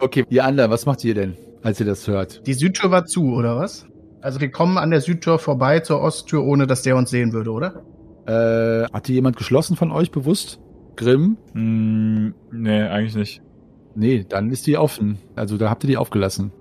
Okay, 0.00 0.24
ihr 0.30 0.44
anderen, 0.44 0.70
was 0.70 0.86
macht 0.86 1.04
ihr 1.04 1.14
denn, 1.14 1.36
als 1.64 1.80
ihr 1.80 1.86
das 1.86 2.06
hört? 2.06 2.46
Die 2.46 2.54
Südtür 2.54 2.92
war 2.92 3.04
zu, 3.06 3.32
oder 3.34 3.56
was? 3.56 3.84
Also 4.28 4.42
wir 4.42 4.50
kommen 4.50 4.76
an 4.76 4.90
der 4.90 5.00
Südtür 5.00 5.38
vorbei 5.38 5.80
zur 5.80 6.02
Osttür, 6.02 6.44
ohne 6.44 6.66
dass 6.66 6.82
der 6.82 6.96
uns 6.96 7.08
sehen 7.08 7.32
würde, 7.32 7.50
oder? 7.50 7.82
Äh, 8.26 8.84
hat 8.92 9.06
hier 9.06 9.14
jemand 9.14 9.38
geschlossen 9.38 9.74
von 9.74 9.90
euch 9.90 10.10
bewusst? 10.10 10.60
Grimm? 10.96 11.38
Hm, 11.54 12.34
nee, 12.52 12.82
eigentlich 12.82 13.14
nicht. 13.14 13.42
Nee, 13.94 14.26
dann 14.28 14.50
ist 14.50 14.66
die 14.66 14.76
offen. 14.76 15.16
Also 15.34 15.56
da 15.56 15.70
habt 15.70 15.82
ihr 15.84 15.88
die 15.88 15.96
aufgelassen. 15.96 16.52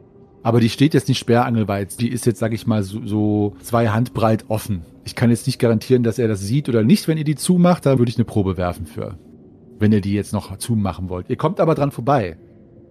Aber 0.44 0.62
die 0.62 0.70
steht 0.70 0.94
jetzt 0.94 1.10
nicht 1.10 1.20
sperrangelweit. 1.20 2.00
Die 2.00 2.08
ist 2.08 2.26
jetzt, 2.26 2.40
sag 2.40 2.54
ich 2.54 2.68
mal, 2.68 2.84
so, 2.84 3.06
so 3.06 3.58
zwei 3.60 3.90
Handbreit 3.90 4.46
offen. 4.48 4.86
Ich 5.04 5.16
kann 5.16 5.30
jetzt 5.30 5.46
nicht 5.46 5.60
garantieren, 5.60 6.04
dass 6.04 6.20
er 6.20 6.30
das 6.30 6.40
sieht 6.40 6.70
oder 6.70 6.86
nicht. 6.86 7.10
Wenn 7.10 7.18
ihr 7.18 7.26
die 7.26 7.36
zumacht, 7.36 7.86
da 7.86 8.00
würde 8.00 8.10
ich 8.10 8.18
eine 8.18 8.24
Probe 8.24 8.56
werfen 8.56 8.86
für. 8.86 9.18
Wenn 9.78 9.92
ihr 9.92 10.00
die 10.00 10.14
jetzt 10.14 10.32
noch 10.32 10.56
zumachen 10.56 11.10
wollt. 11.10 11.30
Ihr 11.30 11.36
kommt 11.36 11.60
aber 11.60 11.76
dran 11.76 11.92
vorbei. 11.92 12.38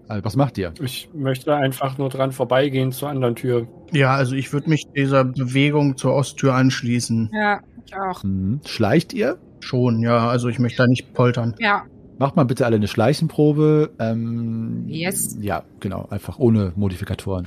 Also, 0.08 0.24
was 0.24 0.36
macht 0.36 0.58
ihr? 0.58 0.72
Ich 0.80 1.10
möchte 1.14 1.54
einfach 1.54 1.98
nur 1.98 2.08
dran 2.08 2.32
vorbeigehen 2.32 2.92
zur 2.92 3.08
anderen 3.08 3.34
Tür. 3.34 3.66
Ja, 3.92 4.14
also 4.14 4.34
ich 4.34 4.52
würde 4.52 4.70
mich 4.70 4.86
dieser 4.94 5.24
Bewegung 5.24 5.96
zur 5.96 6.14
Osttür 6.14 6.54
anschließen. 6.54 7.30
Ja, 7.32 7.60
ich 7.84 7.94
auch. 7.96 8.22
Hm. 8.22 8.60
Schleicht 8.64 9.12
ihr? 9.12 9.38
Schon, 9.60 10.00
ja. 10.00 10.28
Also 10.28 10.48
ich 10.48 10.58
möchte 10.58 10.78
da 10.78 10.86
nicht 10.86 11.12
poltern. 11.12 11.54
Ja. 11.58 11.84
Macht 12.18 12.36
mal 12.36 12.44
bitte 12.44 12.64
alle 12.66 12.76
eine 12.76 12.88
Schleichenprobe. 12.88 13.90
Ähm, 13.98 14.84
Yes. 14.86 15.36
Ja, 15.40 15.64
genau. 15.80 16.06
Einfach 16.10 16.38
ohne 16.38 16.72
Modifikatoren. 16.76 17.46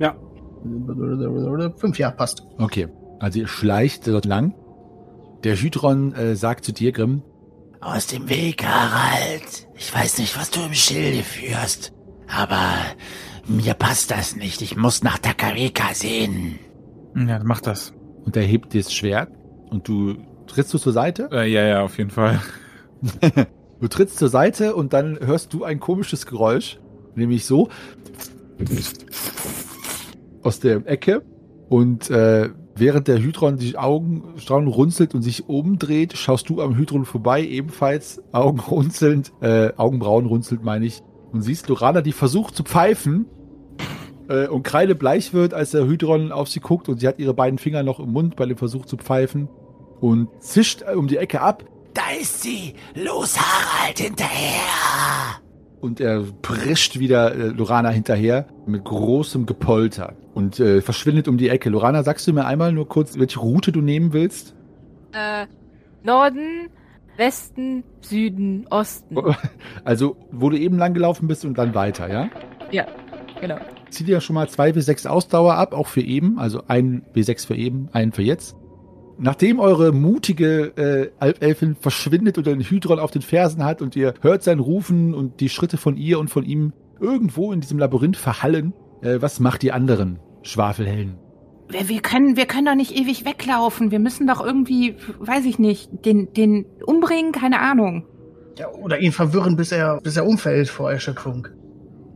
Ja, 0.00 0.14
Fünf, 1.76 1.98
ja, 1.98 2.10
passt. 2.10 2.42
Okay. 2.58 2.88
Also 3.20 3.40
ihr 3.40 3.48
schleicht 3.48 4.06
dort 4.06 4.24
lang. 4.24 4.54
Der 5.44 5.56
Hydron 5.56 6.12
äh, 6.14 6.34
sagt 6.36 6.64
zu 6.64 6.72
dir, 6.72 6.92
Grimm, 6.92 7.22
aus 7.80 8.06
dem 8.06 8.28
Weg, 8.28 8.64
Harald. 8.64 9.68
Ich 9.76 9.94
weiß 9.94 10.18
nicht, 10.18 10.38
was 10.38 10.50
du 10.50 10.60
im 10.62 10.74
Schilde 10.74 11.22
führst, 11.22 11.92
aber 12.28 12.74
mir 13.46 13.74
passt 13.74 14.10
das 14.10 14.36
nicht. 14.36 14.62
Ich 14.62 14.76
muss 14.76 15.02
nach 15.02 15.18
Takarika 15.18 15.94
sehen. 15.94 16.58
Ja, 17.14 17.40
mach 17.44 17.60
das. 17.60 17.92
Und 18.24 18.36
er 18.36 18.42
hebt 18.42 18.74
das 18.74 18.92
Schwert 18.92 19.30
und 19.70 19.88
du 19.88 20.16
trittst 20.46 20.74
du 20.74 20.78
zur 20.78 20.92
Seite. 20.92 21.28
Äh, 21.32 21.50
ja, 21.50 21.66
ja, 21.66 21.82
auf 21.82 21.98
jeden 21.98 22.10
Fall. 22.10 22.40
Du 23.80 23.86
trittst 23.86 24.18
zur 24.18 24.28
Seite 24.28 24.74
und 24.74 24.92
dann 24.92 25.20
hörst 25.20 25.52
du 25.52 25.62
ein 25.62 25.78
komisches 25.78 26.26
Geräusch, 26.26 26.80
nämlich 27.14 27.46
so 27.46 27.68
aus 30.42 30.58
der 30.58 30.84
Ecke 30.86 31.22
und 31.68 32.10
äh, 32.10 32.50
während 32.78 33.08
der 33.08 33.18
Hydron 33.18 33.56
die 33.56 33.76
Augenstrauen 33.76 34.66
runzelt 34.66 35.14
und 35.14 35.22
sich 35.22 35.48
umdreht, 35.48 36.16
schaust 36.16 36.48
du 36.48 36.60
am 36.60 36.76
Hydron 36.76 37.04
vorbei, 37.04 37.44
ebenfalls 37.44 38.22
Augen 38.32 38.62
äh, 39.40 39.72
Augenbrauen 39.76 40.26
runzelt 40.26 40.62
meine 40.62 40.86
ich, 40.86 41.02
und 41.32 41.42
siehst 41.42 41.68
Lorana, 41.68 42.00
die 42.00 42.12
versucht 42.12 42.56
zu 42.56 42.62
pfeifen 42.62 43.26
äh, 44.28 44.46
und 44.46 44.62
kreidebleich 44.62 45.34
wird, 45.34 45.54
als 45.54 45.72
der 45.72 45.86
Hydron 45.86 46.32
auf 46.32 46.48
sie 46.48 46.60
guckt 46.60 46.88
und 46.88 47.00
sie 47.00 47.08
hat 47.08 47.18
ihre 47.18 47.34
beiden 47.34 47.58
Finger 47.58 47.82
noch 47.82 48.00
im 48.00 48.12
Mund 48.12 48.36
bei 48.36 48.46
dem 48.46 48.56
Versuch 48.56 48.86
zu 48.86 48.96
pfeifen 48.96 49.48
und 50.00 50.28
zischt 50.40 50.82
um 50.82 51.08
die 51.08 51.16
Ecke 51.16 51.40
ab 51.40 51.64
Da 51.94 52.10
ist 52.20 52.42
sie. 52.42 52.74
Los, 52.94 53.36
Harald, 53.36 53.98
hinterher. 53.98 55.40
Und 55.80 56.00
er 56.00 56.24
prischt 56.42 56.98
wieder 56.98 57.34
äh, 57.34 57.48
Lorana 57.48 57.90
hinterher 57.90 58.46
mit 58.66 58.84
großem 58.84 59.46
Gepolter 59.46 60.14
und 60.34 60.60
äh, 60.60 60.80
verschwindet 60.80 61.28
um 61.28 61.38
die 61.38 61.48
Ecke. 61.48 61.70
Lorana, 61.70 62.02
sagst 62.02 62.26
du 62.26 62.32
mir 62.32 62.46
einmal 62.46 62.72
nur 62.72 62.88
kurz, 62.88 63.18
welche 63.18 63.40
Route 63.40 63.72
du 63.72 63.80
nehmen 63.80 64.12
willst? 64.12 64.54
Äh, 65.12 65.46
Norden, 66.02 66.68
Westen, 67.16 67.84
Süden, 68.00 68.66
Osten. 68.70 69.16
Also, 69.84 70.16
wo 70.30 70.50
du 70.50 70.58
eben 70.58 70.78
lang 70.78 70.94
gelaufen 70.94 71.28
bist 71.28 71.44
und 71.44 71.58
dann 71.58 71.74
weiter, 71.74 72.10
ja? 72.10 72.28
Ja, 72.70 72.86
genau. 73.40 73.56
Zieh 73.90 74.04
dir 74.04 74.20
schon 74.20 74.34
mal 74.34 74.48
zwei 74.48 74.70
W6 74.70 75.08
Ausdauer 75.08 75.54
ab, 75.54 75.72
auch 75.72 75.86
für 75.86 76.02
eben, 76.02 76.38
also 76.38 76.62
ein 76.68 77.02
W6 77.14 77.46
für 77.46 77.56
eben, 77.56 77.88
einen 77.92 78.12
für 78.12 78.22
jetzt. 78.22 78.54
Nachdem 79.20 79.58
eure 79.58 79.92
mutige 79.92 80.72
äh, 80.76 81.10
Alpelfin 81.18 81.74
verschwindet 81.74 82.38
und 82.38 82.46
den 82.46 82.60
Hydron 82.60 83.00
auf 83.00 83.10
den 83.10 83.22
Fersen 83.22 83.64
hat 83.64 83.82
und 83.82 83.96
ihr 83.96 84.14
hört 84.20 84.44
sein 84.44 84.60
Rufen 84.60 85.12
und 85.12 85.40
die 85.40 85.48
Schritte 85.48 85.76
von 85.76 85.96
ihr 85.96 86.20
und 86.20 86.30
von 86.30 86.44
ihm 86.44 86.72
irgendwo 87.00 87.52
in 87.52 87.60
diesem 87.60 87.78
Labyrinth 87.78 88.16
verhallen, 88.16 88.72
äh, 89.02 89.20
was 89.20 89.40
macht 89.40 89.62
die 89.62 89.72
anderen 89.72 90.20
Schwafelhelden? 90.42 91.16
Wir, 91.68 91.88
wir, 91.88 92.00
können, 92.00 92.36
wir 92.36 92.46
können 92.46 92.66
doch 92.66 92.76
nicht 92.76 92.96
ewig 92.96 93.24
weglaufen. 93.24 93.90
Wir 93.90 93.98
müssen 93.98 94.26
doch 94.26 94.44
irgendwie, 94.44 94.94
weiß 95.18 95.44
ich 95.46 95.58
nicht, 95.58 95.90
den, 96.04 96.32
den 96.32 96.64
umbringen, 96.86 97.32
keine 97.32 97.60
Ahnung. 97.60 98.06
Ja, 98.56 98.70
oder 98.70 99.00
ihn 99.00 99.12
verwirren, 99.12 99.56
bis 99.56 99.72
er, 99.72 100.00
bis 100.00 100.16
er 100.16 100.26
umfällt 100.26 100.68
vor 100.68 100.90
Erschöpfung. 100.90 101.48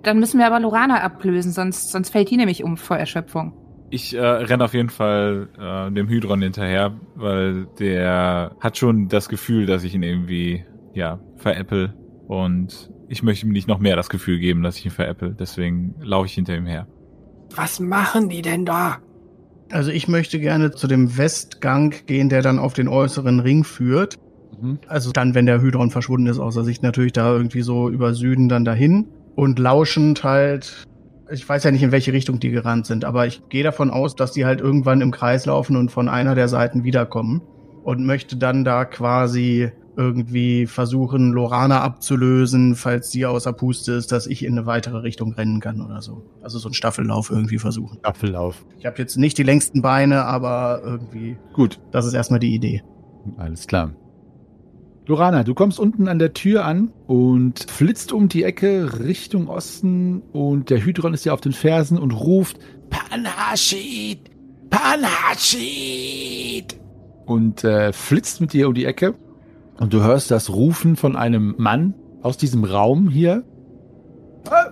Dann 0.03 0.19
müssen 0.19 0.39
wir 0.39 0.47
aber 0.47 0.61
Lorana 0.61 1.01
ablösen, 1.03 1.53
sonst, 1.53 1.91
sonst 1.91 2.11
fällt 2.11 2.31
die 2.31 2.37
nämlich 2.37 2.65
um 2.65 2.77
vor 2.77 2.97
Erschöpfung. 2.97 3.53
Ich 3.93 4.15
äh, 4.15 4.21
renne 4.21 4.65
auf 4.65 4.73
jeden 4.73 4.89
Fall 4.89 5.51
äh, 5.61 5.93
dem 5.93 6.09
Hydron 6.09 6.41
hinterher, 6.41 6.99
weil 7.15 7.67
der 7.79 8.57
hat 8.59 8.79
schon 8.79 9.09
das 9.09 9.29
Gefühl, 9.29 9.67
dass 9.67 9.85
ich 9.85 9.95
ihn 9.95 10.03
irgendwie, 10.03 10.65
ja, 10.95 11.21
veräppel. 11.37 11.93
Und 12.27 12.91
ich 13.09 13.23
möchte 13.23 13.45
ihm 13.45 13.53
nicht 13.53 13.69
noch 13.69 13.81
mehr 13.81 13.95
das 13.95 14.09
Gefühl 14.09 14.39
geben, 14.39 14.63
dass 14.63 14.79
ich 14.79 14.87
ihn 14.87 14.93
veräppel. 14.93 15.37
Deswegen 15.39 15.95
laufe 16.01 16.25
ich 16.25 16.33
hinter 16.33 16.57
ihm 16.57 16.65
her. 16.65 16.87
Was 17.55 17.81
machen 17.81 18.31
die 18.31 18.41
denn 18.41 18.65
da? 18.65 18.97
Also 19.71 19.91
ich 19.91 20.09
möchte 20.09 20.41
gerne 20.41 20.71
zu 20.71 20.87
dem 20.87 21.19
Westgang 21.19 21.95
gehen, 22.07 22.31
der 22.31 22.41
dann 22.41 22.59
auf 22.59 22.73
den 22.73 22.89
äußeren 22.89 23.41
Ring 23.41 23.63
führt. 23.63 24.17
Mhm. 24.59 24.79
Also 24.89 25.13
dann, 25.13 25.35
wenn 25.35 25.45
der 25.45 25.61
Hydron 25.61 25.91
verschwunden 25.91 26.29
ist, 26.29 26.39
außer 26.39 26.65
Sicht 26.65 26.83
natürlich 26.83 27.13
da 27.13 27.31
irgendwie 27.31 27.61
so 27.61 27.91
über 27.91 28.15
Süden 28.15 28.49
dann 28.49 28.65
dahin. 28.65 29.09
Und 29.35 29.59
lauschend 29.59 30.25
halt, 30.25 30.87
ich 31.33 31.49
weiß 31.49 31.65
ja 31.65 31.71
nicht, 31.71 31.83
in 31.83 31.93
welche 31.93 32.13
Richtung 32.13 32.39
die 32.41 32.51
gerannt 32.51 32.87
sind, 32.87 33.05
aber 33.05 33.27
ich 33.27 33.43
gehe 33.49 33.65
davon 33.65 33.91
aus, 33.91 34.15
dass 34.15 34.33
die 34.33 34.45
halt 34.45 34.61
irgendwann 34.61 35.01
im 35.01 35.11
Kreis 35.11 35.47
laufen 35.47 35.77
und 35.77 35.91
von 35.91 36.09
einer 36.09 36.35
der 36.35 36.49
Seiten 36.49 36.85
wiederkommen. 36.85 37.43
Und 37.85 38.07
möchte 38.07 38.37
dann 38.37 38.63
da 38.63 38.85
quasi 38.85 39.73
irgendwie 39.97 40.67
versuchen, 40.67 41.33
Lorana 41.33 41.81
abzulösen, 41.83 42.77
falls 42.77 43.11
sie 43.11 43.27
außer 43.27 43.53
Puste 43.53 43.93
ist, 43.93 44.13
dass 44.13 44.29
ich 44.29 44.45
in 44.45 44.53
eine 44.57 44.67
weitere 44.67 44.99
Richtung 44.99 45.33
rennen 45.33 45.59
kann 45.61 45.81
oder 45.81 46.01
so. 46.01 46.23
Also 46.43 46.59
so 46.59 46.69
einen 46.69 46.75
Staffellauf 46.75 47.31
irgendwie 47.31 47.59
versuchen. 47.59 47.99
Apfellauf. 48.03 48.65
Ich 48.79 48.87
habe 48.87 48.99
jetzt 48.99 49.17
nicht 49.17 49.37
die 49.37 49.43
längsten 49.43 49.83
Beine, 49.83 50.25
aber 50.25 50.81
irgendwie, 50.85 51.37
Gut, 51.53 51.81
das 51.91 52.07
ist 52.07 52.15
erstmal 52.15 52.39
die 52.41 52.55
Idee. 52.55 52.83
alles 53.37 53.67
klar. 53.67 53.91
Lorana, 55.07 55.43
du 55.43 55.55
kommst 55.55 55.81
unten 55.81 56.07
an 56.07 56.21
der 56.21 56.33
Tür 56.33 56.65
an 56.65 56.93
und 57.07 57.69
flitzt 57.69 58.13
um 58.13 58.29
die 58.29 58.45
Ecke 58.45 59.01
Richtung 59.01 59.49
Osten 59.49 60.23
und 60.33 60.71
der 60.71 60.85
Hydron 60.85 61.13
ist 61.13 61.25
dir 61.25 61.35
auf 61.35 61.41
den 61.41 61.53
Fersen 61.53 61.99
und 61.99 62.13
ruft 62.13 62.59
Panhashid. 62.89 64.31
Panhashid. 64.71 66.77
und 67.27 67.65
äh, 67.65 67.93
flitzt 67.93 68.41
mit 68.41 68.53
dir 68.53 68.69
um 68.69 68.75
die 68.75 68.85
Ecke 68.85 69.15
und 69.79 69.93
du 69.93 70.03
hörst 70.03 70.31
das 70.31 70.51
Rufen 70.51 70.97
von 70.97 71.17
einem 71.17 71.55
Mann 71.59 71.95
aus 72.23 72.37
diesem 72.37 72.65
Raum 72.65 73.09
hier. 73.09 73.45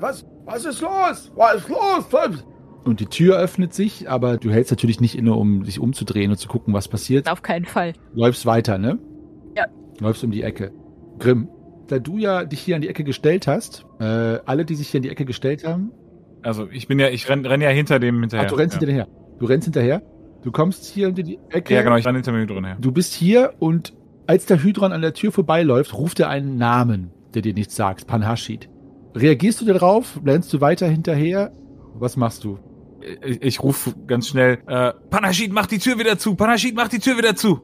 Was? 0.01 0.27
Was 0.45 0.65
ist 0.65 0.81
los? 0.81 1.31
Was 1.37 1.55
ist 1.57 1.69
los? 1.69 2.45
Und 2.85 3.01
die 3.01 3.07
Tür 3.07 3.37
öffnet 3.37 3.75
sich, 3.75 4.09
aber 4.09 4.37
du 4.37 4.51
hältst 4.51 4.73
natürlich 4.73 5.01
nicht 5.01 5.17
inne, 5.17 5.35
um 5.35 5.65
dich 5.65 5.79
umzudrehen 5.79 6.31
und 6.31 6.39
zu 6.39 6.49
gucken, 6.49 6.73
was 6.73 6.89
passiert. 6.89 7.31
Auf 7.31 7.43
keinen 7.43 7.67
Fall. 7.67 7.93
Läufst 8.15 8.47
weiter, 8.47 8.79
ne? 8.79 8.99
Ja. 9.57 9.67
Läufst 10.01 10.25
um 10.25 10.31
die 10.31 10.43
Ecke. 10.43 10.73
Grimm, 11.19 11.49
da 11.89 11.99
du 11.99 12.19
ja 12.19 12.45
dich 12.45 12.61
hier 12.61 12.77
an 12.77 12.83
die 12.83 12.89
Ecke 12.89 13.05
gestellt 13.05 13.47
hast, 13.47 13.85
äh, 14.01 14.05
alle, 14.05 14.65
die 14.65 14.75
sich 14.75 14.89
hier 14.89 14.99
an 14.99 15.03
die 15.03 15.11
Ecke 15.11 15.25
gestellt 15.25 15.65
haben, 15.67 15.93
Also 16.43 16.69
ich 16.71 16.89
bin 16.89 16.99
ja, 16.99 17.09
ich 17.09 17.29
renn, 17.29 17.45
renn 17.45 17.61
ja 17.61 17.69
hinter 17.69 17.99
dem 17.99 18.21
hinterher. 18.21 18.47
ach, 18.47 18.51
du 18.51 18.57
rennst 18.57 18.75
ja. 18.75 18.81
hinterher. 18.81 19.09
Du 19.39 19.47
rennst 19.47 19.65
hinterher. 19.65 20.03
Du 20.43 20.51
kommst 20.53 20.87
hier 20.87 21.09
unter 21.09 21.23
die 21.23 21.39
Ecke. 21.51 21.75
Ja, 21.75 21.83
genau, 21.83 21.97
ich 21.97 22.07
renn 22.07 22.15
hinter 22.15 22.33
dem 22.33 22.41
Hydron 22.41 22.65
her. 22.65 22.77
Du 22.81 22.93
bist 22.93 23.13
hier 23.13 23.55
und 23.59 23.93
als 24.27 24.47
der 24.47 24.63
Hydron 24.63 24.93
an 24.93 25.03
der 25.03 25.13
Tür 25.13 25.33
vorbeiläuft, 25.33 25.93
ruft 25.93 26.21
er 26.21 26.29
einen 26.31 26.57
Namen, 26.57 27.11
der 27.35 27.43
dir 27.43 27.53
nichts 27.53 27.77
sagt. 27.77 28.07
Panhashid. 28.07 28.69
Reagierst 29.15 29.61
du 29.61 29.65
darauf? 29.67 30.21
Rennst 30.25 30.53
du 30.53 30.61
weiter 30.61 30.87
hinterher? 30.89 31.53
Was 31.95 32.17
machst 32.17 32.45
du? 32.45 32.59
Ich, 33.25 33.43
ich 33.43 33.63
rufe 33.63 33.95
ganz 34.07 34.29
schnell, 34.29 34.59
äh, 34.67 34.93
Panashid, 35.11 35.53
mach 35.53 35.67
die 35.67 35.79
Tür 35.79 35.99
wieder 35.99 36.19
zu! 36.19 36.35
Panashid, 36.35 36.75
mach 36.75 36.89
die 36.89 36.99
Tür 36.99 37.17
wieder 37.17 37.35
zu! 37.35 37.61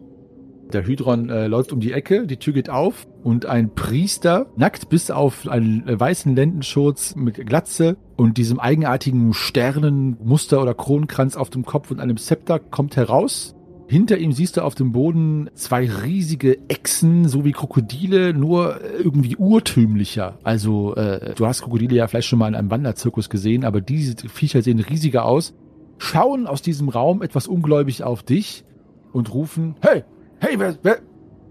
Der 0.72 0.84
Hydron 0.84 1.30
äh, 1.30 1.46
läuft 1.46 1.72
um 1.72 1.80
die 1.80 1.92
Ecke, 1.92 2.26
die 2.26 2.38
Tür 2.38 2.52
geht 2.52 2.70
auf 2.70 3.06
und 3.22 3.46
ein 3.46 3.74
Priester, 3.74 4.46
nackt 4.56 4.88
bis 4.88 5.10
auf 5.12 5.46
einen 5.48 5.84
weißen 5.86 6.34
Lendenschurz 6.34 7.14
mit 7.14 7.46
Glatze 7.46 7.96
und 8.16 8.36
diesem 8.36 8.58
eigenartigen 8.58 9.32
Sternenmuster 9.32 10.60
oder 10.60 10.74
Kronkranz 10.74 11.36
auf 11.36 11.50
dem 11.50 11.64
Kopf 11.64 11.90
und 11.90 12.00
einem 12.00 12.16
Zepter, 12.16 12.58
kommt 12.58 12.96
heraus. 12.96 13.54
Hinter 13.88 14.18
ihm 14.18 14.32
siehst 14.32 14.56
du 14.56 14.62
auf 14.62 14.74
dem 14.74 14.90
Boden 14.90 15.48
zwei 15.54 15.88
riesige 15.88 16.58
Echsen, 16.68 17.28
so 17.28 17.44
wie 17.44 17.52
Krokodile, 17.52 18.34
nur 18.34 18.82
äh, 18.82 18.96
irgendwie 18.96 19.36
urtümlicher. 19.36 20.38
Also 20.42 20.96
äh, 20.96 21.34
du 21.36 21.46
hast 21.46 21.62
Krokodile 21.62 21.94
ja 21.94 22.08
vielleicht 22.08 22.26
schon 22.26 22.40
mal 22.40 22.48
in 22.48 22.56
einem 22.56 22.72
Wanderzirkus 22.72 23.30
gesehen, 23.30 23.64
aber 23.64 23.80
diese 23.80 24.16
Viecher 24.28 24.62
sehen 24.62 24.80
riesiger 24.80 25.24
aus, 25.24 25.54
schauen 25.98 26.48
aus 26.48 26.62
diesem 26.62 26.88
Raum 26.88 27.22
etwas 27.22 27.46
ungläubig 27.46 28.02
auf 28.02 28.24
dich 28.24 28.64
und 29.12 29.32
rufen, 29.32 29.76
hey, 29.80 30.02
Hey, 30.40 30.58
wer, 30.58 30.76
wer, 30.82 30.98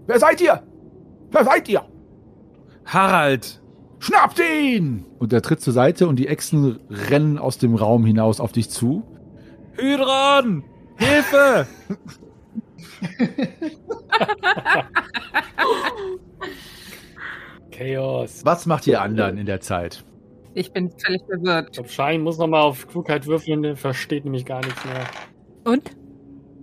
wer 0.06 0.18
seid 0.18 0.40
ihr? 0.40 0.62
Wer 1.30 1.44
seid 1.44 1.68
ihr? 1.68 1.82
Harald! 2.84 3.60
Schnappt 3.98 4.38
ihn! 4.40 5.04
Und 5.18 5.32
er 5.32 5.42
tritt 5.42 5.60
zur 5.60 5.72
Seite 5.72 6.06
und 6.06 6.16
die 6.16 6.28
Echsen 6.28 6.78
rennen 6.88 7.38
aus 7.38 7.58
dem 7.58 7.74
Raum 7.74 8.04
hinaus 8.04 8.38
auf 8.40 8.52
dich 8.52 8.70
zu. 8.70 9.02
Hydron! 9.76 10.62
Hilfe! 10.96 11.66
Chaos. 17.70 18.44
Was 18.44 18.66
macht 18.66 18.86
ihr 18.86 19.00
anderen 19.02 19.38
in 19.38 19.46
der 19.46 19.60
Zeit? 19.60 20.04
Ich 20.54 20.72
bin 20.72 20.90
völlig 20.90 21.22
verwirrt. 21.26 21.66
Ich 21.66 21.72
glaube, 21.74 21.88
Schein 21.90 22.22
muss 22.22 22.38
nochmal 22.38 22.62
auf 22.62 22.88
Klugheit 22.88 23.26
würfeln, 23.26 23.62
der 23.62 23.76
versteht 23.76 24.24
nämlich 24.24 24.46
gar 24.46 24.64
nichts 24.64 24.82
mehr. 24.84 25.04
Und? 25.64 25.90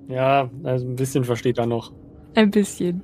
Ja, 0.07 0.49
also 0.63 0.87
ein 0.87 0.95
bisschen 0.95 1.23
versteht 1.23 1.59
er 1.59 1.67
noch. 1.67 1.91
Ein 2.35 2.51
bisschen. 2.51 3.03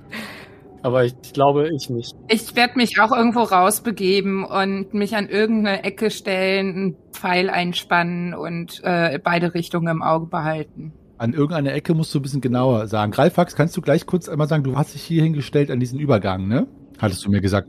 Aber 0.81 1.03
ich, 1.03 1.13
ich 1.23 1.33
glaube, 1.33 1.69
ich 1.75 1.89
nicht. 1.89 2.15
Ich 2.29 2.55
werde 2.55 2.77
mich 2.77 2.99
auch 2.99 3.11
irgendwo 3.11 3.41
rausbegeben 3.41 4.45
und 4.45 4.93
mich 4.93 5.15
an 5.15 5.27
irgendeine 5.27 5.83
Ecke 5.83 6.09
stellen, 6.09 6.75
einen 6.75 6.95
Pfeil 7.11 7.49
einspannen 7.49 8.33
und 8.33 8.81
äh, 8.83 9.19
beide 9.21 9.53
Richtungen 9.53 9.87
im 9.87 10.01
Auge 10.01 10.27
behalten. 10.27 10.93
An 11.17 11.33
irgendeiner 11.33 11.73
Ecke 11.73 11.93
musst 11.93 12.13
du 12.15 12.19
ein 12.19 12.21
bisschen 12.21 12.39
genauer 12.39 12.87
sagen. 12.87 13.11
Greifax, 13.11 13.55
kannst 13.55 13.75
du 13.75 13.81
gleich 13.81 14.05
kurz 14.05 14.29
einmal 14.29 14.47
sagen, 14.47 14.63
du 14.63 14.77
hast 14.77 14.93
dich 14.93 15.01
hier 15.01 15.21
hingestellt 15.21 15.69
an 15.69 15.81
diesen 15.81 15.99
Übergang, 15.99 16.47
ne? 16.47 16.65
Hattest 16.97 17.25
du 17.25 17.29
mir 17.29 17.41
gesagt. 17.41 17.67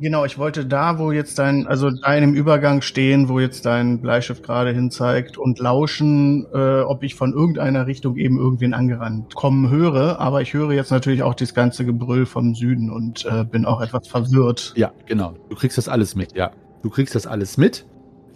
Genau, 0.00 0.24
ich 0.24 0.38
wollte 0.38 0.64
da, 0.64 0.98
wo 0.98 1.10
jetzt 1.10 1.40
dein, 1.40 1.66
also 1.66 1.90
da 1.90 2.14
in 2.14 2.20
dem 2.20 2.34
Übergang 2.34 2.82
stehen, 2.82 3.28
wo 3.28 3.40
jetzt 3.40 3.66
dein 3.66 4.00
Bleistift 4.00 4.44
gerade 4.44 4.72
hinzeigt 4.72 5.38
und 5.38 5.58
lauschen, 5.58 6.46
äh, 6.54 6.80
ob 6.82 7.02
ich 7.02 7.16
von 7.16 7.32
irgendeiner 7.32 7.86
Richtung 7.88 8.16
eben 8.16 8.38
irgendwen 8.38 8.74
angerannt 8.74 9.34
kommen 9.34 9.70
höre. 9.70 10.20
Aber 10.20 10.40
ich 10.40 10.54
höre 10.54 10.72
jetzt 10.72 10.92
natürlich 10.92 11.24
auch 11.24 11.34
das 11.34 11.52
ganze 11.52 11.84
Gebrüll 11.84 12.26
vom 12.26 12.54
Süden 12.54 12.90
und 12.90 13.26
äh, 13.26 13.44
bin 13.44 13.64
auch 13.64 13.80
etwas 13.80 14.06
verwirrt. 14.06 14.72
Ja, 14.76 14.92
genau. 15.06 15.34
Du 15.48 15.56
kriegst 15.56 15.78
das 15.78 15.88
alles 15.88 16.14
mit, 16.14 16.34
ja. 16.34 16.52
Du 16.82 16.90
kriegst 16.90 17.16
das 17.16 17.26
alles 17.26 17.58
mit. 17.58 17.84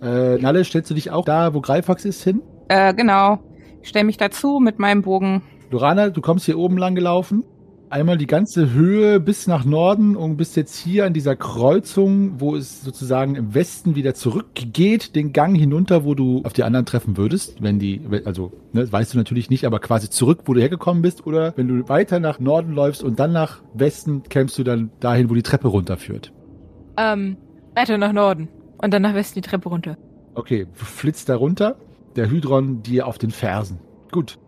Äh, 0.02 0.38
Nalle, 0.38 0.64
stellst 0.64 0.90
du 0.90 0.94
dich 0.94 1.12
auch 1.12 1.24
da, 1.24 1.54
wo 1.54 1.60
Greifax 1.60 2.04
ist, 2.04 2.24
hin? 2.24 2.42
Äh, 2.66 2.92
genau. 2.94 3.38
Ich 3.82 3.88
stell 3.88 4.02
mich 4.02 4.16
dazu 4.16 4.58
mit 4.58 4.80
meinem 4.80 5.02
Bogen. 5.02 5.42
Lorana, 5.70 6.10
du 6.10 6.20
kommst 6.20 6.46
hier 6.46 6.58
oben 6.58 6.76
lang 6.76 6.96
gelaufen. 6.96 7.44
Einmal 7.92 8.16
die 8.16 8.26
ganze 8.26 8.72
Höhe 8.72 9.20
bis 9.20 9.46
nach 9.46 9.66
Norden 9.66 10.16
und 10.16 10.38
bist 10.38 10.56
jetzt 10.56 10.78
hier 10.78 11.04
an 11.04 11.12
dieser 11.12 11.36
Kreuzung, 11.36 12.40
wo 12.40 12.56
es 12.56 12.80
sozusagen 12.80 13.34
im 13.34 13.54
Westen 13.54 13.96
wieder 13.96 14.14
zurückgeht, 14.14 15.14
den 15.14 15.34
Gang 15.34 15.54
hinunter, 15.54 16.02
wo 16.02 16.14
du 16.14 16.40
auf 16.42 16.54
die 16.54 16.62
anderen 16.62 16.86
treffen 16.86 17.18
würdest, 17.18 17.62
wenn 17.62 17.78
die, 17.78 18.00
also, 18.24 18.50
ne, 18.72 18.90
weißt 18.90 19.12
du 19.12 19.18
natürlich 19.18 19.50
nicht, 19.50 19.66
aber 19.66 19.78
quasi 19.78 20.08
zurück, 20.08 20.44
wo 20.46 20.54
du 20.54 20.60
hergekommen 20.62 21.02
bist, 21.02 21.26
oder 21.26 21.52
wenn 21.58 21.68
du 21.68 21.86
weiter 21.86 22.18
nach 22.18 22.40
Norden 22.40 22.72
läufst 22.72 23.04
und 23.04 23.20
dann 23.20 23.32
nach 23.32 23.60
Westen, 23.74 24.22
kämst 24.22 24.56
du 24.56 24.64
dann 24.64 24.90
dahin, 25.00 25.28
wo 25.28 25.34
die 25.34 25.42
Treppe 25.42 25.68
runterführt. 25.68 26.32
Ähm, 26.96 27.36
weiter 27.74 27.98
nach 27.98 28.14
Norden. 28.14 28.48
Und 28.78 28.94
dann 28.94 29.02
nach 29.02 29.12
Westen 29.12 29.42
die 29.42 29.46
Treppe 29.46 29.68
runter. 29.68 29.98
Okay, 30.34 30.66
flitzt 30.72 31.28
da 31.28 31.36
runter, 31.36 31.76
der 32.16 32.30
Hydron 32.30 32.82
dir 32.82 33.06
auf 33.06 33.18
den 33.18 33.32
Fersen. 33.32 33.80
Gut. 34.10 34.38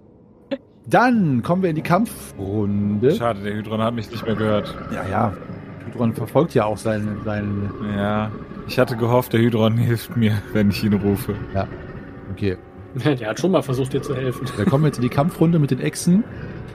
Dann 0.86 1.42
kommen 1.42 1.62
wir 1.62 1.70
in 1.70 1.76
die 1.76 1.82
Kampfrunde. 1.82 3.14
Schade, 3.14 3.40
der 3.40 3.54
Hydron 3.54 3.80
hat 3.82 3.94
mich 3.94 4.10
nicht 4.10 4.24
mehr 4.26 4.34
gehört. 4.34 4.74
Ja, 4.92 5.06
ja. 5.08 5.32
Hydron 5.86 6.12
verfolgt 6.12 6.54
ja 6.54 6.64
auch 6.66 6.76
seinen, 6.76 7.22
seinen. 7.24 7.70
Ja, 7.96 8.30
ich 8.68 8.78
hatte 8.78 8.96
gehofft, 8.96 9.32
der 9.32 9.40
Hydron 9.40 9.76
hilft 9.78 10.16
mir, 10.16 10.32
wenn 10.52 10.70
ich 10.70 10.84
ihn 10.84 10.92
rufe. 10.94 11.34
Ja. 11.54 11.66
Okay. 12.32 12.56
Der 13.04 13.28
hat 13.30 13.40
schon 13.40 13.50
mal 13.50 13.62
versucht, 13.62 13.92
dir 13.92 14.02
zu 14.02 14.14
helfen. 14.14 14.46
Wir 14.56 14.66
kommen 14.66 14.84
jetzt 14.84 14.98
in 14.98 15.02
die 15.02 15.08
Kampfrunde 15.08 15.58
mit 15.58 15.72
den 15.72 15.80
Echsen. 15.80 16.22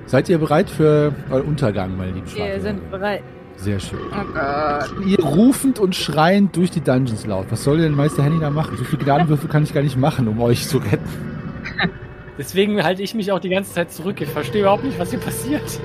Seid 0.05 0.27
ihr 0.27 0.37
bereit 0.37 0.69
für 0.69 1.13
euren 1.29 1.47
Untergang, 1.47 1.95
meine 1.95 2.11
lieben 2.11 2.25
Wir 2.27 2.31
Schwafeln? 2.45 2.61
sind 2.61 2.91
bereit. 2.91 3.23
Sehr 3.55 3.79
schön. 3.79 3.99
Oh 4.11 4.33
Gott. 4.33 5.05
Ihr 5.05 5.19
rufend 5.23 5.79
und 5.79 5.95
schreiend 5.95 6.55
durch 6.57 6.71
die 6.71 6.81
Dungeons 6.81 7.25
laut. 7.25 7.45
Was 7.51 7.63
soll 7.63 7.77
denn 7.77 7.93
Meister 7.93 8.23
Henny 8.23 8.39
da 8.39 8.49
machen? 8.49 8.75
So 8.77 8.83
viele 8.83 9.03
Gnadenwürfe 9.03 9.47
kann 9.47 9.63
ich 9.63 9.73
gar 9.73 9.81
nicht 9.83 9.97
machen, 9.97 10.27
um 10.27 10.41
euch 10.41 10.67
zu 10.67 10.79
retten. 10.79 11.07
Deswegen 12.39 12.81
halte 12.81 13.03
ich 13.03 13.13
mich 13.13 13.33
auch 13.33 13.39
die 13.39 13.49
ganze 13.49 13.73
Zeit 13.73 13.91
zurück. 13.91 14.21
Ich 14.21 14.29
verstehe 14.29 14.61
überhaupt 14.61 14.85
nicht, 14.85 14.97
was 14.97 15.09
hier 15.09 15.19
passiert. 15.19 15.81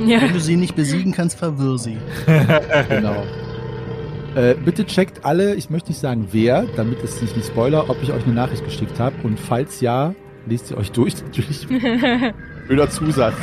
Ja. 0.00 0.22
Wenn 0.22 0.32
du 0.32 0.40
sie 0.40 0.56
nicht 0.56 0.74
besiegen 0.74 1.12
kannst, 1.12 1.38
verwirr 1.38 1.76
sie. 1.76 1.98
Genau. 2.88 3.22
Äh, 4.34 4.54
bitte 4.54 4.86
checkt 4.86 5.26
alle, 5.26 5.54
ich 5.54 5.68
möchte 5.68 5.90
nicht 5.90 6.00
sagen 6.00 6.28
wer, 6.32 6.62
damit 6.76 7.04
es 7.04 7.20
nicht 7.20 7.36
ein 7.36 7.42
Spoiler, 7.42 7.90
ob 7.90 8.02
ich 8.02 8.10
euch 8.10 8.24
eine 8.24 8.32
Nachricht 8.32 8.64
geschickt 8.64 8.98
habe. 8.98 9.14
Und 9.22 9.38
falls 9.38 9.82
ja, 9.82 10.14
lest 10.46 10.70
ihr 10.70 10.78
euch 10.78 10.90
durch 10.92 11.22
natürlich. 11.22 11.68
Blöder 12.66 12.88
Zusatz. 12.88 13.34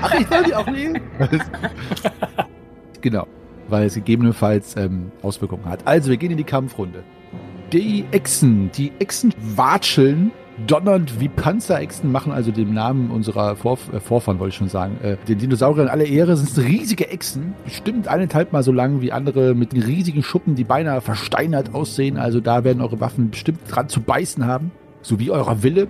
Ach, 0.00 0.14
ich 0.14 0.28
soll 0.28 0.44
die 0.44 0.54
auch 0.54 0.68
lesen? 0.68 1.00
genau, 3.00 3.26
weil 3.66 3.86
es 3.86 3.94
gegebenenfalls 3.94 4.76
ähm, 4.76 5.10
Auswirkungen 5.22 5.64
hat. 5.64 5.84
Also, 5.84 6.10
wir 6.10 6.16
gehen 6.18 6.30
in 6.30 6.36
die 6.36 6.44
Kampfrunde. 6.44 7.02
Die 7.72 8.04
Echsen, 8.12 8.70
die 8.70 8.92
Echsen 9.00 9.34
watscheln 9.56 10.30
donnernd 10.66 11.20
wie 11.20 11.28
Panzerechsen, 11.28 12.10
machen 12.10 12.32
also 12.32 12.50
dem 12.50 12.72
Namen 12.72 13.10
unserer 13.10 13.56
Vorf 13.56 13.92
äh, 13.92 14.00
Vorfahren, 14.00 14.38
wollte 14.38 14.50
ich 14.50 14.56
schon 14.56 14.68
sagen, 14.68 14.98
äh, 15.02 15.16
den 15.28 15.38
Dinosauriern 15.38 15.88
alle 15.88 16.04
Ehre, 16.04 16.36
sind 16.36 16.48
es 16.48 16.58
riesige 16.58 17.08
Echsen, 17.08 17.54
bestimmt 17.64 18.08
eineinhalb 18.08 18.52
mal 18.52 18.62
so 18.62 18.72
lang 18.72 19.00
wie 19.00 19.12
andere 19.12 19.54
mit 19.54 19.74
riesigen 19.74 20.22
Schuppen, 20.22 20.54
die 20.54 20.64
beinahe 20.64 21.00
versteinert 21.00 21.74
aussehen. 21.74 22.16
Also 22.16 22.40
da 22.40 22.64
werden 22.64 22.80
eure 22.80 23.00
Waffen 23.00 23.30
bestimmt 23.30 23.60
dran 23.68 23.88
zu 23.88 24.00
beißen 24.00 24.46
haben, 24.46 24.70
so 25.02 25.18
wie 25.18 25.30
eurer 25.30 25.62
Wille. 25.62 25.88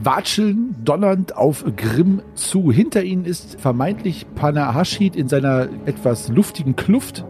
Watscheln 0.00 0.76
donnernd 0.84 1.36
auf 1.36 1.64
Grimm 1.76 2.22
zu. 2.34 2.70
Hinter 2.70 3.02
ihnen 3.02 3.24
ist 3.24 3.60
vermeintlich 3.60 4.26
Panahashid 4.36 5.16
in 5.16 5.28
seiner 5.28 5.68
etwas 5.86 6.28
luftigen 6.28 6.76
Kluft. 6.76 7.24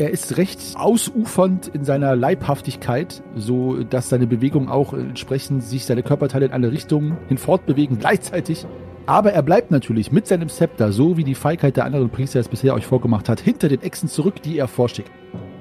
Er 0.00 0.08
ist 0.08 0.38
recht 0.38 0.60
ausufernd 0.76 1.68
in 1.74 1.84
seiner 1.84 2.16
Leibhaftigkeit, 2.16 3.22
so 3.36 3.84
dass 3.84 4.08
seine 4.08 4.26
Bewegungen 4.26 4.70
auch 4.70 4.94
entsprechend 4.94 5.62
sich 5.62 5.84
seine 5.84 6.02
Körperteile 6.02 6.46
in 6.46 6.52
alle 6.52 6.72
Richtungen 6.72 7.18
hin 7.28 7.36
fortbewegen 7.36 7.98
gleichzeitig. 7.98 8.64
Aber 9.04 9.34
er 9.34 9.42
bleibt 9.42 9.70
natürlich 9.70 10.10
mit 10.10 10.26
seinem 10.26 10.48
Zepter, 10.48 10.90
so 10.90 11.18
wie 11.18 11.24
die 11.24 11.34
Feigheit 11.34 11.76
der 11.76 11.84
anderen 11.84 12.08
Priester 12.08 12.40
es 12.40 12.48
bisher 12.48 12.72
euch 12.72 12.86
vorgemacht 12.86 13.28
hat, 13.28 13.40
hinter 13.40 13.68
den 13.68 13.82
Echsen 13.82 14.08
zurück, 14.08 14.40
die 14.40 14.56
er 14.56 14.68
vorschickt. 14.68 15.10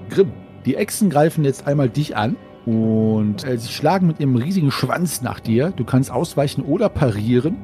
Grimm, 0.10 0.32
die 0.66 0.76
Echsen 0.76 1.10
greifen 1.10 1.44
jetzt 1.44 1.68
einmal 1.68 1.90
dich 1.90 2.16
an 2.16 2.38
und 2.66 3.46
äh, 3.46 3.58
sie 3.58 3.74
schlagen 3.74 4.08
mit 4.08 4.22
ihrem 4.22 4.38
riesigen 4.38 4.72
Schwanz 4.72 5.22
nach 5.22 5.42
dir. 5.42 5.74
Du 5.76 5.84
kannst 5.84 6.12
ausweichen 6.12 6.64
oder 6.64 6.88
parieren. 6.88 7.58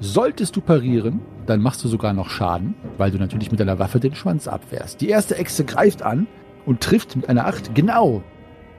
Solltest 0.00 0.56
du 0.56 0.60
parieren, 0.60 1.20
dann 1.48 1.62
machst 1.62 1.82
du 1.82 1.88
sogar 1.88 2.12
noch 2.12 2.28
Schaden, 2.30 2.74
weil 2.98 3.10
du 3.10 3.18
natürlich 3.18 3.50
mit 3.50 3.58
deiner 3.60 3.78
Waffe 3.78 4.00
den 4.00 4.14
Schwanz 4.14 4.46
abwehrst. 4.48 5.00
Die 5.00 5.08
erste 5.08 5.36
Echse 5.36 5.64
greift 5.64 6.02
an 6.02 6.26
und 6.66 6.80
trifft 6.80 7.16
mit 7.16 7.28
einer 7.28 7.46
Acht 7.46 7.74
genau. 7.74 8.22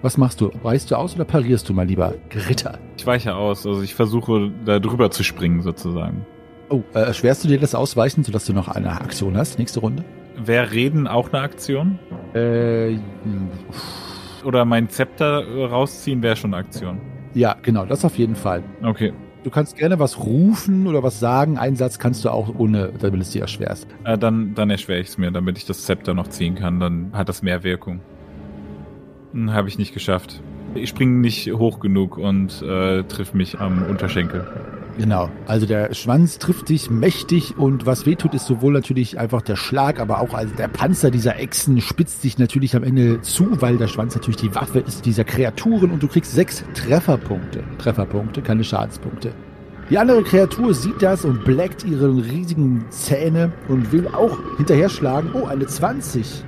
Was 0.02 0.18
machst 0.18 0.40
du? 0.40 0.52
Weichst 0.64 0.92
du 0.92 0.96
aus 0.96 1.16
oder 1.16 1.26
parierst 1.26 1.68
du 1.68 1.74
mal 1.74 1.86
lieber? 1.86 2.14
Ritter. 2.48 2.78
Ich 2.98 3.06
weiche 3.06 3.36
aus, 3.36 3.66
also 3.66 3.82
ich 3.82 3.96
versuche 3.96 4.52
da 4.64 4.80
drüber 4.80 5.12
zu 5.12 5.24
springen 5.24 5.62
sozusagen. 5.62 6.26
Oh, 6.70 6.84
äh, 6.94 7.00
erschwerst 7.00 7.44
du 7.44 7.48
dir 7.48 7.60
das 7.60 7.74
Ausweichen, 7.74 8.24
sodass 8.24 8.46
du 8.46 8.54
noch 8.54 8.68
eine 8.68 8.92
Aktion 8.92 9.36
hast? 9.36 9.58
Nächste 9.58 9.80
Runde? 9.80 10.06
Wäre 10.38 10.72
Reden 10.72 11.08
auch 11.08 11.34
eine 11.34 11.42
Aktion? 11.42 11.98
Äh, 12.34 12.98
Oder 14.46 14.64
mein 14.66 14.88
Zepter 14.90 15.44
rausziehen 15.70 16.22
wäre 16.22 16.36
schon 16.36 16.54
eine 16.54 16.64
Aktion. 16.64 17.02
ja, 17.34 17.56
genau, 17.62 17.86
das 17.86 18.06
auf 18.06 18.18
jeden 18.18 18.36
Fall. 18.36 18.64
Okay. 18.84 19.12
Du 19.44 19.50
kannst 19.50 19.78
gerne 19.78 20.00
was 20.00 20.20
rufen 20.20 20.86
oder 20.88 21.02
was 21.02 21.20
sagen. 21.20 21.58
Einen 21.58 21.78
Satz 21.78 21.98
kannst 21.98 22.26
du 22.26 22.30
auch 22.30 22.54
ohne, 22.58 22.92
damit 23.00 23.22
es 23.22 23.32
dir 23.32 23.42
erschwerst. 23.42 23.88
Äh, 24.04 24.18
dann 24.18 24.54
dann 24.54 24.70
erschwere 24.70 25.00
ich 25.00 25.08
es 25.08 25.18
mir, 25.18 25.32
damit 25.32 25.58
ich 25.58 25.66
das 25.66 25.84
Zepter 25.86 26.14
noch 26.14 26.28
ziehen 26.28 26.56
kann. 26.56 26.80
Dann 26.80 27.12
hat 27.14 27.30
das 27.30 27.42
mehr 27.42 27.64
Wirkung. 27.64 28.02
Hm, 29.32 29.54
Habe 29.54 29.70
ich 29.70 29.78
nicht 29.78 29.94
geschafft. 29.94 30.42
Ich 30.76 30.90
springe 30.90 31.20
nicht 31.20 31.52
hoch 31.54 31.80
genug 31.80 32.18
und 32.18 32.62
äh, 32.62 33.04
triff 33.04 33.34
mich 33.34 33.60
am 33.60 33.84
Unterschenkel. 33.84 34.46
Genau. 35.00 35.30
Also 35.48 35.66
der 35.66 35.94
Schwanz 35.94 36.40
trifft 36.40 36.68
dich 36.68 36.90
mächtig 36.90 37.58
und 37.58 37.86
was 37.86 38.06
wehtut, 38.06 38.34
ist 38.34 38.48
sowohl 38.48 38.74
natürlich 38.74 39.18
einfach 39.18 39.42
der 39.42 39.56
Schlag, 39.56 39.98
aber 39.98 40.20
auch 40.20 40.34
also 40.34 40.54
der 40.54 40.68
Panzer 40.68 41.10
dieser 41.10 41.40
Echsen 41.40 41.80
spitzt 41.80 42.22
sich 42.22 42.38
natürlich 42.38 42.76
am 42.76 42.84
Ende 42.84 43.22
zu, 43.22 43.62
weil 43.62 43.78
der 43.78 43.88
Schwanz 43.88 44.14
natürlich 44.16 44.42
die 44.42 44.54
Waffe 44.54 44.80
ist 44.80 45.06
dieser 45.06 45.24
Kreaturen 45.24 45.92
und 45.92 46.04
du 46.04 46.10
kriegst 46.10 46.34
sechs 46.34 46.66
Trefferpunkte. 46.74 47.64
Trefferpunkte, 47.78 48.42
keine 48.42 48.66
Schadenspunkte. 48.66 49.32
Die 49.90 49.98
andere 49.98 50.22
Kreatur 50.22 50.74
sieht 50.74 51.02
das 51.02 51.24
und 51.24 51.46
bleckt 51.46 51.86
ihre 51.86 52.14
riesigen 52.14 52.86
Zähne 52.90 53.54
und 53.70 53.94
will 53.94 54.10
auch 54.10 54.38
hinterher 54.58 54.90
schlagen. 54.90 55.30
Oh, 55.34 55.46
eine 55.46 55.66
20. 55.66 56.44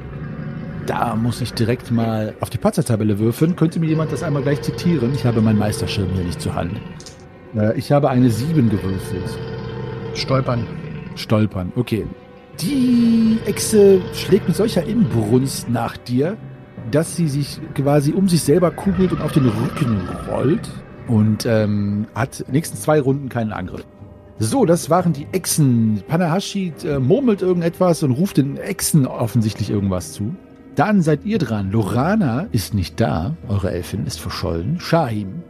Da 0.88 1.16
muss 1.16 1.40
ich 1.40 1.54
direkt 1.54 1.90
mal 1.90 2.36
auf 2.42 2.50
die 2.50 2.58
Panzertabelle 2.58 3.18
würfeln. 3.18 3.56
Könnte 3.56 3.80
mir 3.80 3.88
jemand 3.88 4.12
das 4.12 4.24
einmal 4.24 4.42
gleich 4.44 4.62
zitieren? 4.62 5.14
Ich 5.16 5.26
habe 5.26 5.40
meinen 5.40 5.58
Meisterschirm 5.58 6.10
hier 6.14 6.26
nicht 6.26 6.42
zur 6.42 6.54
Hand. 6.54 6.74
Äh, 7.56 7.78
Ich 7.78 7.92
habe 7.92 8.10
eine 8.10 8.30
7 8.30 8.70
gewürfelt. 8.70 9.38
Stolpern. 10.14 10.66
Stolpern, 11.16 11.72
okay. 11.76 12.06
Die 12.62 13.38
Echse 13.46 14.02
schlägt 14.14 14.48
mit 14.48 14.56
solcher 14.58 14.84
Inbrunst 14.86 15.70
nach 15.70 15.98
dir, 15.98 16.38
dass 16.92 17.16
sie 17.16 17.28
sich 17.28 17.60
quasi 17.76 18.12
um 18.14 18.28
sich 18.28 18.42
selber 18.44 18.72
kugelt 18.72 19.12
und 19.12 19.22
auf 19.22 19.32
den 19.32 19.48
Rücken 19.48 19.98
rollt 20.30 20.70
und 21.08 21.46
ähm, 21.46 22.08
hat 22.14 22.44
nächsten 22.52 22.78
zwei 22.78 23.00
Runden 23.00 23.30
keinen 23.30 23.52
Angriff. 23.52 23.86
So, 24.40 24.66
das 24.66 24.90
waren 24.90 25.14
die 25.14 25.28
Echsen. 25.32 26.02
Panahashi 26.08 26.74
äh, 26.84 27.00
murmelt 27.00 27.42
irgendetwas 27.42 28.02
und 28.04 28.12
ruft 28.12 28.38
den 28.38 28.58
Echsen 28.58 29.06
offensichtlich 29.06 29.70
irgendwas 29.70 30.14
zu. 30.14 30.36
Dann 30.76 31.02
seid 31.02 31.26
ihr 31.26 31.38
dran. 31.38 31.72
Lorana 31.72 32.48
ist 32.52 32.74
nicht 32.74 33.00
da. 33.00 33.36
Eure 33.48 33.72
Elfin 33.72 34.06
ist 34.06 34.20
verschollen. 34.20 34.80
Shahim, 34.80 35.44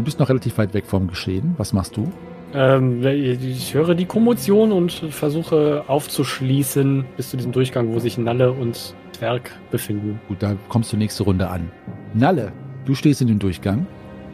du 0.00 0.04
bist 0.04 0.18
noch 0.18 0.28
relativ 0.28 0.56
weit 0.58 0.72
weg 0.74 0.86
vom 0.86 1.08
Geschehen. 1.08 1.54
Was 1.58 1.72
machst 1.72 1.96
du? 1.96 2.10
Ähm, 2.54 3.04
ich 3.04 3.74
höre 3.74 3.94
die 3.94 4.06
Kommotion 4.06 4.72
und 4.72 4.90
versuche 4.92 5.84
aufzuschließen 5.86 7.04
bis 7.16 7.30
zu 7.30 7.36
diesem 7.36 7.52
Durchgang, 7.52 7.92
wo 7.92 7.98
sich 7.98 8.18
Nalle 8.18 8.50
und 8.50 8.94
Zwerg 9.12 9.52
befinden. 9.70 10.18
Gut, 10.26 10.42
da 10.42 10.54
kommst 10.68 10.92
du 10.92 10.96
nächste 10.96 11.22
Runde 11.24 11.48
an. 11.48 11.70
Nalle, 12.14 12.52
du 12.86 12.94
stehst 12.94 13.20
in 13.20 13.28
dem 13.28 13.38
Durchgang. 13.38 13.86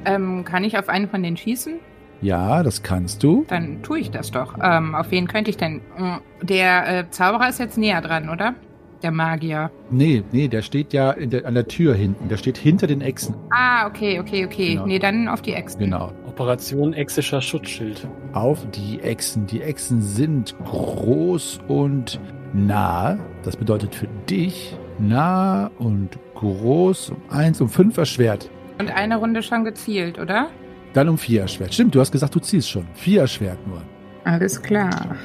Ähm, 0.05 0.45
kann 0.45 0.65
ich 0.65 0.79
auf 0.79 0.89
einen 0.89 1.09
von 1.09 1.23
denen 1.23 1.37
schießen? 1.37 1.75
Ja, 2.23 2.63
das 2.63 2.83
kannst 2.83 3.23
du. 3.23 3.45
Dann 3.49 3.83
tue 3.83 3.99
ich 3.99 4.11
das 4.11 4.31
doch. 4.31 4.57
Ähm, 4.63 4.95
auf 4.95 5.11
wen 5.11 5.27
könnte 5.29 5.51
ich 5.51 5.57
denn? 5.59 5.83
Mm, 5.99 6.15
Der 6.43 6.99
äh, 7.01 7.11
Zauberer 7.11 7.49
ist 7.49 7.59
jetzt 7.59 7.77
näher 7.77 8.01
dran, 8.01 8.31
oder? 8.31 8.55
Der 9.03 9.11
Magier. 9.11 9.71
Nee, 9.91 10.23
nee, 10.33 10.49
der 10.49 10.63
steht 10.63 10.93
ja 10.93 11.11
in 11.11 11.31
der, 11.31 11.47
an 11.47 11.55
der 11.55 11.69
Tür 11.69 11.95
hinten. 11.95 12.29
Der 12.29 12.37
steht 12.37 12.57
hinter 12.57 12.87
den 12.87 13.01
Echsen. 13.01 13.35
Ah, 13.51 13.87
okay, 13.87 14.19
okay, 14.21 14.47
okay. 14.47 14.75
Genau. 14.75 14.87
Nee, 14.87 14.99
dann 14.99 15.29
auf 15.29 15.43
die 15.43 15.53
Echsen. 15.53 15.81
Genau. 15.81 16.13
Operation 16.27 16.93
Exischer 16.95 17.41
Schutzschild. 17.41 18.09
Auf 18.33 18.67
die 18.71 19.01
Echsen. 19.01 19.47
Die 19.47 19.63
Echsen 19.63 20.01
sind 20.01 20.57
groß 20.65 21.61
und 21.69 22.21
nah. 22.53 23.19
Das 23.43 23.57
bedeutet 23.57 23.95
für 23.95 24.09
dich 24.29 24.77
nah 24.99 25.71
und 25.79 26.19
groß, 26.35 27.11
um 27.11 27.23
eins, 27.29 27.61
um 27.61 27.69
fünf 27.69 27.97
erschwert. 27.99 28.51
Und 28.79 28.91
eine 28.91 29.17
Runde 29.17 29.43
schon 29.43 29.65
gezielt, 29.65 30.19
oder? 30.19 30.49
Dann 30.93 31.09
um 31.09 31.19
vier 31.19 31.43
erschwert. 31.43 31.75
Stimmt, 31.75 31.95
du 31.95 32.01
hast 32.01 32.13
gesagt, 32.13 32.35
du 32.35 32.41
ziehst 32.41 32.71
schon. 32.71 32.87
Vier 32.95 33.23
erschwert 33.23 33.59
nur. 33.67 33.83
Alles 34.25 34.61
klar. 34.61 35.17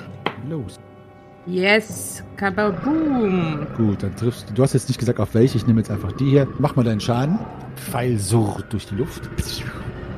Los. 0.49 0.79
Yes, 1.47 2.23
kababoom. 2.37 3.65
Gut, 3.75 4.03
dann 4.03 4.15
triffst 4.15 4.49
du. 4.49 4.53
Du 4.53 4.63
hast 4.63 4.73
jetzt 4.73 4.89
nicht 4.89 4.99
gesagt, 4.99 5.19
auf 5.19 5.33
welche. 5.33 5.57
Ich 5.57 5.65
nehme 5.65 5.79
jetzt 5.79 5.89
einfach 5.89 6.11
die 6.11 6.29
hier. 6.29 6.47
Mach 6.59 6.75
mal 6.75 6.83
deinen 6.83 6.99
Schaden. 6.99 7.39
Pfeil 7.75 8.19
surrt 8.19 8.71
durch 8.71 8.85
die 8.85 8.95
Luft. 8.95 9.29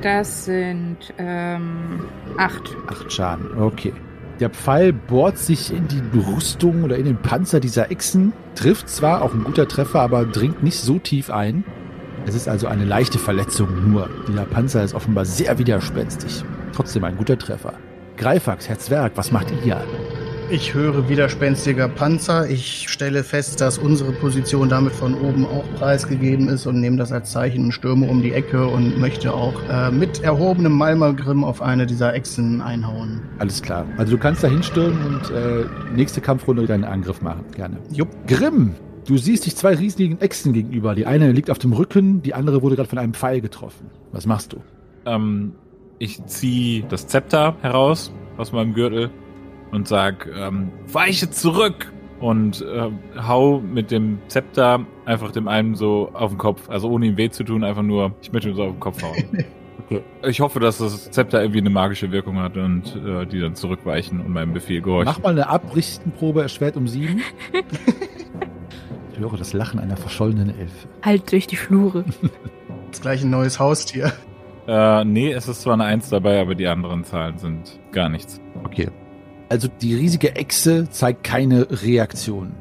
Das 0.02 0.44
sind 0.44 0.98
ähm, 1.16 2.00
acht. 2.36 2.76
Acht 2.88 3.10
Schaden. 3.10 3.56
Okay. 3.58 3.94
Der 4.40 4.50
Pfeil 4.50 4.92
bohrt 4.92 5.38
sich 5.38 5.72
in 5.72 5.88
die 5.88 6.02
Brüstung 6.02 6.82
oder 6.82 6.96
in 6.96 7.04
den 7.04 7.16
Panzer 7.16 7.60
dieser 7.60 7.90
Echsen. 7.90 8.32
Trifft 8.54 8.90
zwar, 8.90 9.22
auch 9.22 9.32
ein 9.32 9.44
guter 9.44 9.66
Treffer, 9.66 10.00
aber 10.00 10.26
dringt 10.26 10.62
nicht 10.62 10.78
so 10.78 10.98
tief 10.98 11.30
ein. 11.30 11.64
Es 12.26 12.34
ist 12.34 12.48
also 12.48 12.66
eine 12.66 12.84
leichte 12.84 13.18
Verletzung 13.18 13.90
nur. 13.90 14.10
Dieser 14.28 14.44
Panzer 14.44 14.82
ist 14.82 14.94
offenbar 14.94 15.24
sehr 15.24 15.58
widerspenstig. 15.58 16.44
Trotzdem 16.72 17.04
ein 17.04 17.16
guter 17.16 17.38
Treffer. 17.38 17.74
Greifax, 18.16 18.68
Herr 18.68 18.78
Zwerg, 18.78 19.12
was 19.16 19.30
macht 19.30 19.52
ihr? 19.64 19.80
Ich 20.50 20.74
höre 20.74 21.08
widerspenstiger 21.08 21.88
Panzer. 21.88 22.48
Ich 22.48 22.88
stelle 22.88 23.24
fest, 23.24 23.62
dass 23.62 23.78
unsere 23.78 24.12
Position 24.12 24.68
damit 24.68 24.92
von 24.92 25.14
oben 25.14 25.46
auch 25.46 25.64
preisgegeben 25.78 26.48
ist 26.48 26.66
und 26.66 26.80
nehme 26.80 26.98
das 26.98 27.12
als 27.12 27.32
Zeichen 27.32 27.64
und 27.64 27.72
stürme 27.72 28.08
um 28.08 28.22
die 28.22 28.32
Ecke 28.32 28.66
und 28.66 28.98
möchte 29.00 29.32
auch 29.32 29.54
äh, 29.70 29.90
mit 29.90 30.22
erhobenem 30.22 30.72
Malmergrimm 30.72 31.44
auf 31.44 31.62
eine 31.62 31.86
dieser 31.86 32.12
Echsen 32.14 32.60
einhauen. 32.60 33.22
Alles 33.38 33.62
klar. 33.62 33.86
Also 33.96 34.12
du 34.12 34.18
kannst 34.18 34.44
da 34.44 34.48
hinstürmen 34.48 35.06
und 35.06 35.30
äh, 35.30 35.64
nächste 35.94 36.20
Kampfrunde 36.20 36.66
deinen 36.66 36.84
Angriff 36.84 37.22
machen. 37.22 37.44
Gerne. 37.56 37.78
Jupp. 37.90 38.10
Grimm, 38.26 38.74
du 39.06 39.16
siehst 39.16 39.46
dich 39.46 39.56
zwei 39.56 39.74
riesigen 39.74 40.20
Echsen 40.20 40.52
gegenüber. 40.52 40.94
Die 40.94 41.06
eine 41.06 41.32
liegt 41.32 41.50
auf 41.50 41.58
dem 41.58 41.72
Rücken, 41.72 42.22
die 42.22 42.34
andere 42.34 42.60
wurde 42.60 42.76
gerade 42.76 42.88
von 42.90 42.98
einem 42.98 43.14
Pfeil 43.14 43.40
getroffen. 43.40 43.90
Was 44.12 44.26
machst 44.26 44.52
du? 44.52 44.58
Ähm, 45.06 45.52
ich 45.98 46.24
ziehe 46.26 46.84
das 46.88 47.06
Zepter 47.06 47.56
heraus 47.62 48.12
aus 48.36 48.52
meinem 48.52 48.74
Gürtel 48.74 49.10
und 49.74 49.88
sag, 49.88 50.28
ähm, 50.36 50.70
weiche 50.86 51.30
zurück! 51.30 51.92
Und 52.20 52.62
äh, 52.62 52.90
hau 53.26 53.60
mit 53.60 53.90
dem 53.90 54.18
Zepter 54.28 54.86
einfach 55.04 55.30
dem 55.32 55.46
einen 55.46 55.74
so 55.74 56.10
auf 56.14 56.30
den 56.30 56.38
Kopf. 56.38 56.70
Also 56.70 56.88
ohne 56.88 57.06
ihm 57.06 57.16
weh 57.18 57.28
zu 57.28 57.44
tun, 57.44 57.64
einfach 57.64 57.82
nur, 57.82 58.14
ich 58.22 58.32
möchte 58.32 58.48
ihm 58.48 58.54
so 58.54 58.62
auf 58.64 58.72
den 58.72 58.80
Kopf 58.80 59.02
hauen. 59.02 59.44
Okay. 59.86 60.00
Ich 60.22 60.40
hoffe, 60.40 60.60
dass 60.60 60.78
das 60.78 61.10
Zepter 61.10 61.42
irgendwie 61.42 61.58
eine 61.58 61.68
magische 61.68 62.10
Wirkung 62.10 62.38
hat 62.38 62.56
und 62.56 62.96
äh, 62.96 63.26
die 63.26 63.38
dann 63.38 63.54
zurückweichen 63.54 64.20
und 64.20 64.32
meinem 64.32 64.54
Befehl 64.54 64.80
gehorchen. 64.80 65.12
Mach 65.12 65.22
mal 65.22 65.30
eine 65.30 65.48
Abrichtenprobe 65.48 66.40
erschwert 66.40 66.78
um 66.78 66.88
sieben. 66.88 67.20
Ich 69.12 69.20
höre 69.20 69.36
das 69.36 69.52
Lachen 69.52 69.78
einer 69.78 69.96
verschollenen 69.96 70.58
Elfe. 70.58 70.88
Halt 71.02 71.30
durch 71.30 71.46
die 71.46 71.54
Flure. 71.54 72.04
Jetzt 72.86 73.02
gleich 73.02 73.22
ein 73.22 73.30
neues 73.30 73.60
Haustier. 73.60 74.12
Äh, 74.66 75.04
nee, 75.04 75.30
es 75.30 75.46
ist 75.46 75.62
zwar 75.62 75.74
eine 75.74 75.84
Eins 75.84 76.08
dabei, 76.08 76.40
aber 76.40 76.56
die 76.56 76.66
anderen 76.66 77.04
Zahlen 77.04 77.38
sind 77.38 77.78
gar 77.92 78.08
nichts. 78.08 78.40
Okay. 78.64 78.88
Also 79.48 79.68
die 79.80 79.94
riesige 79.94 80.36
Echse 80.36 80.88
zeigt 80.90 81.24
keine 81.24 81.66
Reaktion. 81.82 82.52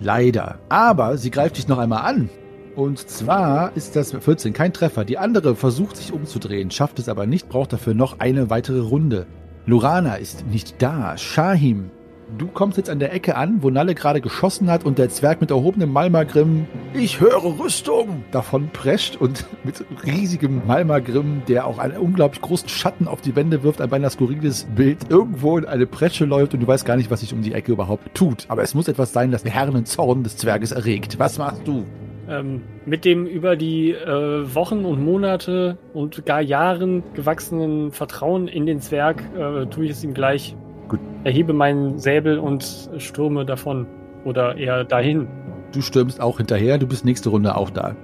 Leider. 0.00 0.58
Aber 0.68 1.16
sie 1.16 1.30
greift 1.30 1.56
dich 1.56 1.68
noch 1.68 1.78
einmal 1.78 2.02
an. 2.02 2.28
Und 2.76 3.08
zwar 3.08 3.76
ist 3.76 3.96
das 3.96 4.12
14 4.12 4.52
kein 4.52 4.72
Treffer. 4.72 5.04
Die 5.04 5.18
andere 5.18 5.56
versucht 5.56 5.96
sich 5.96 6.12
umzudrehen, 6.12 6.70
schafft 6.70 6.98
es 7.00 7.08
aber 7.08 7.26
nicht, 7.26 7.48
braucht 7.48 7.72
dafür 7.72 7.94
noch 7.94 8.20
eine 8.20 8.50
weitere 8.50 8.80
Runde. 8.80 9.26
Lorana 9.66 10.14
ist 10.14 10.46
nicht 10.46 10.80
da. 10.80 11.16
Shahim, 11.16 11.90
du 12.36 12.48
kommst 12.48 12.76
jetzt 12.76 12.90
an 12.90 12.98
der 12.98 13.12
Ecke 13.12 13.36
an, 13.36 13.62
wo 13.62 13.70
Nalle 13.70 13.94
gerade 13.94 14.20
geschossen 14.20 14.70
hat 14.70 14.84
und 14.84 14.98
der 14.98 15.08
Zwerg 15.08 15.40
mit 15.40 15.50
erhobenem 15.50 15.92
Malmagrim, 15.92 16.66
ich 16.94 17.20
höre 17.20 17.58
Rüstung, 17.58 18.24
davon 18.30 18.68
prescht 18.72 19.16
und 19.16 19.46
mit 19.64 19.84
riesigem 20.04 20.62
Malmagrim, 20.66 21.42
der 21.48 21.66
auch 21.66 21.78
einen 21.78 21.96
unglaublich 21.96 22.40
großen 22.40 22.68
Schatten 22.68 23.08
auf 23.08 23.20
die 23.20 23.34
Wände 23.36 23.62
wirft, 23.62 23.80
ein 23.80 23.88
beinahe 23.88 24.10
skurriles 24.10 24.66
Bild, 24.76 25.10
irgendwo 25.10 25.58
in 25.58 25.64
eine 25.64 25.86
Pretsche 25.86 26.24
läuft 26.24 26.54
und 26.54 26.60
du 26.60 26.66
weißt 26.66 26.84
gar 26.84 26.96
nicht, 26.96 27.10
was 27.10 27.20
sich 27.20 27.32
um 27.32 27.42
die 27.42 27.54
Ecke 27.54 27.72
überhaupt 27.72 28.14
tut. 28.14 28.44
Aber 28.48 28.62
es 28.62 28.74
muss 28.74 28.88
etwas 28.88 29.12
sein, 29.12 29.30
das 29.30 29.42
den 29.42 29.52
herrenden 29.52 29.86
Zorn 29.86 30.22
des 30.22 30.36
Zwerges 30.36 30.72
erregt. 30.72 31.18
Was 31.18 31.38
machst 31.38 31.66
du? 31.66 31.84
Ähm, 32.28 32.60
mit 32.84 33.06
dem 33.06 33.26
über 33.26 33.56
die 33.56 33.92
äh, 33.92 34.54
Wochen 34.54 34.84
und 34.84 35.02
Monate 35.02 35.78
und 35.94 36.26
gar 36.26 36.42
Jahren 36.42 37.02
gewachsenen 37.14 37.90
Vertrauen 37.90 38.48
in 38.48 38.66
den 38.66 38.80
Zwerg 38.80 39.22
äh, 39.34 39.64
tue 39.66 39.86
ich 39.86 39.92
es 39.92 40.04
ihm 40.04 40.12
gleich. 40.12 40.54
Gut. 40.88 41.00
Erhebe 41.24 41.52
meinen 41.52 41.98
Säbel 41.98 42.38
und 42.38 42.90
stürme 42.98 43.44
davon. 43.44 43.86
Oder 44.24 44.56
eher 44.56 44.84
dahin. 44.84 45.28
Du 45.72 45.80
stürmst 45.80 46.20
auch 46.20 46.38
hinterher, 46.38 46.78
du 46.78 46.86
bist 46.86 47.04
nächste 47.04 47.28
Runde 47.28 47.56
auch 47.56 47.70
da. 47.70 47.94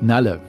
Nalle, 0.00 0.40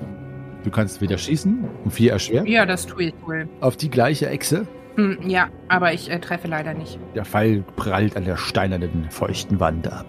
du 0.64 0.70
kannst 0.72 1.02
wieder 1.02 1.18
schießen, 1.18 1.66
um 1.84 1.92
vier 1.92 2.14
erschwert, 2.14 2.48
Ja, 2.48 2.66
das 2.66 2.86
tue 2.86 3.06
ich 3.06 3.14
wohl. 3.26 3.50
auf 3.60 3.76
die 3.78 3.90
gleiche 3.90 4.30
Echse. 4.30 4.68
Hm, 4.96 5.18
ja, 5.28 5.48
aber 5.68 5.94
ich 5.94 6.10
äh, 6.12 6.20
treffe 6.20 6.48
leider 6.48 6.74
nicht. 6.74 7.00
Der 7.16 7.26
Pfeil 7.26 7.64
prallt 7.76 8.16
an 8.16 8.26
der 8.26 8.38
steinernen, 8.38 9.08
feuchten 9.10 9.60
Wand 9.60 9.92
ab. 9.92 10.06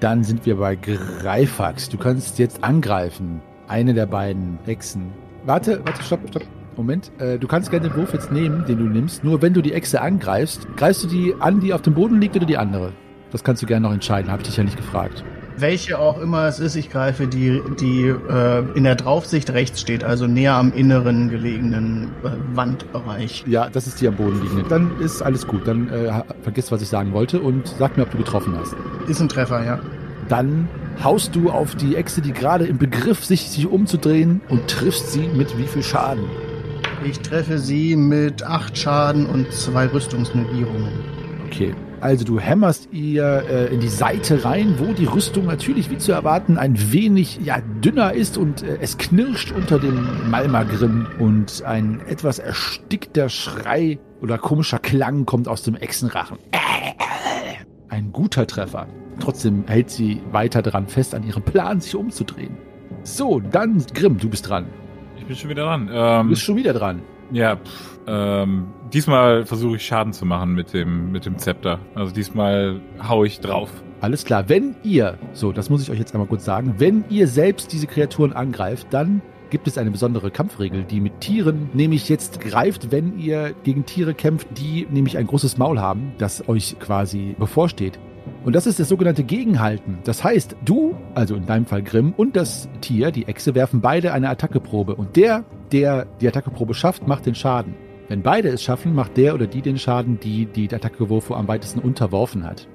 Dann 0.00 0.24
sind 0.24 0.46
wir 0.46 0.56
bei 0.56 0.76
Greifax. 0.76 1.88
Du 1.88 1.98
kannst 1.98 2.38
jetzt 2.38 2.62
angreifen. 2.64 3.40
Eine 3.66 3.94
der 3.94 4.06
beiden 4.06 4.58
Echsen. 4.66 5.12
Warte, 5.44 5.80
warte, 5.84 6.02
stopp, 6.02 6.20
stopp. 6.30 6.42
Moment. 6.78 7.10
Äh, 7.18 7.38
du 7.38 7.48
kannst 7.48 7.70
gerne 7.70 7.88
den 7.88 7.96
Wurf 7.96 8.14
jetzt 8.14 8.30
nehmen, 8.32 8.64
den 8.64 8.78
du 8.78 8.84
nimmst. 8.84 9.24
Nur 9.24 9.42
wenn 9.42 9.52
du 9.52 9.60
die 9.60 9.72
Echse 9.72 10.00
angreifst, 10.00 10.66
greifst 10.76 11.04
du 11.04 11.08
die 11.08 11.34
an, 11.38 11.60
die 11.60 11.74
auf 11.74 11.82
dem 11.82 11.94
Boden 11.94 12.20
liegt 12.20 12.36
oder 12.36 12.46
die 12.46 12.56
andere? 12.56 12.92
Das 13.32 13.44
kannst 13.44 13.60
du 13.62 13.66
gerne 13.66 13.86
noch 13.86 13.92
entscheiden. 13.92 14.30
Habe 14.30 14.42
ich 14.42 14.48
dich 14.48 14.56
ja 14.56 14.64
nicht 14.64 14.76
gefragt. 14.76 15.24
Welche 15.56 15.98
auch 15.98 16.20
immer 16.20 16.46
es 16.46 16.60
ist, 16.60 16.76
ich 16.76 16.88
greife 16.88 17.26
die, 17.26 17.60
die 17.80 18.06
äh, 18.06 18.62
in 18.76 18.84
der 18.84 18.94
Draufsicht 18.94 19.50
rechts 19.50 19.80
steht, 19.80 20.04
also 20.04 20.28
näher 20.28 20.54
am 20.54 20.72
inneren 20.72 21.28
gelegenen 21.30 22.12
äh, 22.22 22.28
Wandbereich. 22.54 23.44
Ja, 23.48 23.68
das 23.68 23.88
ist 23.88 24.00
die 24.00 24.06
am 24.06 24.14
Boden 24.14 24.40
liegende. 24.40 24.62
Dann 24.68 25.00
ist 25.00 25.20
alles 25.20 25.48
gut. 25.48 25.66
Dann 25.66 25.90
äh, 25.90 26.22
vergiss, 26.42 26.70
was 26.70 26.80
ich 26.80 26.88
sagen 26.88 27.12
wollte 27.12 27.40
und 27.40 27.66
sag 27.66 27.96
mir, 27.96 28.04
ob 28.04 28.12
du 28.12 28.18
getroffen 28.18 28.54
hast. 28.56 28.76
Ist 29.08 29.20
ein 29.20 29.28
Treffer, 29.28 29.64
ja. 29.64 29.80
Dann 30.28 30.68
haust 31.02 31.34
du 31.34 31.50
auf 31.50 31.74
die 31.74 31.96
Echse, 31.96 32.20
die 32.20 32.32
gerade 32.32 32.66
im 32.66 32.78
Begriff 32.78 33.24
sich, 33.24 33.50
sich 33.50 33.66
umzudrehen 33.66 34.40
und 34.48 34.68
triffst 34.68 35.10
sie 35.10 35.26
mit 35.26 35.58
wie 35.58 35.66
viel 35.66 35.82
Schaden? 35.82 36.24
Ich 37.04 37.20
treffe 37.20 37.58
sie 37.58 37.94
mit 37.96 38.42
acht 38.42 38.76
Schaden 38.76 39.26
und 39.26 39.52
zwei 39.52 39.86
Rüstungsnegierungen. 39.86 40.92
Okay. 41.46 41.74
Also 42.00 42.24
du 42.24 42.38
hämmerst 42.38 42.88
ihr 42.92 43.44
äh, 43.48 43.74
in 43.74 43.80
die 43.80 43.88
Seite 43.88 44.44
rein, 44.44 44.74
wo 44.78 44.92
die 44.92 45.06
Rüstung 45.06 45.46
natürlich, 45.46 45.90
wie 45.90 45.98
zu 45.98 46.12
erwarten, 46.12 46.56
ein 46.56 46.92
wenig 46.92 47.40
ja, 47.42 47.60
dünner 47.60 48.12
ist 48.12 48.38
und 48.38 48.62
äh, 48.62 48.78
es 48.80 48.98
knirscht 48.98 49.50
unter 49.50 49.78
dem 49.80 50.30
Malmagrim 50.30 51.06
und 51.18 51.62
ein 51.64 52.00
etwas 52.08 52.38
erstickter 52.38 53.28
Schrei 53.28 53.98
oder 54.20 54.38
komischer 54.38 54.78
Klang 54.78 55.26
kommt 55.26 55.48
aus 55.48 55.62
dem 55.62 55.74
Echsenrachen. 55.74 56.38
Ein 57.88 58.12
guter 58.12 58.46
Treffer. 58.46 58.86
Trotzdem 59.18 59.64
hält 59.66 59.90
sie 59.90 60.20
weiter 60.30 60.62
dran 60.62 60.86
fest 60.86 61.14
an 61.14 61.24
ihrem 61.24 61.42
Plan, 61.42 61.80
sich 61.80 61.96
umzudrehen. 61.96 62.56
So, 63.02 63.40
dann 63.40 63.84
Grimm, 63.94 64.18
du 64.18 64.28
bist 64.28 64.48
dran. 64.48 64.66
Bin 65.28 65.36
schon 65.36 65.50
wieder 65.50 65.64
dran. 65.64 65.86
Du 65.86 65.92
Ähm, 65.94 66.28
bist 66.30 66.42
schon 66.42 66.56
wieder 66.56 66.72
dran. 66.72 67.02
ja, 67.30 67.56
pff, 67.56 67.98
ähm, 68.06 68.68
diesmal 68.92 69.44
versuche 69.44 69.76
ich 69.76 69.86
Schaden 69.86 70.12
zu 70.12 70.24
machen 70.24 70.54
mit 70.54 70.72
dem, 70.72 71.12
mit 71.12 71.26
dem 71.26 71.38
Zepter. 71.38 71.78
Also 71.94 72.12
diesmal 72.14 72.80
hau 73.06 73.24
ich 73.24 73.40
drauf. 73.40 73.70
Alles 74.00 74.24
klar. 74.24 74.48
Wenn 74.48 74.76
ihr, 74.82 75.18
so, 75.34 75.52
das 75.52 75.70
muss 75.70 75.82
ich 75.82 75.90
euch 75.90 75.98
jetzt 75.98 76.14
einmal 76.14 76.28
kurz 76.28 76.44
sagen, 76.44 76.76
wenn 76.78 77.04
ihr 77.10 77.26
selbst 77.28 77.72
diese 77.72 77.86
Kreaturen 77.86 78.32
angreift, 78.32 78.86
dann 78.90 79.20
gibt 79.50 79.66
es 79.66 79.76
eine 79.78 79.90
besondere 79.90 80.30
Kampfregel, 80.30 80.84
die 80.84 81.00
mit 81.00 81.20
Tieren 81.20 81.70
nämlich 81.72 82.08
jetzt 82.08 82.38
greift, 82.40 82.90
wenn 82.92 83.18
ihr 83.18 83.54
gegen 83.64 83.86
Tiere 83.86 84.14
kämpft, 84.14 84.46
die 84.58 84.86
nämlich 84.90 85.16
ein 85.18 85.26
großes 85.26 85.56
Maul 85.58 85.80
haben, 85.80 86.12
das 86.18 86.48
euch 86.48 86.76
quasi 86.78 87.34
bevorsteht. 87.38 87.98
Und 88.44 88.54
das 88.54 88.66
ist 88.66 88.78
das 88.78 88.88
sogenannte 88.88 89.24
Gegenhalten. 89.24 89.98
Das 90.04 90.22
heißt, 90.22 90.56
du, 90.64 90.96
also 91.14 91.34
in 91.34 91.46
deinem 91.46 91.66
Fall 91.66 91.82
Grimm, 91.82 92.14
und 92.16 92.36
das 92.36 92.68
Tier, 92.80 93.10
die 93.10 93.26
Echse, 93.26 93.54
werfen 93.54 93.80
beide 93.80 94.12
eine 94.12 94.28
Attackeprobe. 94.30 94.94
Und 94.94 95.16
der, 95.16 95.44
der 95.72 96.06
die 96.20 96.28
Attackeprobe 96.28 96.74
schafft, 96.74 97.06
macht 97.06 97.26
den 97.26 97.34
Schaden. 97.34 97.74
Wenn 98.08 98.22
beide 98.22 98.48
es 98.48 98.62
schaffen, 98.62 98.94
macht 98.94 99.16
der 99.16 99.34
oder 99.34 99.46
die 99.46 99.60
den 99.60 99.76
Schaden, 99.78 100.18
die 100.18 100.46
die 100.46 100.72
Attackewurf 100.72 101.30
am 101.30 101.46
weitesten 101.46 101.80
unterworfen 101.80 102.44
hat. 102.44 102.66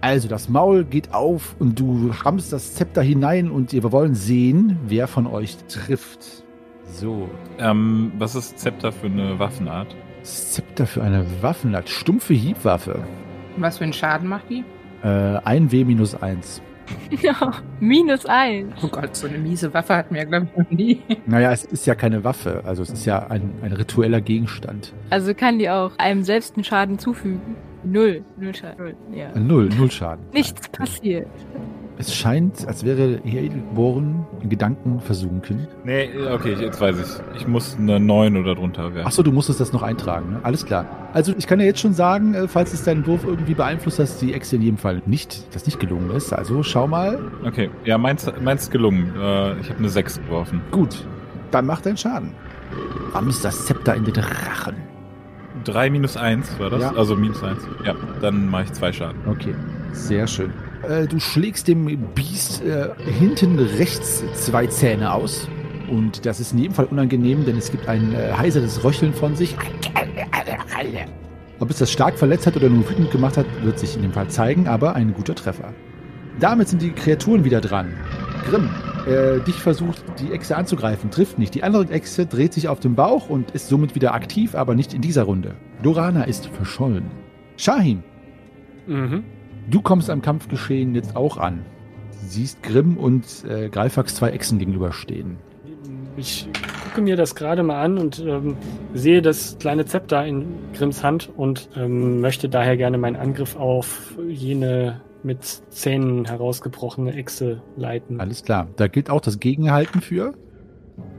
Also 0.00 0.28
das 0.28 0.48
Maul 0.48 0.84
geht 0.84 1.12
auf 1.12 1.56
und 1.58 1.78
du 1.78 2.10
rammst 2.24 2.52
das 2.52 2.74
Zepter 2.74 3.02
hinein 3.02 3.50
und 3.50 3.72
wir 3.72 3.92
wollen 3.92 4.14
sehen, 4.14 4.78
wer 4.86 5.08
von 5.08 5.26
euch 5.26 5.56
trifft. 5.68 6.44
So, 6.84 7.28
Ähm, 7.58 8.12
was 8.18 8.34
ist 8.34 8.58
Zepter 8.58 8.92
für 8.92 9.08
eine 9.08 9.38
Waffenart? 9.38 9.94
Zepter 10.22 10.86
für 10.86 11.02
eine 11.02 11.26
Waffenart, 11.42 11.88
stumpfe 11.88 12.32
Hiebwaffe. 12.32 13.04
Was 13.56 13.78
für 13.78 13.84
einen 13.84 13.92
Schaden 13.92 14.28
macht 14.28 14.48
die? 14.48 14.64
Äh, 15.02 15.08
ein 15.44 15.70
W 15.70 15.84
minus 15.84 16.14
eins. 16.14 16.62
Ja, 17.20 17.52
minus 17.80 18.24
eins. 18.24 18.74
Oh 18.82 18.88
Gott, 18.88 19.14
so 19.14 19.26
eine 19.26 19.36
miese 19.36 19.72
Waffe 19.74 19.94
hatten 19.94 20.14
wir, 20.14 20.24
glaube 20.24 20.48
ich, 20.50 20.56
noch 20.58 20.70
nie. 20.70 21.02
Naja, 21.26 21.52
es 21.52 21.64
ist 21.64 21.86
ja 21.86 21.94
keine 21.94 22.24
Waffe, 22.24 22.62
also 22.64 22.82
es 22.82 22.88
ist 22.90 23.04
ja 23.04 23.26
ein, 23.26 23.52
ein 23.62 23.72
ritueller 23.72 24.20
Gegenstand. 24.22 24.94
Also 25.10 25.34
kann 25.34 25.58
die 25.58 25.68
auch 25.68 25.92
einem 25.98 26.22
selbst 26.22 26.56
einen 26.56 26.64
Schaden 26.64 26.98
zufügen. 26.98 27.56
Null. 27.84 28.24
Null 28.38 28.54
Schaden. 28.54 28.78
Null. 28.78 28.94
Ja. 29.12 29.38
Null, 29.38 29.68
null 29.76 29.90
Schaden. 29.90 30.24
Nichts 30.32 30.68
passiert. 30.68 31.28
Es 32.00 32.14
scheint, 32.14 32.66
als 32.68 32.84
wäre 32.84 33.20
Edelborn 33.24 34.24
in 34.40 34.48
Gedanken 34.48 35.00
versunken. 35.00 35.66
Nee, 35.84 36.08
okay, 36.32 36.54
jetzt 36.54 36.80
weiß 36.80 36.96
ich. 36.96 37.40
Ich 37.40 37.48
muss 37.48 37.76
eine 37.76 37.98
9 37.98 38.36
oder 38.36 38.54
drunter 38.54 38.94
werfen. 38.94 39.06
Achso, 39.06 39.24
du 39.24 39.32
musstest 39.32 39.58
das 39.58 39.72
noch 39.72 39.82
eintragen, 39.82 40.30
ne? 40.30 40.40
Alles 40.44 40.64
klar. 40.64 40.86
Also 41.12 41.34
ich 41.36 41.48
kann 41.48 41.58
ja 41.58 41.66
jetzt 41.66 41.80
schon 41.80 41.94
sagen, 41.94 42.34
äh, 42.34 42.46
falls 42.46 42.72
es 42.72 42.84
deinen 42.84 43.04
Wurf 43.04 43.24
irgendwie 43.24 43.54
beeinflusst, 43.54 43.98
dass 43.98 44.18
die 44.18 44.32
Echse 44.32 44.54
in 44.56 44.62
jedem 44.62 44.78
Fall 44.78 45.02
nicht, 45.06 45.52
das 45.54 45.66
nicht 45.66 45.80
gelungen 45.80 46.10
ist. 46.12 46.32
Also 46.32 46.62
schau 46.62 46.86
mal. 46.86 47.18
Okay, 47.44 47.68
ja, 47.84 47.98
meins, 47.98 48.30
meins 48.44 48.64
ist 48.64 48.70
gelungen. 48.70 49.12
Äh, 49.16 49.58
ich 49.58 49.68
habe 49.68 49.78
eine 49.80 49.88
6 49.88 50.20
geworfen. 50.20 50.60
Gut, 50.70 51.04
dann 51.50 51.66
mach 51.66 51.80
deinen 51.80 51.96
Schaden. 51.96 52.30
Rammst 53.12 53.44
das 53.44 53.66
Zepter 53.66 53.96
in 53.96 54.04
den 54.04 54.14
Rachen. 54.16 54.76
3 55.64 55.90
minus 55.90 56.16
1 56.16 56.60
war 56.60 56.70
das? 56.70 56.80
Ja. 56.80 56.92
Also 56.94 57.16
minus 57.16 57.42
1. 57.42 57.58
Ja, 57.84 57.94
dann 58.20 58.48
mache 58.48 58.64
ich 58.64 58.72
zwei 58.72 58.92
Schaden. 58.92 59.20
Okay, 59.26 59.54
sehr 59.92 60.28
schön. 60.28 60.52
Äh, 60.82 61.06
du 61.06 61.18
schlägst 61.18 61.68
dem 61.68 61.86
Biest 62.14 62.62
äh, 62.64 62.90
hinten 63.18 63.58
rechts 63.58 64.22
zwei 64.34 64.66
Zähne 64.66 65.12
aus. 65.12 65.48
Und 65.90 66.26
das 66.26 66.38
ist 66.38 66.52
in 66.52 66.58
jedem 66.58 66.74
Fall 66.74 66.84
unangenehm, 66.86 67.44
denn 67.46 67.56
es 67.56 67.70
gibt 67.70 67.88
ein 67.88 68.14
äh, 68.14 68.32
heiseres 68.36 68.84
Röcheln 68.84 69.14
von 69.14 69.34
sich. 69.34 69.56
Ob 71.60 71.70
es 71.70 71.78
das 71.78 71.90
stark 71.90 72.18
verletzt 72.18 72.46
hat 72.46 72.56
oder 72.56 72.68
nur 72.68 72.88
wütend 72.88 73.10
gemacht 73.10 73.36
hat, 73.36 73.46
wird 73.64 73.78
sich 73.78 73.96
in 73.96 74.02
dem 74.02 74.12
Fall 74.12 74.28
zeigen, 74.28 74.68
aber 74.68 74.94
ein 74.94 75.12
guter 75.14 75.34
Treffer. 75.34 75.72
Damit 76.38 76.68
sind 76.68 76.82
die 76.82 76.92
Kreaturen 76.92 77.44
wieder 77.44 77.60
dran. 77.60 77.94
Grimm, 78.48 78.70
äh, 79.06 79.40
dich 79.40 79.56
versucht 79.56 80.04
die 80.20 80.32
Echse 80.32 80.56
anzugreifen, 80.56 81.10
trifft 81.10 81.38
nicht. 81.38 81.54
Die 81.54 81.64
andere 81.64 81.88
Echse 81.90 82.26
dreht 82.26 82.52
sich 82.52 82.68
auf 82.68 82.78
den 82.78 82.94
Bauch 82.94 83.28
und 83.28 83.50
ist 83.52 83.68
somit 83.68 83.94
wieder 83.94 84.14
aktiv, 84.14 84.54
aber 84.54 84.74
nicht 84.74 84.94
in 84.94 85.00
dieser 85.00 85.24
Runde. 85.24 85.56
Dorana 85.82 86.24
ist 86.24 86.46
verschollen. 86.46 87.06
Shahim, 87.56 88.02
Mhm. 88.86 89.24
Du 89.70 89.82
kommst 89.82 90.08
am 90.08 90.22
Kampfgeschehen 90.22 90.94
jetzt 90.94 91.14
auch 91.14 91.36
an. 91.36 91.64
Siehst 92.26 92.62
Grimm 92.62 92.96
und 92.96 93.44
äh, 93.44 93.68
Greifax 93.68 94.14
zwei 94.14 94.30
Echsen 94.30 94.58
gegenüberstehen. 94.58 95.36
Ich 96.16 96.48
gucke 96.84 97.02
mir 97.02 97.16
das 97.16 97.34
gerade 97.34 97.62
mal 97.62 97.82
an 97.82 97.98
und 97.98 98.18
ähm, 98.18 98.56
sehe 98.94 99.20
das 99.20 99.58
kleine 99.60 99.84
Zepter 99.84 100.26
in 100.26 100.46
Grimms 100.72 101.04
Hand 101.04 101.30
und 101.36 101.68
ähm, 101.76 102.20
möchte 102.20 102.48
daher 102.48 102.76
gerne 102.78 102.96
meinen 102.96 103.16
Angriff 103.16 103.56
auf 103.56 104.16
jene 104.26 105.02
mit 105.22 105.44
Zähnen 105.44 106.24
herausgebrochene 106.24 107.12
Echse 107.12 107.62
leiten. 107.76 108.20
Alles 108.20 108.42
klar. 108.42 108.68
Da 108.76 108.88
gilt 108.88 109.10
auch 109.10 109.20
das 109.20 109.38
Gegenhalten 109.38 110.00
für. 110.00 110.32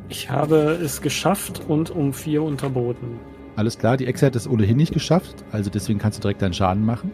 Ich 0.09 0.31
habe 0.31 0.79
es 0.83 1.01
geschafft 1.01 1.61
und 1.67 1.91
um 1.91 2.13
vier 2.13 2.41
unterboten. 2.41 3.19
Alles 3.55 3.77
klar, 3.77 3.95
die 3.95 4.07
Echse 4.07 4.25
hat 4.25 4.35
es 4.35 4.49
ohnehin 4.49 4.77
nicht 4.77 4.93
geschafft, 4.93 5.43
also 5.51 5.69
deswegen 5.69 5.99
kannst 5.99 6.17
du 6.17 6.21
direkt 6.21 6.41
deinen 6.41 6.53
Schaden 6.53 6.83
machen. 6.85 7.11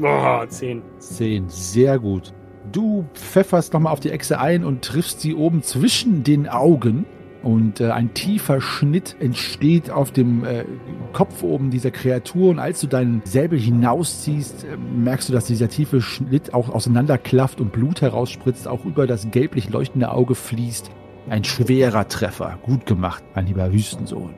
Boah, 0.00 0.46
zehn. 0.48 0.82
Zehn, 0.98 1.48
sehr 1.48 1.98
gut. 1.98 2.32
Du 2.72 3.06
pfefferst 3.14 3.72
nochmal 3.72 3.92
auf 3.92 4.00
die 4.00 4.10
Echse 4.10 4.40
ein 4.40 4.64
und 4.64 4.82
triffst 4.82 5.20
sie 5.20 5.34
oben 5.34 5.62
zwischen 5.62 6.24
den 6.24 6.48
Augen. 6.48 7.06
Und 7.42 7.80
äh, 7.80 7.90
ein 7.90 8.12
tiefer 8.12 8.60
Schnitt 8.60 9.16
entsteht 9.20 9.88
auf 9.88 10.10
dem 10.10 10.44
äh, 10.44 10.64
Kopf 11.12 11.44
oben 11.44 11.70
dieser 11.70 11.92
Kreatur. 11.92 12.50
Und 12.50 12.58
als 12.58 12.80
du 12.80 12.88
deinen 12.88 13.22
Säbel 13.24 13.58
hinausziehst, 13.58 14.64
äh, 14.64 14.76
merkst 14.76 15.28
du, 15.28 15.32
dass 15.32 15.44
dieser 15.44 15.68
tiefe 15.68 16.00
Schnitt 16.00 16.54
auch 16.54 16.68
auseinanderklafft 16.68 17.60
und 17.60 17.70
Blut 17.70 18.00
herausspritzt, 18.00 18.66
auch 18.66 18.84
über 18.84 19.06
das 19.06 19.30
gelblich 19.30 19.70
leuchtende 19.70 20.10
Auge 20.10 20.34
fließt. 20.34 20.90
Ein 21.28 21.44
schwerer 21.44 22.08
Treffer. 22.08 22.58
Gut 22.62 22.84
gemacht, 22.84 23.22
mein 23.34 23.46
lieber 23.46 23.72
Wüstensohn. 23.72 24.34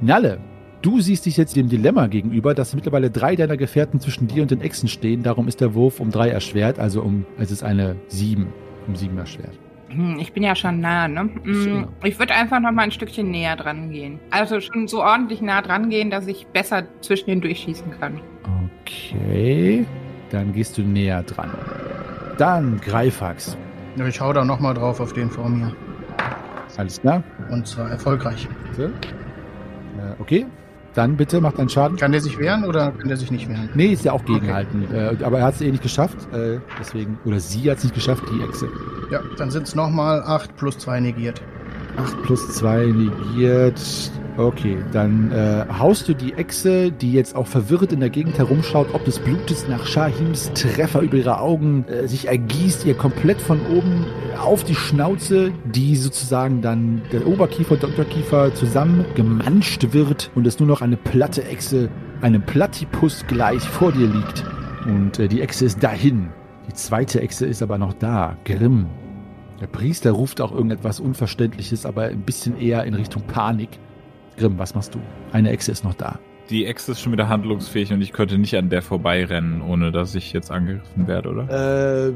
Nalle, 0.00 0.38
du 0.84 1.00
siehst 1.00 1.24
dich 1.26 1.36
jetzt 1.36 1.56
dem 1.56 1.68
Dilemma 1.68 2.06
gegenüber, 2.08 2.54
dass 2.54 2.74
mittlerweile 2.74 3.10
drei 3.10 3.36
deiner 3.36 3.56
Gefährten 3.56 4.00
zwischen 4.00 4.28
dir 4.28 4.42
und 4.42 4.50
den 4.50 4.60
Echsen 4.60 4.88
stehen. 4.88 5.22
Darum 5.22 5.48
ist 5.48 5.60
der 5.60 5.74
Wurf 5.74 5.98
um 6.00 6.10
drei 6.10 6.28
erschwert, 6.28 6.78
also 6.78 7.00
um, 7.02 7.24
es 7.38 7.50
ist 7.50 7.62
eine 7.64 7.96
sieben, 8.08 8.52
um 8.86 8.94
sieben 8.94 9.16
erschwert. 9.16 9.58
Hm, 9.88 10.18
Ich 10.18 10.32
bin 10.32 10.42
ja 10.42 10.54
schon 10.54 10.80
nah, 10.80 11.08
ne? 11.08 11.30
Hm. 11.42 11.88
Ich 12.02 12.18
würde 12.18 12.34
einfach 12.34 12.60
noch 12.60 12.72
mal 12.72 12.82
ein 12.82 12.90
Stückchen 12.90 13.30
näher 13.30 13.56
dran 13.56 13.90
gehen. 13.90 14.18
Also 14.30 14.60
schon 14.60 14.86
so 14.86 15.02
ordentlich 15.02 15.40
nah 15.40 15.62
dran 15.62 15.88
gehen, 15.88 16.10
dass 16.10 16.26
ich 16.26 16.46
besser 16.48 16.84
zwischen 17.00 17.26
den 17.30 17.40
durchschießen 17.40 17.90
kann. 17.98 18.20
Okay, 18.82 19.86
dann 20.30 20.52
gehst 20.52 20.76
du 20.76 20.82
näher 20.82 21.22
dran. 21.22 21.50
Dann 22.36 22.80
Greifax. 22.80 23.56
Ich 24.06 24.20
hau 24.20 24.32
da 24.32 24.44
nochmal 24.44 24.74
drauf 24.74 25.00
auf 25.00 25.12
den 25.12 25.30
vor 25.30 25.48
mir. 25.48 25.74
Alles 26.76 27.00
klar? 27.00 27.22
Und 27.50 27.66
zwar 27.66 27.90
erfolgreich. 27.90 28.48
Äh, 28.76 28.88
okay, 30.18 30.44
dann 30.94 31.16
bitte 31.16 31.40
mach 31.40 31.52
deinen 31.52 31.68
Schaden. 31.68 31.96
Kann 31.96 32.12
der 32.12 32.20
sich 32.20 32.38
wehren 32.38 32.64
oder 32.64 32.92
kann 32.92 33.08
der 33.08 33.16
sich 33.16 33.30
nicht 33.30 33.48
wehren? 33.48 33.68
Nee, 33.74 33.92
ist 33.92 34.04
ja 34.04 34.12
auch 34.12 34.24
gegenhalten. 34.24 34.86
Äh, 34.92 35.16
aber 35.22 35.40
er 35.40 35.46
hat 35.46 35.54
es 35.54 35.60
eh 35.60 35.70
nicht 35.70 35.82
geschafft. 35.82 36.16
Äh, 36.32 36.60
deswegen, 36.80 37.18
oder 37.24 37.40
sie 37.40 37.70
hat 37.70 37.78
es 37.78 37.84
nicht 37.84 37.94
geschafft, 37.94 38.24
die 38.32 38.42
Echse. 38.42 38.68
Ja, 39.10 39.20
dann 39.36 39.50
sind 39.50 39.66
es 39.66 39.74
nochmal 39.74 40.22
8 40.22 40.56
plus 40.56 40.78
2 40.78 41.00
negiert. 41.00 41.42
8 41.96 42.22
plus 42.22 42.48
2 42.56 42.86
negiert. 42.86 43.80
Okay, 44.36 44.78
dann 44.90 45.30
äh, 45.30 45.64
haust 45.78 46.08
du 46.08 46.14
die 46.14 46.34
Echse, 46.34 46.90
die 46.90 47.12
jetzt 47.12 47.36
auch 47.36 47.46
verwirrt 47.46 47.92
in 47.92 48.00
der 48.00 48.10
Gegend 48.10 48.36
herumschaut, 48.36 48.88
ob 48.92 49.04
des 49.04 49.20
Blutes 49.20 49.68
nach 49.68 49.86
Shahims 49.86 50.50
Treffer 50.54 51.02
über 51.02 51.16
ihre 51.16 51.38
Augen 51.38 51.84
äh, 51.86 52.08
sich 52.08 52.26
ergießt, 52.26 52.84
ihr 52.84 52.94
komplett 52.94 53.40
von 53.40 53.60
oben 53.66 54.06
äh, 54.32 54.36
auf 54.38 54.64
die 54.64 54.74
Schnauze, 54.74 55.52
die 55.64 55.94
sozusagen 55.94 56.62
dann 56.62 57.02
der 57.12 57.28
Oberkiefer 57.28 57.74
und 57.74 57.82
der 57.82 57.90
Unterkiefer 57.90 58.52
zusammen 58.54 59.04
gemanscht 59.14 59.92
wird 59.92 60.32
und 60.34 60.48
es 60.48 60.58
nur 60.58 60.66
noch 60.66 60.82
eine 60.82 60.96
platte 60.96 61.44
Echse, 61.44 61.88
einem 62.20 62.42
Platypus 62.42 63.24
gleich 63.28 63.62
vor 63.62 63.92
dir 63.92 64.08
liegt. 64.08 64.44
Und 64.84 65.20
äh, 65.20 65.28
die 65.28 65.42
Echse 65.42 65.64
ist 65.64 65.80
dahin. 65.80 66.30
Die 66.68 66.74
zweite 66.74 67.20
Echse 67.20 67.46
ist 67.46 67.62
aber 67.62 67.78
noch 67.78 67.92
da. 67.92 68.36
Grimm. 68.44 68.86
Der 69.60 69.66
Priester 69.66 70.10
ruft 70.10 70.40
auch 70.40 70.52
irgendetwas 70.52 71.00
Unverständliches, 71.00 71.86
aber 71.86 72.04
ein 72.04 72.22
bisschen 72.22 72.58
eher 72.60 72.84
in 72.84 72.94
Richtung 72.94 73.22
Panik. 73.22 73.68
Grimm, 74.36 74.58
was 74.58 74.74
machst 74.74 74.94
du? 74.94 74.98
Eine 75.32 75.50
Echse 75.50 75.70
ist 75.70 75.84
noch 75.84 75.94
da. 75.94 76.18
Die 76.50 76.66
Ex 76.66 76.88
ist 76.90 77.00
schon 77.00 77.12
wieder 77.12 77.28
handlungsfähig 77.28 77.92
und 77.92 78.02
ich 78.02 78.12
könnte 78.12 78.36
nicht 78.36 78.54
an 78.56 78.68
der 78.68 78.82
vorbeirennen, 78.82 79.62
ohne 79.62 79.92
dass 79.92 80.14
ich 80.14 80.32
jetzt 80.34 80.50
angegriffen 80.50 81.06
werde, 81.06 81.30
oder? 81.30 82.08
Äh, 82.08 82.12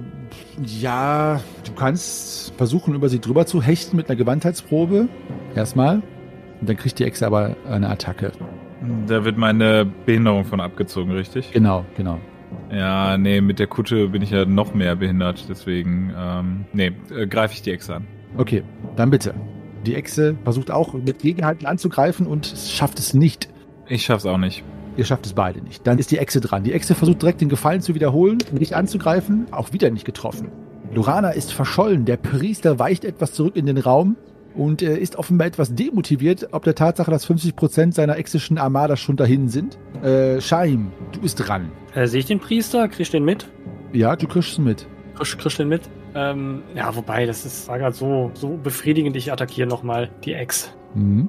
ja, 0.62 1.40
du 1.64 1.72
kannst 1.72 2.52
versuchen, 2.56 2.94
über 2.94 3.08
sie 3.08 3.20
drüber 3.20 3.46
zu 3.46 3.62
hechten 3.62 3.96
mit 3.96 4.10
einer 4.10 4.16
Gewandheitsprobe. 4.16 5.08
Erstmal. 5.54 6.02
Und 6.60 6.68
dann 6.68 6.76
kriegt 6.76 6.98
die 6.98 7.04
Echse 7.04 7.26
aber 7.26 7.56
eine 7.70 7.88
Attacke. 7.88 8.32
Da 9.06 9.24
wird 9.24 9.38
meine 9.38 9.86
Behinderung 9.86 10.44
von 10.44 10.60
abgezogen, 10.60 11.12
richtig? 11.12 11.52
Genau, 11.52 11.86
genau. 11.96 12.18
Ja, 12.70 13.16
nee, 13.16 13.40
mit 13.40 13.58
der 13.58 13.66
Kutte 13.66 14.08
bin 14.08 14.22
ich 14.22 14.30
ja 14.30 14.44
noch 14.44 14.74
mehr 14.74 14.96
behindert, 14.96 15.46
deswegen, 15.48 16.12
ähm, 16.16 16.64
nee, 16.72 16.92
äh, 17.14 17.26
greife 17.26 17.54
ich 17.54 17.62
die 17.62 17.70
Ex 17.70 17.88
an. 17.88 18.06
Okay, 18.36 18.62
dann 18.96 19.10
bitte. 19.10 19.34
Die 19.86 19.94
Echse 19.94 20.36
versucht 20.44 20.70
auch 20.70 20.92
mit 20.94 21.20
Gegenhalten 21.20 21.66
anzugreifen 21.66 22.26
und 22.26 22.46
schafft 22.46 22.98
es 22.98 23.14
nicht. 23.14 23.48
Ich 23.86 24.04
schaff's 24.04 24.26
auch 24.26 24.38
nicht. 24.38 24.64
Ihr 24.96 25.04
schafft 25.04 25.26
es 25.26 25.32
beide 25.32 25.62
nicht. 25.62 25.86
Dann 25.86 25.98
ist 25.98 26.10
die 26.10 26.18
Echse 26.18 26.40
dran. 26.40 26.64
Die 26.64 26.72
Echse 26.72 26.94
versucht 26.94 27.22
direkt 27.22 27.40
den 27.40 27.48
Gefallen 27.48 27.80
zu 27.80 27.94
wiederholen, 27.94 28.38
dich 28.52 28.74
anzugreifen, 28.74 29.46
auch 29.52 29.72
wieder 29.72 29.90
nicht 29.90 30.04
getroffen. 30.04 30.50
Lorana 30.92 31.30
ist 31.30 31.52
verschollen. 31.52 32.04
Der 32.04 32.16
Priester 32.16 32.78
weicht 32.78 33.04
etwas 33.04 33.32
zurück 33.32 33.56
in 33.56 33.66
den 33.66 33.78
Raum 33.78 34.16
und 34.54 34.82
äh, 34.82 34.96
ist 34.98 35.16
offenbar 35.16 35.46
etwas 35.46 35.74
demotiviert, 35.74 36.48
ob 36.52 36.64
der 36.64 36.74
Tatsache, 36.74 37.10
dass 37.10 37.28
50% 37.28 37.94
seiner 37.94 38.16
exischen 38.16 38.58
Armada 38.58 38.96
schon 38.96 39.16
dahin 39.16 39.48
sind. 39.48 39.78
Äh, 40.02 40.40
Shaim, 40.40 40.92
du 41.12 41.20
bist 41.20 41.46
dran. 41.46 41.70
Äh, 41.94 42.06
Sehe 42.06 42.20
ich 42.20 42.26
den 42.26 42.40
Priester? 42.40 42.88
Krieg 42.88 43.00
ich 43.00 43.10
den 43.10 43.24
mit? 43.24 43.48
Ja, 43.92 44.16
du 44.16 44.26
kriegst 44.26 44.52
es 44.52 44.58
mit. 44.58 44.86
Krieg, 45.14 45.38
krieg 45.38 45.56
den 45.56 45.68
mit? 45.68 45.82
Ähm, 46.14 46.62
ja, 46.74 46.94
wobei, 46.96 47.26
das 47.26 47.44
ist 47.44 47.68
war 47.68 47.78
gerade 47.78 47.94
so, 47.94 48.30
so 48.34 48.56
befriedigend. 48.56 49.16
Ich 49.16 49.32
attackiere 49.32 49.68
nochmal 49.68 50.10
die 50.24 50.32
Ex. 50.32 50.72
Mhm. 50.94 51.28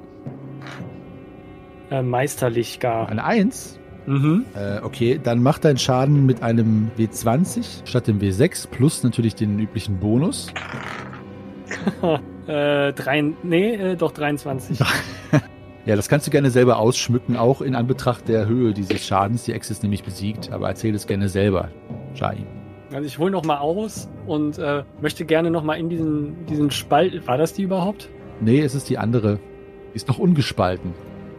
Äh, 1.92 2.02
meisterlich 2.02 2.80
gar. 2.80 3.10
Eine 3.10 3.24
Eins. 3.24 3.80
Mhm. 4.06 4.46
Äh, 4.56 4.80
okay, 4.82 5.20
dann 5.22 5.44
mach 5.44 5.60
deinen 5.60 5.78
Schaden 5.78 6.26
mit 6.26 6.42
einem 6.42 6.90
W20 6.98 7.86
statt 7.86 8.08
dem 8.08 8.20
W6 8.20 8.68
plus 8.70 9.04
natürlich 9.04 9.36
den 9.36 9.60
üblichen 9.60 10.00
Bonus. 10.00 10.52
Äh, 12.50 12.94
drei, 12.94 13.22
nee, 13.44 13.76
äh, 13.76 13.96
doch 13.96 14.12
23. 14.12 14.80
Ja, 15.86 15.96
das 15.96 16.08
kannst 16.08 16.28
du 16.28 16.32
gerne 16.32 16.52
selber 16.52 16.78
ausschmücken, 16.78 17.36
auch 17.36 17.62
in 17.62 17.74
Anbetracht 17.74 18.28
der 18.28 18.46
Höhe 18.48 18.74
dieses 18.74 19.08
Schadens. 19.08 19.46
Die 19.46 19.54
Ex 19.54 19.72
ist 19.72 19.82
nämlich 19.82 20.04
besiegt, 20.04 20.52
aber 20.52 20.68
erzähl 20.68 20.94
es 20.94 21.08
gerne 21.08 21.30
selber, 21.30 21.70
Shahim. 22.14 22.46
Also 22.94 23.08
ich 23.08 23.18
hole 23.18 23.32
nochmal 23.32 23.58
aus 23.58 24.08
und 24.28 24.60
äh, 24.60 24.84
möchte 25.02 25.26
gerne 25.26 25.50
nochmal 25.50 25.80
in 25.80 25.90
diesen, 25.90 26.46
diesen 26.46 26.70
Spalt. 26.70 27.26
War 27.28 27.40
das 27.40 27.54
die 27.54 27.64
überhaupt? 27.64 28.10
Nee, 28.40 28.62
es 28.62 28.76
ist 28.76 28.90
die 28.90 29.00
andere. 29.00 29.40
Die 29.94 29.96
ist 29.96 30.08
noch 30.08 30.20
ungespalten. 30.20 30.94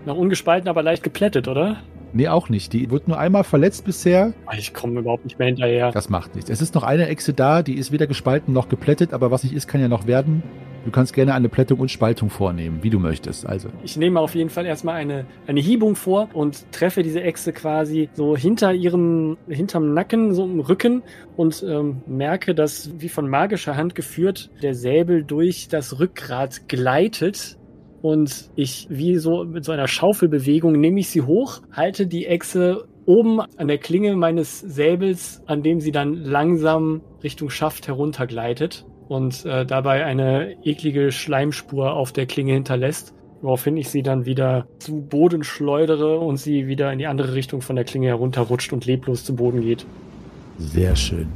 Noch 0.04 0.16
ungespalten, 0.16 0.68
aber 0.68 0.82
leicht 0.82 1.04
geplättet, 1.04 1.46
oder? 1.46 1.76
Nee, 2.12 2.28
auch 2.28 2.48
nicht. 2.48 2.72
Die 2.72 2.90
wird 2.90 3.08
nur 3.08 3.18
einmal 3.18 3.44
verletzt 3.44 3.84
bisher. 3.84 4.32
Ich 4.56 4.74
komme 4.74 5.00
überhaupt 5.00 5.24
nicht 5.24 5.38
mehr 5.38 5.48
hinterher. 5.48 5.92
Das 5.92 6.08
macht 6.08 6.34
nichts. 6.34 6.50
Es 6.50 6.60
ist 6.60 6.74
noch 6.74 6.82
eine 6.82 7.08
Echse 7.08 7.32
da, 7.32 7.62
die 7.62 7.74
ist 7.74 7.92
weder 7.92 8.06
gespalten 8.06 8.52
noch 8.52 8.68
geplättet, 8.68 9.12
aber 9.12 9.30
was 9.30 9.44
nicht 9.44 9.54
ist, 9.54 9.68
kann 9.68 9.80
ja 9.80 9.88
noch 9.88 10.06
werden. 10.06 10.42
Du 10.84 10.90
kannst 10.90 11.12
gerne 11.12 11.34
eine 11.34 11.50
Plättung 11.50 11.78
und 11.78 11.90
Spaltung 11.90 12.30
vornehmen, 12.30 12.78
wie 12.82 12.88
du 12.88 12.98
möchtest. 12.98 13.46
Also, 13.46 13.68
Ich 13.84 13.96
nehme 13.98 14.18
auf 14.18 14.34
jeden 14.34 14.48
Fall 14.48 14.64
erstmal 14.64 14.94
eine, 14.94 15.26
eine 15.46 15.60
Hiebung 15.60 15.94
vor 15.94 16.30
und 16.32 16.72
treffe 16.72 17.02
diese 17.02 17.22
Echse 17.22 17.52
quasi 17.52 18.08
so 18.14 18.34
hinter 18.34 18.72
ihrem, 18.72 19.36
hinterm 19.46 19.92
Nacken, 19.92 20.34
so 20.34 20.44
im 20.44 20.60
Rücken 20.60 21.02
und 21.36 21.62
ähm, 21.68 22.00
merke, 22.06 22.54
dass 22.54 22.92
wie 22.98 23.10
von 23.10 23.28
magischer 23.28 23.76
Hand 23.76 23.94
geführt 23.94 24.50
der 24.62 24.74
Säbel 24.74 25.22
durch 25.22 25.68
das 25.68 26.00
Rückgrat 26.00 26.66
gleitet. 26.68 27.58
Und 28.02 28.50
ich, 28.56 28.86
wie 28.88 29.16
so 29.16 29.44
mit 29.44 29.64
so 29.64 29.72
einer 29.72 29.88
Schaufelbewegung, 29.88 30.72
nehme 30.72 31.00
ich 31.00 31.08
sie 31.08 31.22
hoch, 31.22 31.60
halte 31.72 32.06
die 32.06 32.26
Echse 32.26 32.86
oben 33.06 33.40
an 33.40 33.68
der 33.68 33.78
Klinge 33.78 34.14
meines 34.16 34.60
Säbels, 34.60 35.42
an 35.46 35.62
dem 35.62 35.80
sie 35.80 35.92
dann 35.92 36.14
langsam 36.14 37.02
Richtung 37.22 37.50
Schaft 37.50 37.88
heruntergleitet 37.88 38.86
und 39.08 39.44
äh, 39.44 39.66
dabei 39.66 40.04
eine 40.04 40.54
eklige 40.64 41.10
Schleimspur 41.10 41.92
auf 41.92 42.12
der 42.12 42.26
Klinge 42.26 42.52
hinterlässt, 42.52 43.14
woraufhin 43.42 43.76
ich 43.76 43.88
sie 43.88 44.02
dann 44.02 44.26
wieder 44.26 44.66
zu 44.78 45.00
Boden 45.00 45.42
schleudere 45.42 46.20
und 46.20 46.36
sie 46.36 46.68
wieder 46.68 46.92
in 46.92 46.98
die 46.98 47.06
andere 47.06 47.34
Richtung 47.34 47.60
von 47.60 47.76
der 47.76 47.84
Klinge 47.84 48.06
herunterrutscht 48.06 48.72
und 48.72 48.86
leblos 48.86 49.24
zu 49.24 49.34
Boden 49.34 49.62
geht. 49.62 49.84
sehr 50.58 50.94
schön. 50.94 51.28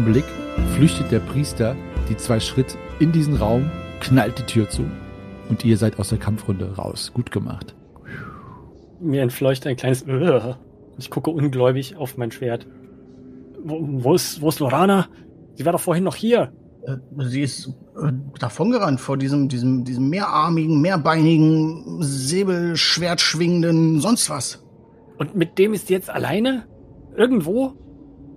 Diesem 0.00 0.06
Anblick 0.06 0.24
flüchtet 0.74 1.10
der 1.10 1.20
Priester 1.20 1.76
die 2.08 2.16
zwei 2.16 2.40
Schritt 2.40 2.76
in 2.98 3.12
diesen 3.12 3.36
Raum, 3.36 3.70
knallt 4.00 4.38
die 4.38 4.44
Tür 4.44 4.68
zu 4.68 4.84
und 5.48 5.64
ihr 5.64 5.76
seid 5.76 5.98
aus 5.98 6.08
der 6.08 6.18
Kampfrunde 6.18 6.76
raus. 6.76 7.12
Gut 7.14 7.30
gemacht. 7.30 7.74
Mir 9.00 9.22
entfleucht 9.22 9.66
ein 9.66 9.76
kleines 9.76 10.02
Ugh. 10.06 10.56
Ich 10.98 11.10
gucke 11.10 11.30
ungläubig 11.30 11.96
auf 11.96 12.16
mein 12.16 12.30
Schwert. 12.30 12.66
Wo, 13.62 13.78
wo, 13.80 14.14
ist, 14.14 14.40
wo 14.40 14.48
ist 14.48 14.60
Lorana? 14.60 15.08
Sie 15.54 15.64
war 15.64 15.72
doch 15.72 15.80
vorhin 15.80 16.04
noch 16.04 16.16
hier. 16.16 16.52
Äh, 16.86 16.96
Sie 17.24 17.42
ist 17.42 17.68
äh, 17.96 18.12
davongerannt 18.38 19.00
vor 19.00 19.16
diesem, 19.16 19.48
diesem, 19.48 19.84
diesem 19.84 20.08
mehrarmigen, 20.08 20.80
mehrbeinigen, 20.80 22.02
säbelschwertschwingenden, 22.02 24.00
sonst 24.00 24.30
was. 24.30 24.64
Und 25.18 25.36
mit 25.36 25.58
dem 25.58 25.74
ist 25.74 25.88
sie 25.88 25.94
jetzt 25.94 26.10
alleine? 26.10 26.64
Irgendwo? 27.16 27.74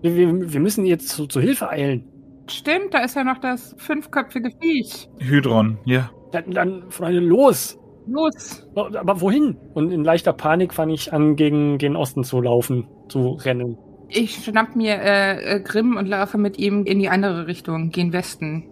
Wir, 0.04 0.16
wir, 0.16 0.54
wir 0.54 0.60
müssen 0.60 0.86
ihr 0.86 1.00
zu, 1.00 1.28
zu 1.28 1.40
Hilfe 1.40 1.70
eilen. 1.70 2.04
Stimmt, 2.48 2.94
da 2.94 3.00
ist 3.00 3.16
ja 3.16 3.24
noch 3.24 3.38
das 3.40 3.74
fünfköpfige 3.78 4.50
Viech. 4.60 5.10
Hydron, 5.20 5.78
ja. 5.86 6.12
Dann, 6.34 6.52
dann 6.52 6.92
Freunde, 6.92 7.22
los! 7.22 7.80
Los. 8.06 8.68
Aber 8.76 9.22
wohin? 9.22 9.56
Und 9.74 9.92
in 9.92 10.04
leichter 10.04 10.34
Panik 10.34 10.74
fange 10.74 10.94
ich 10.94 11.14
an, 11.14 11.38
gegen 11.38 11.78
den 11.78 11.96
Osten 11.96 12.24
zu 12.24 12.42
laufen, 12.42 12.86
zu 13.08 13.38
rennen. 13.46 13.78
Ich 14.10 14.44
schnapp 14.44 14.76
mir 14.76 14.96
äh, 14.96 15.56
äh, 15.56 15.60
Grimm 15.62 15.96
und 15.96 16.08
laufe 16.08 16.38
mit 16.38 16.60
ihm 16.60 16.84
in 16.84 17.00
die 17.00 17.08
andere 17.08 17.48
Richtung, 17.48 17.90
gen 17.92 18.12
Westen. 18.12 18.70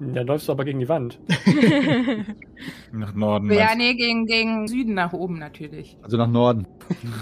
Da 0.00 0.22
läufst 0.22 0.48
du 0.48 0.52
aber 0.52 0.64
gegen 0.64 0.78
die 0.78 0.88
Wand. 0.88 1.18
Nach 2.92 3.14
Norden. 3.14 3.52
Ja, 3.52 3.74
nee, 3.76 3.94
gegen, 3.94 4.26
gegen 4.26 4.68
Süden 4.68 4.94
nach 4.94 5.12
oben 5.12 5.38
natürlich. 5.38 5.96
Also 6.02 6.16
nach 6.16 6.28
Norden. 6.28 6.66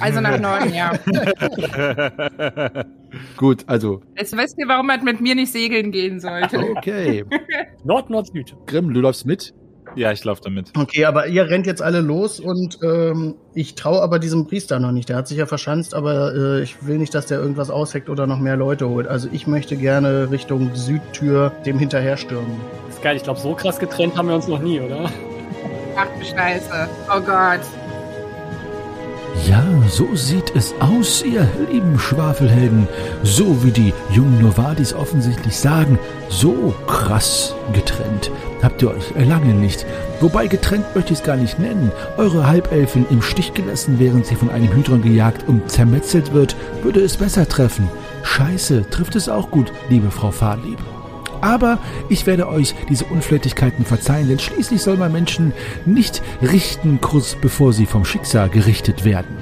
Also 0.00 0.20
nach 0.20 0.38
Norden, 0.38 0.72
ja. 0.74 0.92
Gut, 3.36 3.64
also, 3.66 4.02
Jetzt 4.16 4.36
wisst 4.36 4.58
ihr, 4.58 4.68
warum 4.68 4.86
man 4.86 5.02
mit 5.04 5.20
mir 5.20 5.34
nicht 5.34 5.52
segeln 5.52 5.90
gehen 5.90 6.20
sollte. 6.20 6.58
okay. 6.76 7.24
Nord, 7.84 8.10
Nord, 8.10 8.26
Süd. 8.28 8.54
Grimm, 8.66 8.92
du 8.92 9.00
läufst 9.00 9.26
mit. 9.26 9.54
Ja, 9.96 10.12
ich 10.12 10.22
laufe 10.24 10.42
damit. 10.42 10.72
Okay, 10.76 11.04
aber 11.04 11.26
ihr 11.26 11.48
rennt 11.48 11.66
jetzt 11.66 11.82
alle 11.82 12.00
los 12.00 12.38
und 12.38 12.78
ähm, 12.82 13.34
ich 13.54 13.74
traue 13.74 14.02
aber 14.02 14.18
diesem 14.18 14.46
Priester 14.46 14.78
noch 14.78 14.92
nicht. 14.92 15.08
Der 15.08 15.16
hat 15.16 15.26
sich 15.26 15.38
ja 15.38 15.46
verschanzt, 15.46 15.94
aber 15.94 16.34
äh, 16.34 16.62
ich 16.62 16.86
will 16.86 16.98
nicht, 16.98 17.14
dass 17.14 17.26
der 17.26 17.40
irgendwas 17.40 17.70
ausheckt 17.70 18.08
oder 18.08 18.26
noch 18.26 18.38
mehr 18.38 18.56
Leute 18.56 18.88
holt. 18.88 19.08
Also 19.08 19.28
ich 19.32 19.46
möchte 19.46 19.76
gerne 19.76 20.30
Richtung 20.30 20.74
Südtür 20.74 21.52
dem 21.64 21.78
hinterherstürmen. 21.78 22.52
ist 22.88 23.02
geil, 23.02 23.16
ich 23.16 23.22
glaube, 23.22 23.40
so 23.40 23.54
krass 23.54 23.78
getrennt 23.78 24.16
haben 24.16 24.28
wir 24.28 24.36
uns 24.36 24.46
noch 24.46 24.60
nie, 24.60 24.80
oder? 24.80 25.10
Ach 25.96 26.06
du 26.18 26.24
Scheiße. 26.24 26.88
Oh 27.08 27.20
Gott. 27.20 27.60
Ja, 29.44 29.64
so 29.88 30.14
sieht 30.16 30.54
es 30.54 30.74
aus, 30.80 31.22
ihr 31.22 31.48
lieben 31.70 31.98
Schwafelhelden. 31.98 32.88
So 33.22 33.62
wie 33.62 33.70
die 33.70 33.92
jungen 34.10 34.40
Novadis 34.40 34.94
offensichtlich 34.94 35.56
sagen, 35.56 35.98
so 36.28 36.74
krass 36.86 37.54
getrennt 37.72 38.30
habt 38.62 38.82
ihr 38.82 38.90
euch 38.90 39.14
lange 39.16 39.54
nicht. 39.54 39.86
Wobei 40.20 40.46
getrennt 40.46 40.86
möchte 40.94 41.12
ich 41.12 41.20
es 41.20 41.24
gar 41.24 41.36
nicht 41.36 41.58
nennen. 41.58 41.92
Eure 42.16 42.46
Halbelfin 42.46 43.06
im 43.10 43.22
Stich 43.22 43.54
gelassen, 43.54 43.98
während 43.98 44.26
sie 44.26 44.34
von 44.34 44.50
einem 44.50 44.72
Hydron 44.72 45.02
gejagt 45.02 45.46
und 45.46 45.70
zermetzelt 45.70 46.32
wird, 46.32 46.56
würde 46.82 47.00
es 47.00 47.16
besser 47.16 47.46
treffen. 47.46 47.88
Scheiße, 48.22 48.90
trifft 48.90 49.14
es 49.14 49.28
auch 49.28 49.50
gut, 49.50 49.72
liebe 49.88 50.10
Frau 50.10 50.30
Fahrlieb. 50.30 50.78
Aber 51.46 51.78
ich 52.08 52.26
werde 52.26 52.48
euch 52.48 52.74
diese 52.88 53.04
Unflätigkeiten 53.04 53.84
verzeihen, 53.84 54.28
denn 54.28 54.40
schließlich 54.40 54.82
soll 54.82 54.96
man 54.96 55.12
Menschen 55.12 55.52
nicht 55.84 56.20
richten, 56.42 57.00
kurz 57.00 57.36
bevor 57.40 57.72
sie 57.72 57.86
vom 57.86 58.04
Schicksal 58.04 58.48
gerichtet 58.48 59.04
werden. 59.04 59.36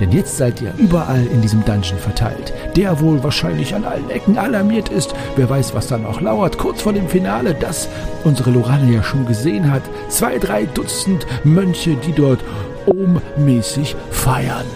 Denn 0.00 0.10
jetzt 0.10 0.36
seid 0.36 0.60
ihr 0.60 0.74
überall 0.78 1.24
in 1.24 1.42
diesem 1.42 1.64
Dungeon 1.64 2.00
verteilt, 2.00 2.52
der 2.74 2.98
wohl 2.98 3.22
wahrscheinlich 3.22 3.72
an 3.72 3.84
allen 3.84 4.10
Ecken 4.10 4.36
alarmiert 4.36 4.88
ist. 4.88 5.14
Wer 5.36 5.48
weiß, 5.48 5.76
was 5.76 5.86
da 5.86 5.96
noch 5.96 6.20
lauert, 6.20 6.58
kurz 6.58 6.82
vor 6.82 6.92
dem 6.92 7.06
Finale, 7.06 7.54
das 7.54 7.88
unsere 8.24 8.50
Lorana 8.50 8.90
ja 8.90 9.04
schon 9.04 9.24
gesehen 9.24 9.70
hat. 9.70 9.82
Zwei, 10.08 10.38
drei 10.38 10.66
Dutzend 10.66 11.24
Mönche, 11.44 11.94
die 11.94 12.12
dort 12.12 12.40
ohmmäßig 12.86 13.94
feiern. 14.10 14.66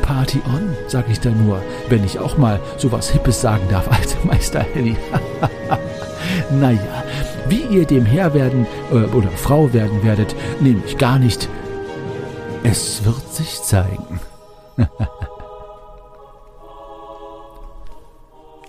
Party 0.00 0.40
on, 0.46 0.74
sag 0.86 1.10
ich 1.10 1.20
da 1.20 1.28
nur, 1.28 1.60
wenn 1.90 2.02
ich 2.02 2.18
auch 2.18 2.38
mal 2.38 2.60
sowas 2.78 3.10
Hippes 3.10 3.42
sagen 3.42 3.68
darf 3.68 3.90
als 3.90 4.16
Meister 4.24 4.60
Helly. 4.60 4.96
naja, 6.50 7.04
wie 7.48 7.62
ihr 7.62 7.86
dem 7.86 8.04
Herr 8.04 8.34
werden 8.34 8.66
äh, 8.90 8.94
oder 8.94 9.30
Frau 9.30 9.72
werden 9.72 10.02
werdet, 10.02 10.34
nehme 10.60 10.82
ich 10.86 10.98
gar 10.98 11.18
nicht. 11.18 11.48
Es 12.62 13.04
wird 13.04 13.32
sich 13.32 13.62
zeigen. 13.62 14.20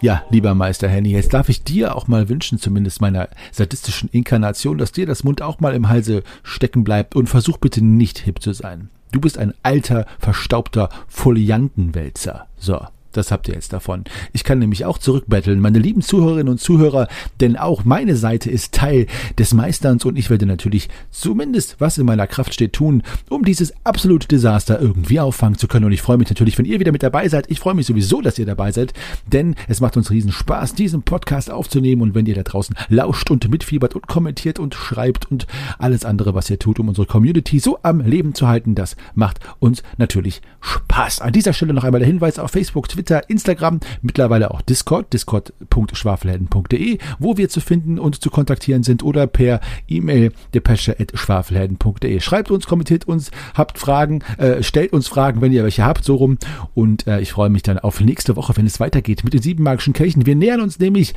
Ja, 0.01 0.23
lieber 0.29 0.55
Meister 0.55 0.87
Henny, 0.87 1.11
jetzt 1.11 1.33
darf 1.33 1.49
ich 1.49 1.63
dir 1.63 1.93
auch 1.93 2.07
mal 2.07 2.29
wünschen, 2.29 2.57
zumindest 2.57 3.01
meiner 3.01 3.27
sadistischen 3.51 4.07
Inkarnation, 4.09 4.77
dass 4.77 4.93
dir 4.93 5.05
das 5.05 5.25
Mund 5.25 5.41
auch 5.41 5.59
mal 5.59 5.75
im 5.75 5.89
Halse 5.89 6.23
stecken 6.41 6.85
bleibt 6.85 7.15
und 7.17 7.27
versuch 7.27 7.57
bitte 7.57 7.83
nicht 7.83 8.19
hip 8.19 8.41
zu 8.41 8.53
sein. 8.53 8.89
Du 9.11 9.19
bist 9.19 9.37
ein 9.37 9.53
alter, 9.61 10.05
verstaubter 10.17 10.89
Foliantenwälzer. 11.09 12.47
So. 12.57 12.79
Das 13.11 13.31
habt 13.31 13.47
ihr 13.47 13.55
jetzt 13.55 13.73
davon. 13.73 14.03
Ich 14.33 14.43
kann 14.43 14.59
nämlich 14.59 14.85
auch 14.85 14.99
zurückbetteln, 14.99 15.59
meine 15.59 15.79
lieben 15.79 16.01
Zuhörerinnen 16.01 16.49
und 16.49 16.59
Zuhörer, 16.59 17.07
denn 17.39 17.57
auch 17.57 17.83
meine 17.83 18.15
Seite 18.15 18.51
ist 18.51 18.73
Teil 18.73 19.07
des 19.37 19.53
Meisterns 19.53 20.05
und 20.05 20.15
ich 20.15 20.29
werde 20.29 20.45
natürlich 20.45 20.89
zumindest, 21.09 21.77
was 21.79 21.97
in 21.97 22.05
meiner 22.05 22.27
Kraft 22.27 22.53
steht, 22.53 22.73
tun, 22.73 23.01
um 23.29 23.43
dieses 23.43 23.73
absolute 23.83 24.27
Desaster 24.27 24.79
irgendwie 24.79 25.19
auffangen 25.19 25.57
zu 25.57 25.67
können. 25.67 25.85
Und 25.85 25.91
ich 25.91 26.03
freue 26.03 26.17
mich 26.17 26.29
natürlich, 26.29 26.57
wenn 26.59 26.65
ihr 26.65 26.79
wieder 26.79 26.91
mit 26.91 27.01
dabei 27.01 27.27
seid. 27.29 27.49
Ich 27.49 27.59
freue 27.59 27.73
mich 27.73 27.87
sowieso, 27.87 28.21
dass 28.21 28.37
ihr 28.37 28.45
dabei 28.45 28.71
seid, 28.71 28.93
denn 29.25 29.55
es 29.67 29.81
macht 29.81 29.97
uns 29.97 30.11
riesen 30.11 30.31
Spaß, 30.31 30.75
diesen 30.75 31.01
Podcast 31.01 31.49
aufzunehmen 31.49 32.03
und 32.03 32.13
wenn 32.13 32.27
ihr 32.27 32.35
da 32.35 32.43
draußen 32.43 32.75
lauscht 32.89 33.31
und 33.31 33.49
mitfiebert 33.49 33.95
und 33.95 34.07
kommentiert 34.07 34.59
und 34.59 34.75
schreibt 34.75 35.31
und 35.31 35.47
alles 35.79 36.05
andere, 36.05 36.35
was 36.35 36.49
ihr 36.49 36.59
tut, 36.59 36.79
um 36.79 36.89
unsere 36.89 37.07
Community 37.07 37.59
so 37.59 37.79
am 37.81 38.01
Leben 38.01 38.35
zu 38.35 38.47
halten, 38.47 38.75
das 38.75 38.95
macht 39.15 39.39
uns 39.57 39.81
natürlich 39.97 40.41
Spaß. 40.61 41.21
An 41.21 41.33
dieser 41.33 41.53
Stelle 41.53 41.73
noch 41.73 41.83
einmal 41.83 41.99
der 41.99 42.07
Hinweis 42.07 42.37
auf 42.37 42.51
Facebook, 42.51 42.87
Twitter, 42.87 42.98
Twitter, 42.99 43.29
Instagram, 43.29 43.79
mittlerweile 44.01 44.51
auch 44.51 44.61
Discord, 44.61 45.13
discord.schwafelhelden.de, 45.13 46.97
wo 47.17 47.37
wir 47.37 47.47
zu 47.47 47.61
finden 47.61 47.97
und 47.97 48.21
zu 48.21 48.29
kontaktieren 48.29 48.83
sind 48.83 49.03
oder 49.03 49.25
per 49.25 49.61
E-Mail 49.87 50.33
depesche.schwafelhelden.de. 50.53 52.19
Schreibt 52.19 52.51
uns, 52.51 52.67
kommentiert 52.67 53.07
uns, 53.07 53.31
habt 53.53 53.79
Fragen, 53.79 54.21
äh, 54.37 54.63
stellt 54.63 54.91
uns 54.91 55.07
Fragen, 55.07 55.39
wenn 55.39 55.53
ihr 55.53 55.63
welche 55.63 55.85
habt, 55.85 56.03
so 56.03 56.15
rum. 56.15 56.37
Und 56.73 57.07
äh, 57.07 57.21
ich 57.21 57.31
freue 57.31 57.49
mich 57.49 57.63
dann 57.63 57.79
auf 57.79 58.01
nächste 58.01 58.35
Woche, 58.35 58.57
wenn 58.57 58.65
es 58.65 58.81
weitergeht 58.81 59.23
mit 59.23 59.33
den 59.33 59.41
sieben 59.41 59.63
magischen 59.63 59.93
Kelchen. 59.93 60.25
Wir 60.25 60.35
nähern 60.35 60.59
uns 60.59 60.77
nämlich 60.77 61.13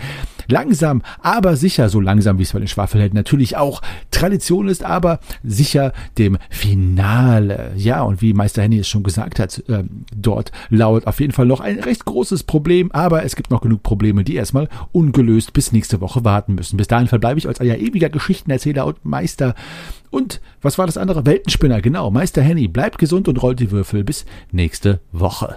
langsam, 0.47 1.03
aber 1.21 1.57
sicher, 1.57 1.89
so 1.89 1.99
langsam 1.99 2.39
wie 2.39 2.43
es 2.43 2.53
bei 2.53 2.61
den 2.61 2.69
Schwafelhelden 2.69 3.17
natürlich 3.17 3.57
auch 3.57 3.83
Tradition 4.13 4.69
ist, 4.69 4.85
aber 4.85 5.19
sicher 5.43 5.93
dem 6.17 6.39
Finale. 6.49 7.73
Ja, 7.77 8.03
und 8.03 8.23
wie 8.23 8.35
Meister 8.35 8.63
Henny 8.63 8.79
es 8.79 8.89
schon 8.89 9.03
gesagt 9.03 9.41
hat, 9.41 9.65
äh, 9.69 9.83
dort 10.15 10.53
lauert 10.71 11.09
auf 11.09 11.19
jeden 11.19 11.33
Fall 11.33 11.47
noch 11.47 11.61
ein 11.79 11.85
recht 11.85 12.05
großes 12.05 12.45
Problem, 12.45 12.91
aber 12.93 13.25
es 13.25 13.37
gibt 13.37 13.51
noch 13.51 13.61
genug 13.61 13.83
Probleme, 13.83 14.25
die 14.25 14.35
erstmal 14.35 14.69
ungelöst 14.93 15.53
bis 15.53 15.73
nächste 15.73 16.01
Woche 16.01 16.25
warten 16.25 16.55
müssen. 16.55 16.77
Bis 16.77 16.89
dahin 16.89 17.09
verbleibe 17.09 17.39
ich 17.39 17.49
als 17.49 17.61
euer 17.61 17.77
ewiger 17.77 18.09
Geschichtenerzähler 18.09 18.87
und 18.87 19.05
Meister. 19.05 19.55
Und 20.11 20.41
was 20.61 20.79
war 20.79 20.87
das 20.87 20.97
andere? 20.97 21.27
Weltenspinner, 21.27 21.81
genau. 21.81 22.11
Meister 22.11 22.43
Henny, 22.43 22.69
bleibt 22.69 22.99
gesund 22.99 23.29
und 23.29 23.43
rollt 23.43 23.61
die 23.61 23.71
Würfel 23.71 24.05
bis 24.05 24.25
nächste 24.51 25.01
Woche. 25.13 25.57